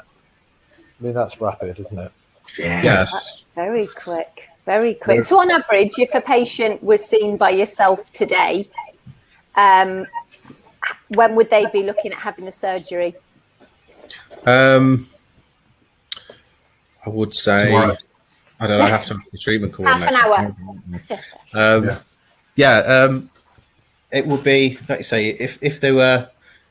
I 1.00 1.04
mean, 1.04 1.14
that's 1.14 1.40
rapid, 1.40 1.78
isn't 1.78 1.98
it? 1.98 2.12
Yeah. 2.58 2.82
yeah. 2.82 3.06
That's 3.10 3.42
very 3.54 3.86
quick. 3.86 4.48
Very 4.66 4.94
quick. 4.94 5.24
So, 5.24 5.40
on 5.40 5.50
average, 5.50 5.98
if 5.98 6.14
a 6.14 6.20
patient 6.20 6.82
was 6.82 7.04
seen 7.04 7.36
by 7.36 7.50
yourself 7.50 8.12
today, 8.12 8.68
um, 9.56 10.06
when 11.08 11.34
would 11.36 11.48
they 11.48 11.66
be 11.72 11.82
looking 11.82 12.12
at 12.12 12.18
having 12.18 12.44
the 12.44 12.52
surgery? 12.52 13.14
Um, 14.44 15.06
I 17.04 17.08
would 17.08 17.34
say, 17.34 17.66
Tomorrow. 17.66 17.96
I 18.60 18.66
don't 18.66 18.78
know, 18.78 18.84
I 18.84 18.88
have 18.88 19.06
to 19.06 19.14
make 19.18 19.30
the 19.30 19.38
treatment 19.38 19.72
coordinator. 19.72 20.14
Half 20.14 20.56
an 20.94 21.16
hour. 21.54 21.76
um, 21.76 21.84
yeah. 21.84 21.98
yeah 22.56 22.78
um, 22.78 23.30
it 24.12 24.26
would 24.26 24.42
be, 24.42 24.78
like 24.88 25.00
you 25.00 25.04
say, 25.04 25.28
if, 25.28 25.58
if 25.62 25.80
they 25.80 25.92
were 25.92 26.28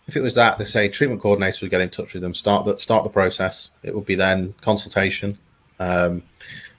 if 0.10 0.17
it 0.17 0.21
was 0.21 0.34
that, 0.34 0.58
they 0.58 0.65
say 0.65 0.89
treatment 0.89 1.21
coordinator 1.21 1.60
would 1.62 1.69
get 1.69 1.82
in 1.82 1.89
touch 1.89 2.13
with 2.13 2.23
them, 2.23 2.34
start 2.34 2.65
the 2.65 2.78
start 2.80 3.04
the 3.04 3.12
process. 3.12 3.69
It 3.84 3.93
would 3.93 4.06
be 4.06 4.15
then 4.15 4.56
consultation, 4.60 5.38
um, 5.80 6.23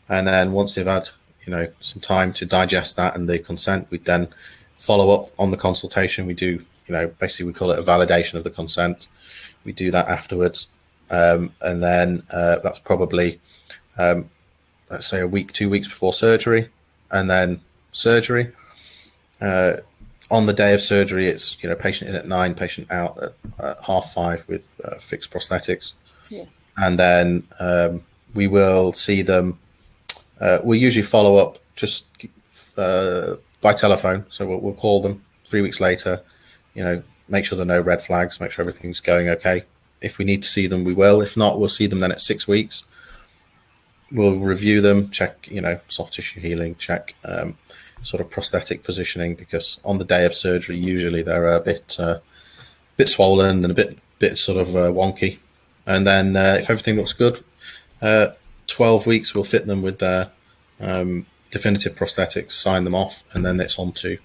and 0.09 0.27
then 0.27 0.51
once 0.51 0.75
they've 0.75 0.85
had 0.85 1.11
you 1.47 1.53
know 1.53 1.69
some 1.81 2.01
time 2.01 2.33
to 2.35 2.45
digest 2.45 2.97
that 2.97 3.15
and 3.15 3.29
the 3.29 3.39
consent, 3.39 3.87
we'd 3.91 4.05
then 4.05 4.29
follow 4.79 5.11
up 5.11 5.31
on 5.39 5.53
the 5.53 5.57
consultation. 5.57 6.27
We 6.27 6.35
do 6.35 6.65
you 6.87 6.93
know 6.93 7.07
basically 7.21 7.47
we 7.47 7.53
call 7.53 7.71
it 7.71 7.79
a 7.79 7.83
validation 7.83 8.35
of 8.35 8.43
the 8.43 8.51
consent. 8.51 9.07
We 9.65 9.73
do 9.73 9.93
that 9.93 10.09
afterwards, 10.09 10.67
um, 11.11 11.55
and 11.61 11.81
then 11.81 12.25
uh, 12.33 12.57
that's 12.65 12.81
probably 12.81 13.41
um, 13.97 14.29
let's 14.91 15.07
say 15.07 15.21
a 15.21 15.27
week, 15.29 15.53
two 15.53 15.71
weeks 15.71 15.87
before 15.87 16.13
surgery, 16.13 16.69
and 17.13 17.31
then 17.31 17.61
surgery. 17.93 18.53
Uh, 19.41 19.77
on 20.31 20.47
the 20.47 20.53
day 20.53 20.73
of 20.75 20.81
surgery, 20.81 21.27
it's 21.29 21.57
you 21.63 21.69
know 21.69 21.75
patient 21.75 22.11
in 22.11 22.17
at 22.17 22.27
nine, 22.27 22.55
patient 22.55 22.91
out 22.91 23.19
at, 23.23 23.35
at 23.59 23.85
half 23.85 24.13
five 24.13 24.45
with 24.49 24.65
uh, 24.85 24.97
fixed 24.97 25.31
prosthetics, 25.31 25.93
yeah. 26.29 26.45
and 26.77 26.99
then 26.99 27.47
um, 27.59 28.03
we 28.35 28.47
will 28.47 28.93
see 28.93 29.23
them. 29.23 29.59
Uh, 30.41 30.59
we 30.63 30.79
usually 30.79 31.03
follow 31.03 31.37
up 31.37 31.59
just 31.77 32.07
uh, 32.79 33.37
by 33.61 33.75
telephone, 33.75 34.25
so 34.31 34.47
we'll, 34.47 34.61
we'll, 34.61 34.75
call 34.75 35.03
them 35.03 35.23
three 35.45 35.61
weeks 35.61 35.81
later. 35.81 36.23
You 36.75 36.85
know, 36.85 37.03
make 37.29 37.45
sure 37.45 37.57
there 37.57 37.65
are 37.65 37.79
no 37.79 37.81
red 37.81 38.03
flags, 38.03 38.41
make 38.41 38.53
sure 38.53 38.63
everything's 38.63 39.01
going 39.01 39.29
okay. 39.29 39.65
If 40.01 40.17
we 40.17 40.25
need 40.25 40.43
to 40.43 40.49
see 40.49 40.67
them, 40.67 40.85
we 40.85 40.95
will. 40.95 41.21
If 41.21 41.37
not, 41.37 41.59
we'll 41.59 41.69
see 41.69 41.87
them 41.87 42.01
then 42.01 42.13
at 42.13 42.23
six 42.23 42.49
weeks. 42.49 42.85
We'll 44.13 44.39
review 44.39 44.81
them, 44.81 45.11
check 45.11 45.49
you 45.49 45.61
know 45.61 45.81
soft 45.89 46.15
tissue 46.15 46.41
healing, 46.41 46.77
check. 46.77 47.15
Um, 47.25 47.57
sort 48.03 48.21
of 48.21 48.31
prosthetic 48.31 48.83
positioning 48.83 49.35
because 49.35 49.81
on 49.85 49.99
the 49.99 50.05
day 50.05 50.25
of 50.25 50.35
surgery, 50.35 50.77
usually 50.77 51.23
they're 51.23 51.55
a 51.55 51.61
bit 51.61 51.97
uh, 51.99 52.19
bit 52.97 53.09
swollen 53.09 53.65
and 53.65 53.71
a 53.71 53.75
bit 53.75 53.99
bit 54.19 54.39
sort 54.39 54.59
of 54.59 54.77
uh, 54.77 54.91
wonky. 54.91 55.39
And 55.87 56.07
then 56.07 56.37
uh, 56.37 56.57
if 56.59 56.71
everything 56.71 56.97
looks 56.97 57.13
good, 57.13 57.43
uh, 58.03 58.29
12 58.67 59.07
weeks 59.07 59.35
we'll 59.35 59.45
fit 59.45 59.67
them 59.67 59.83
with 59.83 59.99
their 59.99 60.31
um, 60.81 61.27
definitive 61.51 61.95
prosthetics, 61.95 62.53
sign 62.53 62.85
them 62.85 62.95
off, 62.95 63.25
and 63.33 63.45
then 63.45 63.61
it's 63.61 63.79
on 63.79 63.93
to 63.93 64.19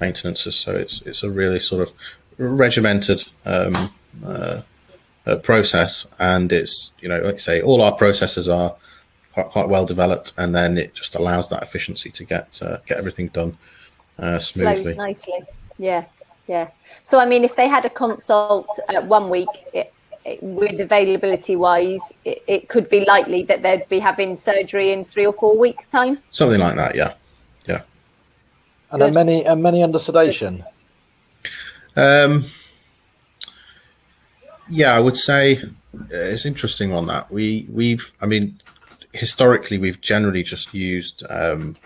maintenances. 0.00 0.56
So 0.56 0.74
it's 0.74 1.02
it's 1.02 1.22
a 1.22 1.30
really 1.30 1.58
sort 1.58 1.82
of 1.82 1.92
regimented 2.38 3.24
um, 3.44 3.94
uh, 4.24 4.62
uh, 5.26 5.36
process, 5.36 6.06
and 6.18 6.52
it's 6.52 6.92
you 7.00 7.08
know 7.08 7.20
like 7.20 7.34
I 7.34 7.38
say, 7.38 7.62
all 7.62 7.82
our 7.82 7.94
processes 7.94 8.48
are 8.48 8.74
quite, 9.32 9.48
quite 9.48 9.68
well 9.68 9.86
developed, 9.86 10.32
and 10.36 10.54
then 10.54 10.78
it 10.78 10.94
just 10.94 11.14
allows 11.14 11.48
that 11.50 11.62
efficiency 11.62 12.10
to 12.10 12.24
get 12.24 12.60
uh, 12.62 12.78
get 12.86 12.98
everything 12.98 13.28
done 13.28 13.56
uh, 14.18 14.38
smoothly. 14.38 14.82
Flows 14.82 14.96
nicely, 14.96 15.40
yeah, 15.78 16.04
yeah. 16.46 16.70
So 17.02 17.18
I 17.18 17.26
mean, 17.26 17.44
if 17.44 17.56
they 17.56 17.68
had 17.68 17.84
a 17.84 17.90
consult 17.90 18.68
uh, 18.88 19.02
one 19.02 19.30
week. 19.30 19.48
It, 19.72 19.92
it, 20.24 20.40
with 20.40 20.80
availability 20.80 21.56
wise, 21.56 22.20
it, 22.24 22.44
it, 22.46 22.68
could 22.68 22.88
be 22.88 23.04
likely 23.04 23.42
that 23.42 23.60
they'd 23.64 23.88
be 23.88 23.98
having 23.98 24.36
surgery 24.36 24.92
in 24.92 25.02
three 25.02 25.26
or 25.26 25.32
four 25.32 25.58
weeks' 25.58 25.88
time. 25.88 26.16
Something 26.30 26.60
like 26.60 26.76
that, 26.76 26.94
yeah, 26.94 27.14
yeah. 27.66 27.82
And 28.92 29.00
Good. 29.00 29.10
are 29.10 29.12
many 29.12 29.44
are 29.48 29.56
many 29.56 29.82
under 29.82 29.98
sedation? 29.98 30.64
Um, 31.96 32.44
yeah, 34.68 34.94
I 34.94 35.00
would 35.00 35.16
say 35.16 35.62
uh, 35.94 36.06
it's 36.10 36.46
interesting 36.46 36.92
on 36.92 37.06
that. 37.06 37.30
We 37.30 37.66
we've, 37.70 38.12
I 38.20 38.26
mean, 38.26 38.60
historically, 39.12 39.78
we've 39.78 40.00
generally 40.00 40.42
just 40.42 40.72
used 40.74 41.22
um, 41.28 41.76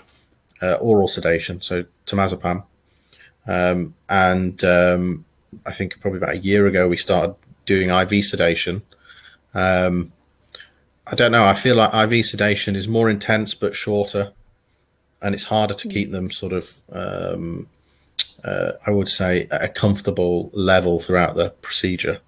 uh, 0.62 0.74
oral 0.74 1.08
sedation, 1.08 1.60
so 1.60 1.84
temazepam. 2.06 2.64
Um, 3.46 3.94
and 4.08 4.62
um, 4.64 5.24
I 5.64 5.72
think 5.72 6.00
probably 6.00 6.18
about 6.18 6.34
a 6.34 6.38
year 6.38 6.66
ago, 6.66 6.88
we 6.88 6.96
started 6.96 7.34
doing 7.64 7.90
IV 7.90 8.24
sedation. 8.24 8.82
Um, 9.54 10.12
I 11.06 11.14
don't 11.14 11.32
know. 11.32 11.44
I 11.44 11.54
feel 11.54 11.76
like 11.76 11.94
IV 11.94 12.26
sedation 12.26 12.74
is 12.74 12.88
more 12.88 13.08
intense 13.08 13.54
but 13.54 13.74
shorter, 13.74 14.32
and 15.22 15.34
it's 15.34 15.44
harder 15.44 15.74
to 15.74 15.88
keep 15.88 16.10
them 16.10 16.30
sort 16.30 16.52
of, 16.52 16.80
um, 16.92 17.68
uh, 18.44 18.72
I 18.86 18.90
would 18.90 19.08
say, 19.08 19.46
at 19.50 19.62
a 19.62 19.68
comfortable 19.68 20.50
level 20.52 20.98
throughout 20.98 21.36
the 21.36 21.50
procedure. 21.62 22.20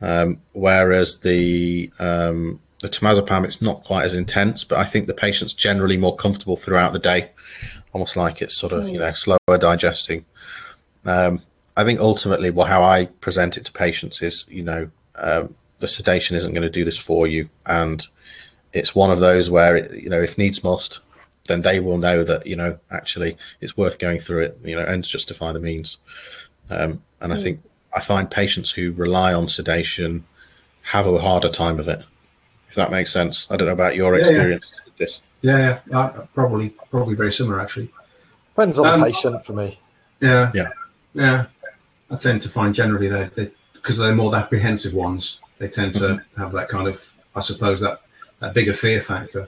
Um, 0.00 0.40
whereas 0.52 1.20
the 1.20 1.90
um, 1.98 2.60
the 2.84 2.90
temazepam, 2.90 3.44
it's 3.44 3.62
not 3.62 3.82
quite 3.82 4.04
as 4.04 4.14
intense, 4.14 4.62
but 4.62 4.78
I 4.78 4.84
think 4.84 5.06
the 5.06 5.14
patient's 5.14 5.54
generally 5.54 5.96
more 5.96 6.14
comfortable 6.14 6.54
throughout 6.54 6.92
the 6.92 6.98
day, 6.98 7.30
almost 7.92 8.14
like 8.16 8.42
it's 8.42 8.56
sort 8.56 8.72
of, 8.72 8.88
you 8.88 8.98
know, 8.98 9.12
slower 9.12 9.58
digesting. 9.58 10.24
Um, 11.06 11.42
I 11.76 11.84
think 11.84 11.98
ultimately, 11.98 12.50
well, 12.50 12.66
how 12.66 12.84
I 12.84 13.06
present 13.06 13.56
it 13.56 13.64
to 13.64 13.72
patients 13.72 14.20
is, 14.22 14.44
you 14.48 14.62
know, 14.62 14.90
um, 15.16 15.54
the 15.80 15.88
sedation 15.88 16.36
isn't 16.36 16.52
going 16.52 16.62
to 16.62 16.70
do 16.70 16.84
this 16.84 16.98
for 16.98 17.26
you. 17.26 17.48
And 17.64 18.06
it's 18.74 18.94
one 18.94 19.10
of 19.10 19.18
those 19.18 19.50
where, 19.50 19.76
it, 19.76 20.02
you 20.02 20.10
know, 20.10 20.22
if 20.22 20.36
needs 20.36 20.62
must, 20.62 21.00
then 21.46 21.62
they 21.62 21.80
will 21.80 21.98
know 21.98 22.22
that, 22.22 22.46
you 22.46 22.54
know, 22.54 22.78
actually 22.90 23.36
it's 23.60 23.76
worth 23.76 23.98
going 23.98 24.18
through 24.18 24.44
it, 24.44 24.58
you 24.62 24.76
know, 24.76 24.84
ends 24.84 25.08
justify 25.08 25.52
the 25.52 25.60
means. 25.60 25.96
Um, 26.68 27.02
and 27.20 27.32
I 27.32 27.36
hmm. 27.36 27.42
think 27.42 27.62
I 27.94 28.00
find 28.00 28.30
patients 28.30 28.70
who 28.70 28.92
rely 28.92 29.32
on 29.32 29.48
sedation 29.48 30.24
have 30.82 31.06
a 31.06 31.18
harder 31.18 31.48
time 31.48 31.80
of 31.80 31.88
it. 31.88 32.04
If 32.74 32.76
that 32.78 32.90
makes 32.90 33.12
sense. 33.12 33.46
I 33.50 33.56
don't 33.56 33.68
know 33.68 33.72
about 33.72 33.94
your 33.94 34.16
Yeah, 34.16 34.24
yeah. 34.24 34.28
experience 34.30 34.64
with 34.84 34.96
this. 34.96 35.20
Yeah, 35.42 35.78
yeah, 35.88 35.96
uh, 35.96 36.08
probably 36.34 36.70
probably 36.90 37.14
very 37.14 37.30
similar 37.30 37.60
actually. 37.60 37.88
Depends 38.56 38.80
on 38.80 38.86
Um, 38.88 38.98
the 39.00 39.06
patient 39.06 39.46
for 39.46 39.52
me. 39.52 39.78
Yeah, 40.20 40.50
Yeah. 40.52 40.70
yeah. 41.14 41.46
I 42.10 42.16
tend 42.16 42.40
to 42.42 42.48
find 42.48 42.74
generally 42.74 43.06
they 43.06 43.30
they 43.32 43.50
because 43.74 43.96
they're 43.98 44.12
more 44.12 44.32
the 44.32 44.38
apprehensive 44.38 44.92
ones. 44.92 45.40
They 45.58 45.68
tend 45.68 45.94
to 45.94 46.20
have 46.36 46.50
that 46.50 46.68
kind 46.68 46.88
of, 46.88 47.14
I 47.36 47.40
suppose 47.42 47.78
that 47.82 48.00
that 48.40 48.54
bigger 48.54 48.72
fear 48.74 49.00
factor. 49.00 49.46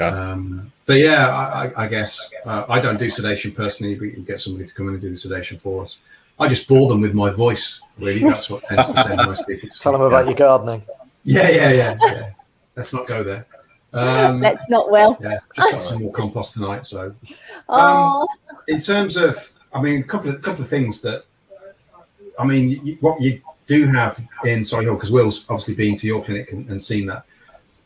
Yeah. 0.00 0.08
Um, 0.08 0.72
but 0.86 0.94
yeah, 0.98 1.28
I, 1.28 1.66
I, 1.66 1.84
I 1.84 1.86
guess 1.86 2.28
uh, 2.44 2.64
I 2.68 2.80
don't 2.80 2.98
do 2.98 3.08
sedation 3.08 3.52
personally. 3.52 3.96
We 4.00 4.10
can 4.10 4.24
get 4.24 4.40
somebody 4.40 4.66
to 4.66 4.74
come 4.74 4.88
in 4.88 4.94
and 4.94 5.00
do 5.00 5.10
the 5.10 5.16
sedation 5.16 5.58
for 5.58 5.82
us. 5.82 5.98
I 6.40 6.48
just 6.48 6.66
bore 6.66 6.88
them 6.88 7.02
with 7.02 7.14
my 7.14 7.30
voice. 7.30 7.80
Really, 8.00 8.18
that's 8.18 8.50
what 8.50 8.64
tends 8.64 8.90
to 8.90 9.00
send 9.04 9.18
most 9.18 9.46
people. 9.46 9.68
Tell 9.80 9.92
them 9.92 10.00
sleep. 10.00 10.08
about 10.12 10.26
your 10.26 10.34
gardening. 10.34 10.82
Yeah, 11.24 11.48
yeah, 11.50 11.70
yeah, 11.72 11.98
yeah. 12.02 12.30
Let's 12.76 12.92
not 12.92 13.06
go 13.06 13.22
there. 13.22 13.46
Um, 13.92 14.40
Let's 14.40 14.70
not, 14.70 14.90
Well, 14.90 15.18
yeah, 15.20 15.40
just 15.54 15.72
got 15.72 15.82
some 15.82 16.02
more 16.02 16.12
compost 16.12 16.54
tonight. 16.54 16.86
So, 16.86 17.14
Oh, 17.68 18.26
in 18.68 18.80
terms 18.80 19.16
of, 19.16 19.52
I 19.74 19.82
mean, 19.82 20.00
a 20.00 20.04
couple 20.04 20.30
of 20.30 20.40
couple 20.42 20.62
of 20.62 20.68
things 20.68 21.02
that, 21.02 21.24
I 22.38 22.46
mean, 22.46 22.70
you, 22.70 22.96
what 23.00 23.20
you 23.20 23.40
do 23.66 23.86
have 23.88 24.18
in 24.44 24.60
Solihull, 24.60 24.96
because 24.96 25.10
Will's 25.12 25.44
obviously 25.48 25.74
been 25.74 25.96
to 25.96 26.06
your 26.06 26.24
clinic 26.24 26.52
and, 26.52 26.68
and 26.70 26.82
seen 26.82 27.06
that, 27.06 27.24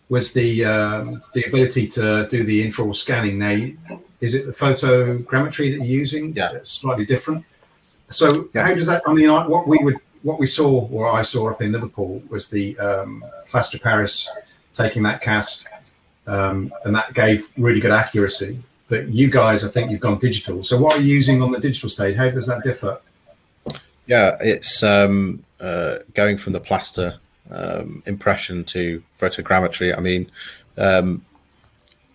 was 0.08 0.32
the 0.32 0.64
um, 0.64 1.20
the 1.34 1.42
ability 1.44 1.88
to 1.88 2.28
do 2.30 2.44
the 2.44 2.64
intraoral 2.64 2.94
scanning. 2.94 3.38
Now, 3.38 3.98
is 4.20 4.34
it 4.34 4.46
the 4.46 4.52
photogrammetry 4.52 5.70
that 5.72 5.84
you're 5.84 5.84
using? 5.84 6.32
Yeah. 6.34 6.52
It's 6.52 6.70
slightly 6.70 7.04
different. 7.04 7.44
So, 8.08 8.48
Yeah. 8.54 8.66
how 8.68 8.74
does 8.74 8.86
that? 8.86 9.02
I 9.06 9.12
mean, 9.12 9.28
I, 9.28 9.44
what 9.48 9.66
we 9.66 9.78
would, 9.78 9.96
what 10.26 10.40
we 10.40 10.46
saw, 10.48 10.88
or 10.88 11.12
I 11.12 11.22
saw 11.22 11.50
up 11.50 11.62
in 11.62 11.70
Liverpool, 11.70 12.20
was 12.28 12.50
the 12.50 12.76
um, 12.80 13.24
plaster 13.48 13.78
Paris 13.78 14.28
taking 14.74 15.04
that 15.04 15.22
cast, 15.22 15.68
um, 16.26 16.74
and 16.84 16.92
that 16.96 17.14
gave 17.14 17.52
really 17.56 17.78
good 17.78 17.92
accuracy. 17.92 18.58
But 18.88 19.08
you 19.08 19.30
guys, 19.30 19.62
I 19.64 19.68
think 19.68 19.88
you've 19.88 20.00
gone 20.00 20.18
digital. 20.18 20.64
So, 20.64 20.78
what 20.78 20.96
are 20.96 21.00
you 21.00 21.14
using 21.14 21.42
on 21.42 21.52
the 21.52 21.60
digital 21.60 21.88
stage? 21.88 22.16
How 22.16 22.28
does 22.28 22.48
that 22.48 22.64
differ? 22.64 23.00
Yeah, 24.06 24.36
it's 24.40 24.82
um, 24.82 25.44
uh, 25.60 25.98
going 26.14 26.38
from 26.38 26.54
the 26.54 26.60
plaster 26.60 27.18
um, 27.52 28.02
impression 28.06 28.64
to 28.64 29.04
photogrammetry. 29.20 29.96
I 29.96 30.00
mean, 30.00 30.28
um, 30.76 31.24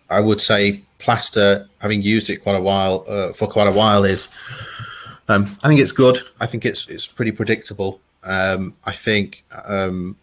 I 0.09 0.19
would 0.19 0.41
say 0.41 0.81
plaster, 0.99 1.69
having 1.79 2.01
used 2.01 2.29
it 2.29 2.37
quite 2.37 2.57
a 2.57 2.61
while 2.61 3.05
uh, 3.07 3.31
for 3.31 3.47
quite 3.47 3.67
a 3.67 3.71
while, 3.71 4.03
is 4.03 4.27
um, 5.31 5.57
I 5.63 5.67
think 5.67 5.79
it's 5.79 5.91
good. 5.91 6.19
I 6.39 6.45
think 6.45 6.65
it's 6.65 6.87
it's 6.87 7.07
pretty 7.07 7.31
predictable. 7.31 7.99
Um, 8.23 8.75
I 8.85 8.93
think 8.93 9.43
um, 9.65 10.15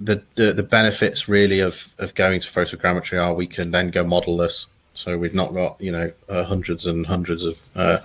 the, 0.00 0.22
the 0.34 0.52
the 0.52 0.62
benefits 0.62 1.28
really 1.28 1.60
of 1.60 1.94
of 1.98 2.14
going 2.14 2.40
to 2.40 2.48
photogrammetry 2.48 3.22
are 3.22 3.32
we 3.34 3.46
can 3.46 3.70
then 3.70 3.90
go 3.90 4.04
modelless. 4.04 4.66
So 4.92 5.16
we've 5.18 5.34
not 5.34 5.54
got 5.54 5.80
you 5.80 5.92
know 5.92 6.12
uh, 6.28 6.44
hundreds 6.44 6.86
and 6.86 7.06
hundreds 7.06 7.44
of 7.44 7.68
uh, 7.76 7.98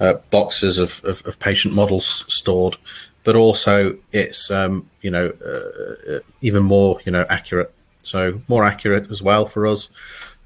uh, 0.00 0.14
boxes 0.30 0.78
of, 0.78 1.02
of, 1.04 1.24
of 1.26 1.38
patient 1.38 1.74
models 1.74 2.24
stored, 2.28 2.76
but 3.24 3.36
also 3.36 3.96
it's 4.12 4.50
um, 4.50 4.88
you 5.00 5.10
know 5.10 5.32
uh, 5.44 6.12
uh, 6.14 6.20
even 6.40 6.62
more 6.62 7.00
you 7.04 7.12
know 7.12 7.24
accurate. 7.28 7.72
So 8.02 8.40
more 8.48 8.64
accurate 8.64 9.10
as 9.10 9.22
well 9.22 9.46
for 9.46 9.66
us. 9.66 9.88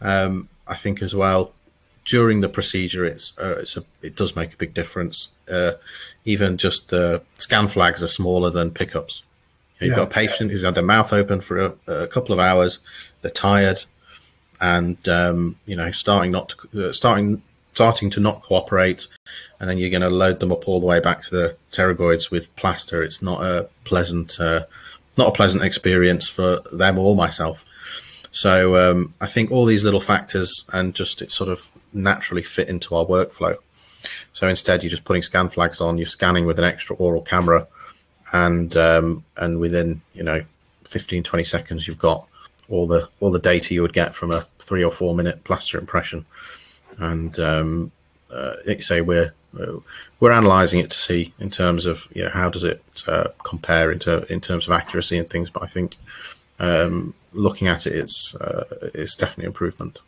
Um, 0.01 0.49
I 0.67 0.77
think 0.77 1.03
as 1.03 1.15
well 1.15 1.53
during 2.05 2.41
the 2.41 2.49
procedure, 2.49 3.05
it's 3.05 3.33
uh, 3.39 3.57
it's 3.61 3.77
a 3.77 3.85
it 4.03 4.17
does 4.17 4.35
make 4.37 4.53
a 4.53 4.57
big 4.57 4.75
difference. 4.75 5.29
Uh, 5.51 5.73
even 6.25 6.57
just 6.57 6.89
the 6.89 7.23
scan 7.39 7.69
flags 7.69 8.03
are 8.03 8.09
smaller 8.09 8.51
than 8.51 8.71
pickups. 8.73 9.23
You've 9.81 9.91
Yeah. 9.91 9.97
got 9.97 10.09
a 10.09 10.15
patient 10.15 10.51
who's 10.53 10.63
had 10.63 10.75
their 10.77 10.85
mouth 10.85 11.13
open 11.13 11.41
for 11.41 11.59
a, 11.59 11.73
a 11.87 12.07
couple 12.07 12.33
of 12.33 12.39
hours. 12.39 12.79
They're 13.21 13.31
tired, 13.31 13.85
and 14.61 14.97
um, 15.09 15.57
you 15.67 15.77
know 15.77 15.91
starting 15.91 16.31
not 16.33 16.51
to 16.71 16.89
uh, 16.89 16.93
starting 16.93 17.43
starting 17.75 18.11
to 18.11 18.21
not 18.21 18.43
cooperate, 18.43 19.07
and 19.59 19.69
then 19.69 19.79
you're 19.79 19.91
going 19.91 20.03
to 20.03 20.11
load 20.11 20.41
them 20.41 20.53
up 20.53 20.69
all 20.69 20.79
the 20.81 20.87
way 20.87 21.01
back 21.01 21.23
to 21.23 21.31
the 21.31 21.57
pterygoids 21.73 22.31
with 22.31 22.55
plaster. 22.57 23.03
It's 23.03 23.23
not 23.23 23.43
a 23.45 23.69
pleasant 23.85 24.39
uh, 24.41 24.65
not 25.17 25.29
a 25.29 25.33
pleasant 25.33 25.63
experience 25.65 26.29
for 26.29 26.61
them 26.73 26.99
or 26.99 27.15
myself. 27.17 27.65
So 28.33 28.77
um, 28.77 29.15
I 29.21 29.27
think 29.27 29.51
all 29.51 29.67
these 29.67 29.85
little 29.85 30.01
factors 30.01 30.69
and 30.73 30.95
just 30.95 31.21
it 31.23 31.31
sort 31.31 31.51
of 31.51 31.71
naturally 31.93 32.43
fit 32.43 32.69
into 32.69 32.97
our 32.97 33.05
workflow. 33.05 33.57
So 34.33 34.49
instead, 34.49 34.83
you're 34.83 34.91
just 34.91 35.05
putting 35.05 35.23
scan 35.23 35.51
flags 35.51 35.81
on. 35.81 35.99
You're 35.99 36.07
scanning 36.07 36.47
with 36.47 36.59
an 36.59 36.65
extra 36.65 36.97
oral 36.97 37.21
camera, 37.21 37.69
and 38.33 38.75
um, 38.77 39.25
and 39.37 39.61
within 39.61 40.01
you 40.15 40.23
know 40.23 40.43
15, 40.85 41.23
20 41.23 41.45
seconds, 41.45 41.87
you've 41.87 41.99
got 41.99 42.27
all 42.69 42.87
the 42.87 43.09
all 43.21 43.31
the 43.31 43.39
data 43.39 43.75
you 43.75 43.83
would 43.83 43.93
get 43.93 44.15
from 44.15 44.33
a 44.33 44.47
three 44.59 44.83
or 44.83 44.91
four 44.91 45.15
minute 45.15 45.45
plaster 45.45 45.79
impression. 45.79 46.25
And 46.99 47.39
um, 47.39 47.93
uh, 48.33 48.55
say 48.81 49.03
we're 49.03 49.35
we're 50.21 50.33
analysing 50.33 50.81
it 50.81 50.91
to 50.91 50.99
see 50.99 51.35
in 51.39 51.51
terms 51.51 51.85
of 51.85 52.09
you 52.15 52.25
know 52.25 52.31
how 52.31 52.49
does 52.49 52.65
it 52.65 52.83
uh, 53.07 53.29
compare 53.45 53.93
into 53.93 54.25
in 54.33 54.41
terms 54.41 54.67
of 54.67 54.73
accuracy 54.73 55.19
and 55.19 55.29
things. 55.29 55.51
But 55.51 55.63
I 55.63 55.67
think 55.67 55.99
um, 56.59 57.15
looking 57.33 57.69
at 57.69 57.87
it, 57.87 57.95
it's 57.95 58.35
uh, 58.37 58.65
it's 58.95 59.17
definitely 59.17 59.47
improvement. 59.47 60.01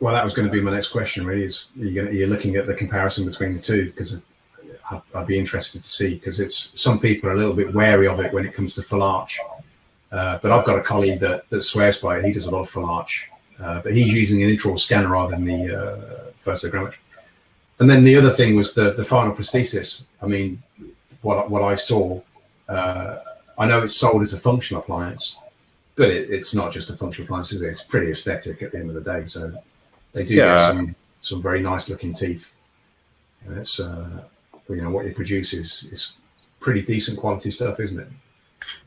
Well, 0.00 0.14
that 0.14 0.22
was 0.22 0.32
going 0.32 0.46
to 0.46 0.52
be 0.52 0.60
my 0.60 0.72
next 0.72 0.88
question. 0.88 1.26
Really, 1.26 1.44
is 1.44 1.68
you're, 1.74 2.06
to, 2.06 2.14
you're 2.14 2.28
looking 2.28 2.56
at 2.56 2.66
the 2.66 2.74
comparison 2.74 3.26
between 3.26 3.54
the 3.54 3.60
two 3.60 3.86
because 3.86 4.20
I'd, 4.90 5.02
I'd 5.14 5.26
be 5.26 5.38
interested 5.38 5.82
to 5.82 5.88
see 5.88 6.14
because 6.14 6.40
it's 6.40 6.80
some 6.80 7.00
people 7.00 7.28
are 7.28 7.32
a 7.32 7.36
little 7.36 7.54
bit 7.54 7.74
wary 7.74 8.06
of 8.06 8.20
it 8.20 8.32
when 8.32 8.46
it 8.46 8.54
comes 8.54 8.74
to 8.74 8.82
full 8.82 9.02
arch. 9.02 9.38
Uh, 10.10 10.38
but 10.40 10.50
I've 10.50 10.64
got 10.64 10.78
a 10.78 10.82
colleague 10.82 11.20
that, 11.20 11.48
that 11.50 11.62
swears 11.62 11.98
by 11.98 12.18
it. 12.18 12.24
He 12.24 12.32
does 12.32 12.46
a 12.46 12.50
lot 12.50 12.60
of 12.60 12.70
full 12.70 12.86
arch, 12.86 13.30
uh, 13.60 13.80
but 13.82 13.92
he's 13.92 14.12
using 14.12 14.42
an 14.42 14.48
intraoral 14.48 14.78
scanner 14.78 15.08
rather 15.08 15.36
than 15.36 15.44
the 15.44 15.76
uh, 15.76 16.30
photogrammetry. 16.42 16.96
And 17.80 17.88
then 17.88 18.04
the 18.04 18.16
other 18.16 18.30
thing 18.30 18.56
was 18.56 18.74
the 18.74 18.92
the 18.92 19.04
final 19.04 19.34
prosthesis. 19.34 20.04
I 20.22 20.26
mean, 20.26 20.62
what 21.22 21.50
what 21.50 21.62
I 21.62 21.74
saw, 21.74 22.20
uh, 22.68 23.18
I 23.58 23.66
know 23.66 23.82
it's 23.82 23.96
sold 23.96 24.22
as 24.22 24.32
a 24.32 24.38
functional 24.38 24.82
appliance, 24.82 25.38
but 25.98 26.08
it, 26.10 26.30
it's 26.30 26.54
not 26.54 26.72
just 26.72 26.88
a 26.88 26.96
functional 26.96 27.26
appliance. 27.26 27.52
Is 27.52 27.60
it? 27.60 27.68
It's 27.68 27.82
pretty 27.82 28.10
aesthetic 28.10 28.62
at 28.62 28.72
the 28.72 28.78
end 28.78 28.88
of 28.88 28.94
the 28.94 29.02
day. 29.12 29.26
So 29.26 29.52
they 30.12 30.24
do 30.24 30.34
Yeah. 30.34 30.56
get 30.56 30.74
some 30.74 30.96
some 31.20 31.42
very 31.42 31.60
nice 31.60 31.88
looking 31.90 32.14
teeth. 32.14 32.54
And 33.44 33.58
it's 33.58 33.78
uh, 33.80 34.22
you 34.68 34.82
know 34.82 34.90
what 34.90 35.04
you 35.04 35.12
produce 35.12 35.52
is 35.52 35.88
is 35.92 36.16
pretty 36.60 36.82
decent 36.82 37.18
quality 37.18 37.50
stuff, 37.50 37.80
isn't 37.80 37.98
it? 38.00 38.08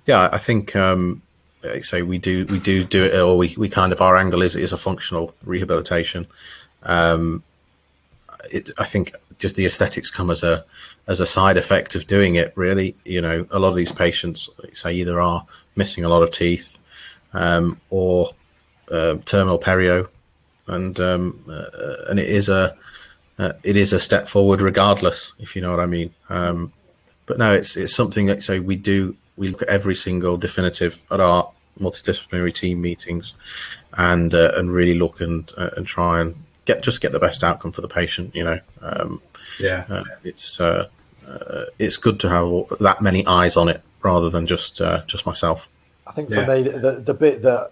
Yeah, 0.06 0.30
I 0.32 0.38
think 0.38 0.76
um, 0.76 1.22
like 1.64 1.74
I 1.74 1.82
say 1.82 2.02
we 2.02 2.18
do 2.18 2.46
we 2.48 2.60
do 2.60 2.84
do 2.84 3.04
it, 3.04 3.16
or 3.20 3.38
we, 3.38 3.56
we 3.58 3.70
kind 3.70 3.92
of 3.94 4.02
our 4.02 4.18
angle 4.18 4.42
is 4.42 4.56
is 4.56 4.72
a 4.74 4.78
functional 4.78 5.34
rehabilitation. 5.44 6.28
Um, 6.84 7.44
it, 8.50 8.72
I 8.78 8.86
think 8.86 9.14
just 9.40 9.56
the 9.56 9.66
aesthetics 9.66 10.10
come 10.12 10.30
as 10.30 10.44
a 10.44 10.66
as 11.08 11.20
a 11.20 11.26
side 11.26 11.58
effect 11.58 11.96
of 11.96 12.08
doing 12.08 12.36
it. 12.36 12.54
Really, 12.56 12.96
you 13.06 13.22
know, 13.22 13.46
a 13.52 13.60
lot 13.60 13.70
of 13.70 13.76
these 13.76 13.92
patients, 13.92 14.50
like 14.62 14.76
say, 14.78 14.94
either 14.94 15.20
are 15.20 15.46
missing 15.76 16.04
a 16.04 16.10
lot 16.10 16.22
of 16.24 16.32
teeth, 16.32 16.78
um, 17.34 17.80
or 17.90 18.32
uh, 18.90 19.16
terminal 19.26 19.60
perio, 19.60 20.08
and 20.68 21.00
um, 21.00 21.44
uh, 21.50 22.10
and 22.10 22.20
it 22.20 22.30
is 22.30 22.50
a 22.50 22.76
uh, 23.40 23.54
it 23.64 23.76
is 23.76 23.94
a 23.94 24.00
step 24.00 24.28
forward 24.28 24.62
regardless, 24.62 25.32
if 25.40 25.56
you 25.56 25.62
know 25.62 25.72
what 25.72 25.80
I 25.80 25.86
mean. 25.86 26.14
Um, 26.30 26.74
but 27.26 27.38
no, 27.38 27.54
it's 27.54 27.76
it's 27.78 27.96
something 27.96 28.26
that 28.28 28.44
say 28.44 28.60
we 28.60 28.76
do. 28.76 29.16
We 29.38 29.48
look 29.48 29.62
at 29.62 29.70
every 29.70 29.96
single 29.96 30.38
definitive 30.38 31.02
at 31.10 31.20
our 31.20 31.50
multidisciplinary 31.80 32.54
team 32.54 32.82
meetings, 32.82 33.34
and 33.94 34.34
uh, 34.34 34.52
and 34.56 34.72
really 34.72 34.94
look 34.94 35.22
and 35.22 35.52
uh, 35.58 35.70
and 35.78 35.86
try 35.88 36.22
and 36.22 36.36
get 36.66 36.84
just 36.84 37.02
get 37.02 37.12
the 37.12 37.20
best 37.20 37.44
outcome 37.44 37.72
for 37.72 37.82
the 37.82 37.88
patient. 37.88 38.36
You 38.36 38.44
know, 38.44 38.60
um, 38.82 39.22
Yeah. 39.60 39.86
uh, 39.90 40.04
it's 40.24 40.60
uh, 40.60 40.88
uh, 41.28 41.64
it's 41.80 41.98
good 41.98 42.20
to 42.20 42.30
have 42.30 42.80
that 42.80 43.02
many 43.02 43.26
eyes 43.26 43.56
on 43.56 43.70
it 43.70 43.82
rather 44.04 44.30
than 44.30 44.46
just 44.48 44.82
uh, 44.82 45.04
just 45.08 45.26
myself. 45.26 45.70
I 46.12 46.14
think 46.14 46.28
for 46.30 46.42
Yeah. 46.42 46.48
me, 46.48 46.64
the, 46.64 47.02
the 47.06 47.14
bit 47.14 47.42
that 47.44 47.72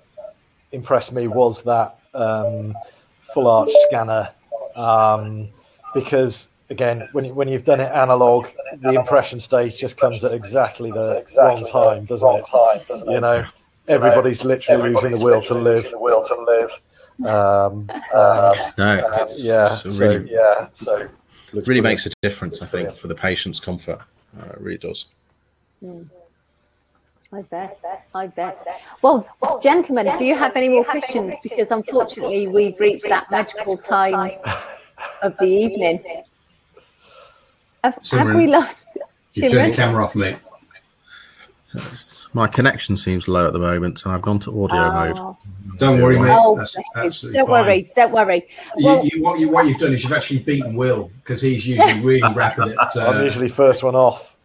impressed 0.71 1.11
me 1.11 1.27
was 1.27 1.61
that 1.63 1.99
um, 2.13 2.73
full 3.19 3.49
arch 3.49 3.69
scanner, 3.87 4.29
um, 4.77 5.49
because 5.93 6.47
again, 6.69 7.09
when 7.11 7.25
when 7.35 7.49
you've 7.49 7.65
done 7.65 7.81
it 7.81 7.91
analog, 7.91 8.47
the 8.81 8.91
impression 8.91 9.41
stage 9.41 9.77
just 9.77 9.97
comes 9.97 10.23
at 10.23 10.33
exactly 10.33 10.89
the 10.89 11.21
wrong 11.37 11.65
time, 11.69 12.05
doesn't 12.05 12.35
it? 12.35 12.45
Time, 12.49 12.79
doesn't 12.87 13.11
You 13.11 13.19
know, 13.19 13.45
everybody's 13.89 14.45
literally 14.45 14.93
losing 14.93 15.19
the 15.19 15.25
will 15.25 15.41
to 15.41 15.53
live. 15.55 15.91
The 15.91 15.99
will 15.99 16.23
to 16.23 16.35
live. 16.41 16.71
Um, 17.29 17.89
and, 17.89 18.55
No, 18.77 19.09
it's, 19.23 19.43
yeah, 19.43 19.73
it's 19.83 19.97
so- 19.97 20.07
really 20.07 20.31
Yeah, 20.31 20.69
so 20.71 21.09
really 21.65 21.81
makes 21.81 22.05
a 22.05 22.11
difference. 22.21 22.61
I 22.61 22.67
think 22.67 22.95
for 22.95 23.09
the 23.09 23.15
patient's 23.15 23.59
comfort, 23.59 23.99
uh, 24.39 24.45
it 24.51 24.61
really 24.61 24.77
does. 24.77 25.07
I 27.31 27.41
bet. 27.43 27.79
I 28.15 28.27
bet. 28.27 28.65
Well, 29.03 29.27
gentlemen, 29.61 30.07
do 30.17 30.25
you 30.25 30.35
have 30.35 30.55
any 30.55 30.69
more 30.69 30.83
questions? 30.83 31.35
Because 31.43 31.69
unfortunately, 31.71 32.47
we've 32.47 32.79
reached 32.79 33.07
that 33.07 33.25
magical 33.31 33.77
time 33.77 34.39
of 35.21 35.37
the 35.37 35.45
evening. 35.45 36.03
Have, 37.83 37.99
have 38.11 38.35
we 38.35 38.47
lost? 38.47 38.97
You 39.33 39.49
turn 39.49 39.69
the 39.69 39.75
camera 39.75 40.03
off, 40.03 40.15
mate. 40.15 40.37
My 42.33 42.47
connection 42.47 42.97
seems 42.97 43.27
low 43.27 43.45
at 43.45 43.53
the 43.53 43.59
moment, 43.59 44.03
and 44.03 44.13
I've 44.13 44.23
gone 44.23 44.39
to 44.39 44.63
audio 44.63 44.91
mode. 44.91 45.17
Oh, 45.19 45.37
Don't 45.77 46.01
worry, 46.01 46.19
mate. 46.19 46.31
oh, 46.31 46.57
That's 46.57 46.73
bless 46.73 46.85
you. 46.95 47.01
absolutely 47.05 47.37
don't 47.37 47.47
fine. 47.47 47.65
worry, 47.65 47.91
don't 47.95 48.11
worry. 48.11 48.47
Well, 48.77 49.03
you, 49.05 49.11
you, 49.13 49.23
what, 49.23 49.39
you, 49.39 49.49
what 49.49 49.67
you've 49.67 49.77
done 49.77 49.93
is 49.93 50.01
you've 50.03 50.13
actually 50.13 50.39
beaten 50.39 50.75
Will 50.75 51.11
because 51.17 51.41
he's 51.41 51.67
usually 51.67 51.99
really 52.01 52.33
rapid 52.35 52.69
at. 52.79 52.97
I'm 52.97 53.17
Uh, 53.17 53.21
usually 53.23 53.49
first 53.49 53.83
one 53.83 53.95
off. 53.95 54.35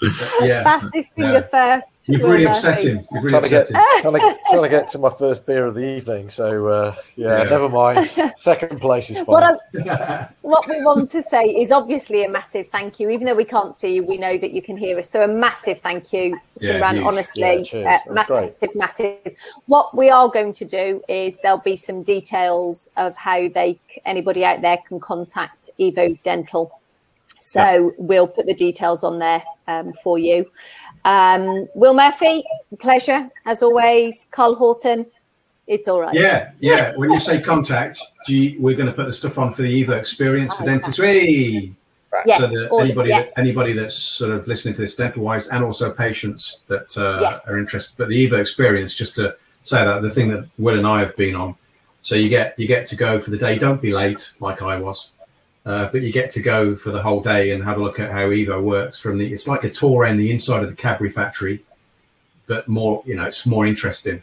yeah, 0.42 0.62
fastest 0.62 1.14
finger 1.14 1.32
Yeah. 1.50 1.76
first. 1.76 1.96
you've 2.06 2.22
really 2.22 2.46
upset 2.46 2.80
him. 2.84 2.98
You've 3.12 3.24
really 3.24 3.30
Trying 3.30 3.42
to 3.42 3.48
get 3.48 3.60
upset 3.62 3.76
him. 3.76 4.02
trying 4.02 4.14
to, 4.14 4.38
trying 4.48 4.62
to 4.62 4.68
get 4.68 4.88
to 4.90 4.98
my 4.98 5.10
first 5.10 5.44
beer 5.44 5.66
of 5.66 5.74
the 5.74 5.80
evening. 5.96 6.30
So 6.30 6.68
uh, 6.68 6.94
yeah, 7.16 7.42
Yeah. 7.42 7.50
never 7.50 7.68
mind. 7.68 8.06
Second 8.36 8.80
place 8.80 9.10
is 9.10 9.18
What, 9.26 9.42
fine. 9.74 9.88
I, 9.88 10.28
what 10.42 10.68
we 10.68 10.80
want 10.84 11.10
to 11.10 11.22
say 11.22 11.46
is 11.46 11.72
obviously 11.72 12.24
a 12.24 12.28
massive 12.28 12.68
thank 12.68 13.00
you. 13.00 13.10
Even 13.10 13.26
though 13.26 13.34
we 13.34 13.44
can't 13.44 13.74
see 13.74 13.94
you, 13.96 14.04
we 14.04 14.18
know 14.18 14.38
that 14.38 14.52
you 14.52 14.62
can 14.62 14.76
hear 14.76 14.98
us. 15.00 15.10
So 15.10 15.24
a 15.24 15.28
massive 15.28 15.80
thank 15.80 16.12
you, 16.12 16.38
Yeah, 16.60 16.74
Simran. 16.80 16.92
huge. 16.94 17.04
honestly, 17.04 17.68
Yeah, 17.72 17.98
uh, 18.08 18.12
massive, 18.12 18.58
great. 18.60 18.76
massive. 18.76 19.18
What 19.66 19.96
we 19.96 20.10
are 20.10 20.28
going 20.28 20.52
to 20.52 20.64
do 20.64 21.02
is 21.08 21.40
there'll 21.42 21.58
be 21.58 21.76
some 21.76 22.04
details 22.04 22.88
of 22.96 23.16
how 23.16 23.48
they 23.48 23.80
anybody 24.06 24.44
out 24.44 24.60
there 24.62 24.78
can 24.86 25.00
contact 25.00 25.70
Evo 25.80 26.16
Dental. 26.22 26.72
So 27.40 27.92
we'll 27.98 28.28
put 28.28 28.46
the 28.46 28.54
details 28.54 29.04
on 29.04 29.18
there 29.18 29.42
um, 29.66 29.92
for 30.02 30.18
you. 30.18 30.50
Um, 31.04 31.68
Will 31.74 31.94
Murphy, 31.94 32.44
pleasure 32.78 33.28
as 33.46 33.62
always. 33.62 34.26
Carl 34.30 34.54
Horton, 34.54 35.06
it's 35.66 35.88
all 35.88 36.00
right. 36.00 36.14
Yeah, 36.14 36.52
yeah. 36.60 36.92
When 36.96 37.10
you 37.12 37.20
say 37.20 37.40
contact, 37.40 38.00
do 38.26 38.34
you, 38.34 38.60
we're 38.60 38.76
going 38.76 38.88
to 38.88 38.92
put 38.92 39.06
the 39.06 39.12
stuff 39.12 39.38
on 39.38 39.52
for 39.52 39.62
the 39.62 39.84
Evo 39.84 39.96
experience 39.96 40.54
for 40.54 40.64
Oh, 40.64 40.66
dentistry. 40.66 41.74
Yes, 42.24 42.40
so 42.40 42.46
that 42.46 42.74
anybody 42.80 43.10
yeah. 43.10 43.22
that, 43.22 43.38
anybody 43.38 43.74
that's 43.74 43.94
sort 43.94 44.32
of 44.32 44.46
listening 44.48 44.72
to 44.74 44.80
this 44.80 44.96
dental 44.96 45.22
wise, 45.22 45.48
and 45.48 45.62
also 45.62 45.92
patients 45.92 46.62
that 46.66 46.96
uh, 46.96 47.18
Yes. 47.20 47.46
are 47.46 47.58
interested. 47.58 47.98
But 47.98 48.08
the 48.08 48.26
Evo 48.26 48.38
experience, 48.40 48.96
just 48.96 49.14
to 49.16 49.36
say 49.62 49.84
that 49.84 50.00
the 50.00 50.10
thing 50.10 50.28
that 50.28 50.48
Will 50.58 50.78
and 50.78 50.86
I 50.86 51.00
have 51.00 51.14
been 51.16 51.34
on. 51.34 51.54
So 52.00 52.14
you 52.14 52.30
get 52.30 52.58
you 52.58 52.66
get 52.66 52.86
to 52.86 52.96
go 52.96 53.20
for 53.20 53.30
the 53.30 53.36
day. 53.36 53.58
Don't 53.58 53.82
be 53.82 53.92
late, 53.92 54.32
like 54.40 54.62
I 54.62 54.78
was. 54.78 55.12
Uh, 55.68 55.86
but 55.92 56.00
you 56.00 56.10
get 56.10 56.30
to 56.30 56.40
go 56.40 56.74
for 56.74 56.90
the 56.90 57.02
whole 57.02 57.20
day 57.20 57.50
and 57.50 57.62
have 57.62 57.76
a 57.76 57.82
look 57.82 58.00
at 58.00 58.10
how 58.10 58.26
Evo 58.30 58.62
works 58.62 58.98
from 58.98 59.18
the. 59.18 59.30
It's 59.30 59.46
like 59.46 59.64
a 59.64 59.68
tour 59.70 60.00
around 60.00 60.16
the 60.16 60.30
inside 60.30 60.62
of 60.62 60.70
the 60.70 60.74
Cadbury 60.74 61.10
factory, 61.10 61.62
but 62.46 62.66
more. 62.68 63.02
You 63.04 63.16
know, 63.16 63.24
it's 63.24 63.44
more 63.46 63.66
interesting. 63.66 64.22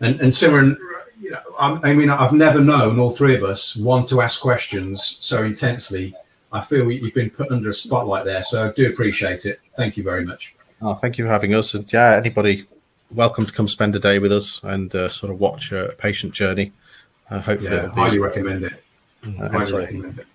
And 0.00 0.20
and 0.20 0.30
Simran, 0.30 0.76
you 1.18 1.30
know, 1.30 1.40
I'm, 1.58 1.82
I 1.82 1.94
mean, 1.94 2.10
I've 2.10 2.34
never 2.34 2.60
known 2.60 2.98
all 3.00 3.12
three 3.12 3.34
of 3.34 3.42
us 3.42 3.74
want 3.76 4.08
to 4.10 4.20
ask 4.20 4.42
questions 4.42 5.16
so 5.20 5.42
intensely. 5.42 6.14
I 6.52 6.60
feel 6.60 6.84
we, 6.84 7.00
you've 7.00 7.14
been 7.14 7.30
put 7.30 7.50
under 7.50 7.70
a 7.70 7.72
spotlight 7.72 8.26
there, 8.26 8.42
so 8.42 8.68
I 8.68 8.72
do 8.72 8.88
appreciate 8.90 9.46
it. 9.46 9.60
Thank 9.78 9.96
you 9.96 10.02
very 10.02 10.24
much. 10.26 10.54
Oh, 10.82 10.94
thank 10.94 11.16
you 11.16 11.24
for 11.24 11.30
having 11.30 11.54
us. 11.54 11.72
And 11.72 11.90
yeah, 11.90 12.14
anybody 12.16 12.66
welcome 13.10 13.46
to 13.46 13.52
come 13.52 13.68
spend 13.68 13.96
a 13.96 13.98
day 13.98 14.18
with 14.18 14.32
us 14.32 14.60
and 14.62 14.94
uh, 14.94 15.08
sort 15.08 15.32
of 15.32 15.40
watch 15.40 15.72
a 15.72 15.94
patient 15.96 16.34
journey. 16.34 16.72
Uh, 17.30 17.40
hopefully, 17.40 17.74
Yeah, 17.74 17.88
highly 17.88 18.18
recommend 18.18 18.64
it. 18.64 18.84
uh, 19.40 19.48
Highly 19.48 19.72
recommend 19.72 20.18
it. 20.18 20.26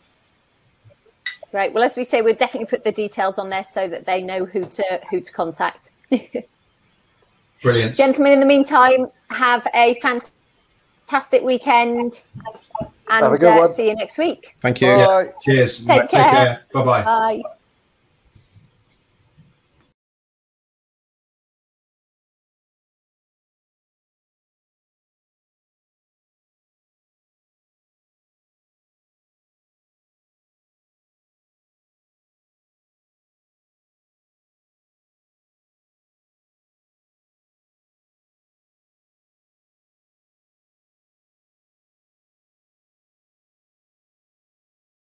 Right. 1.52 1.74
Well, 1.74 1.84
as 1.84 1.98
we 1.98 2.04
say, 2.04 2.22
we'll 2.22 2.36
definitely 2.36 2.68
put 2.68 2.84
the 2.84 2.92
details 2.92 3.38
on 3.38 3.50
there 3.50 3.64
so 3.64 3.88
that 3.88 4.06
they 4.06 4.22
know 4.22 4.46
who 4.46 4.62
to 4.62 5.02
who 5.10 5.20
to 5.20 5.32
contact. 5.32 5.92
Brilliant. 7.64 7.96
Gentlemen, 7.96 8.34
in 8.34 8.40
the 8.40 8.46
meantime, 8.46 9.08
have 9.30 9.68
a 9.74 9.96
fantastic 10.02 11.44
weekend, 11.44 12.22
Have 13.10 13.24
a 13.24 13.32
and 13.32 13.40
good 13.40 13.58
uh, 13.58 13.60
one. 13.62 13.74
see 13.74 13.90
you 13.90 13.96
next 13.96 14.18
week. 14.18 14.56
Thank 14.62 14.82
you. 14.82 14.88
Bye. 14.88 15.34
Cheers. 15.42 15.86
Take 15.86 16.10
care. 16.10 16.62
Bye 16.72 16.84
bye. 16.84 17.04
Bye. 17.04 17.42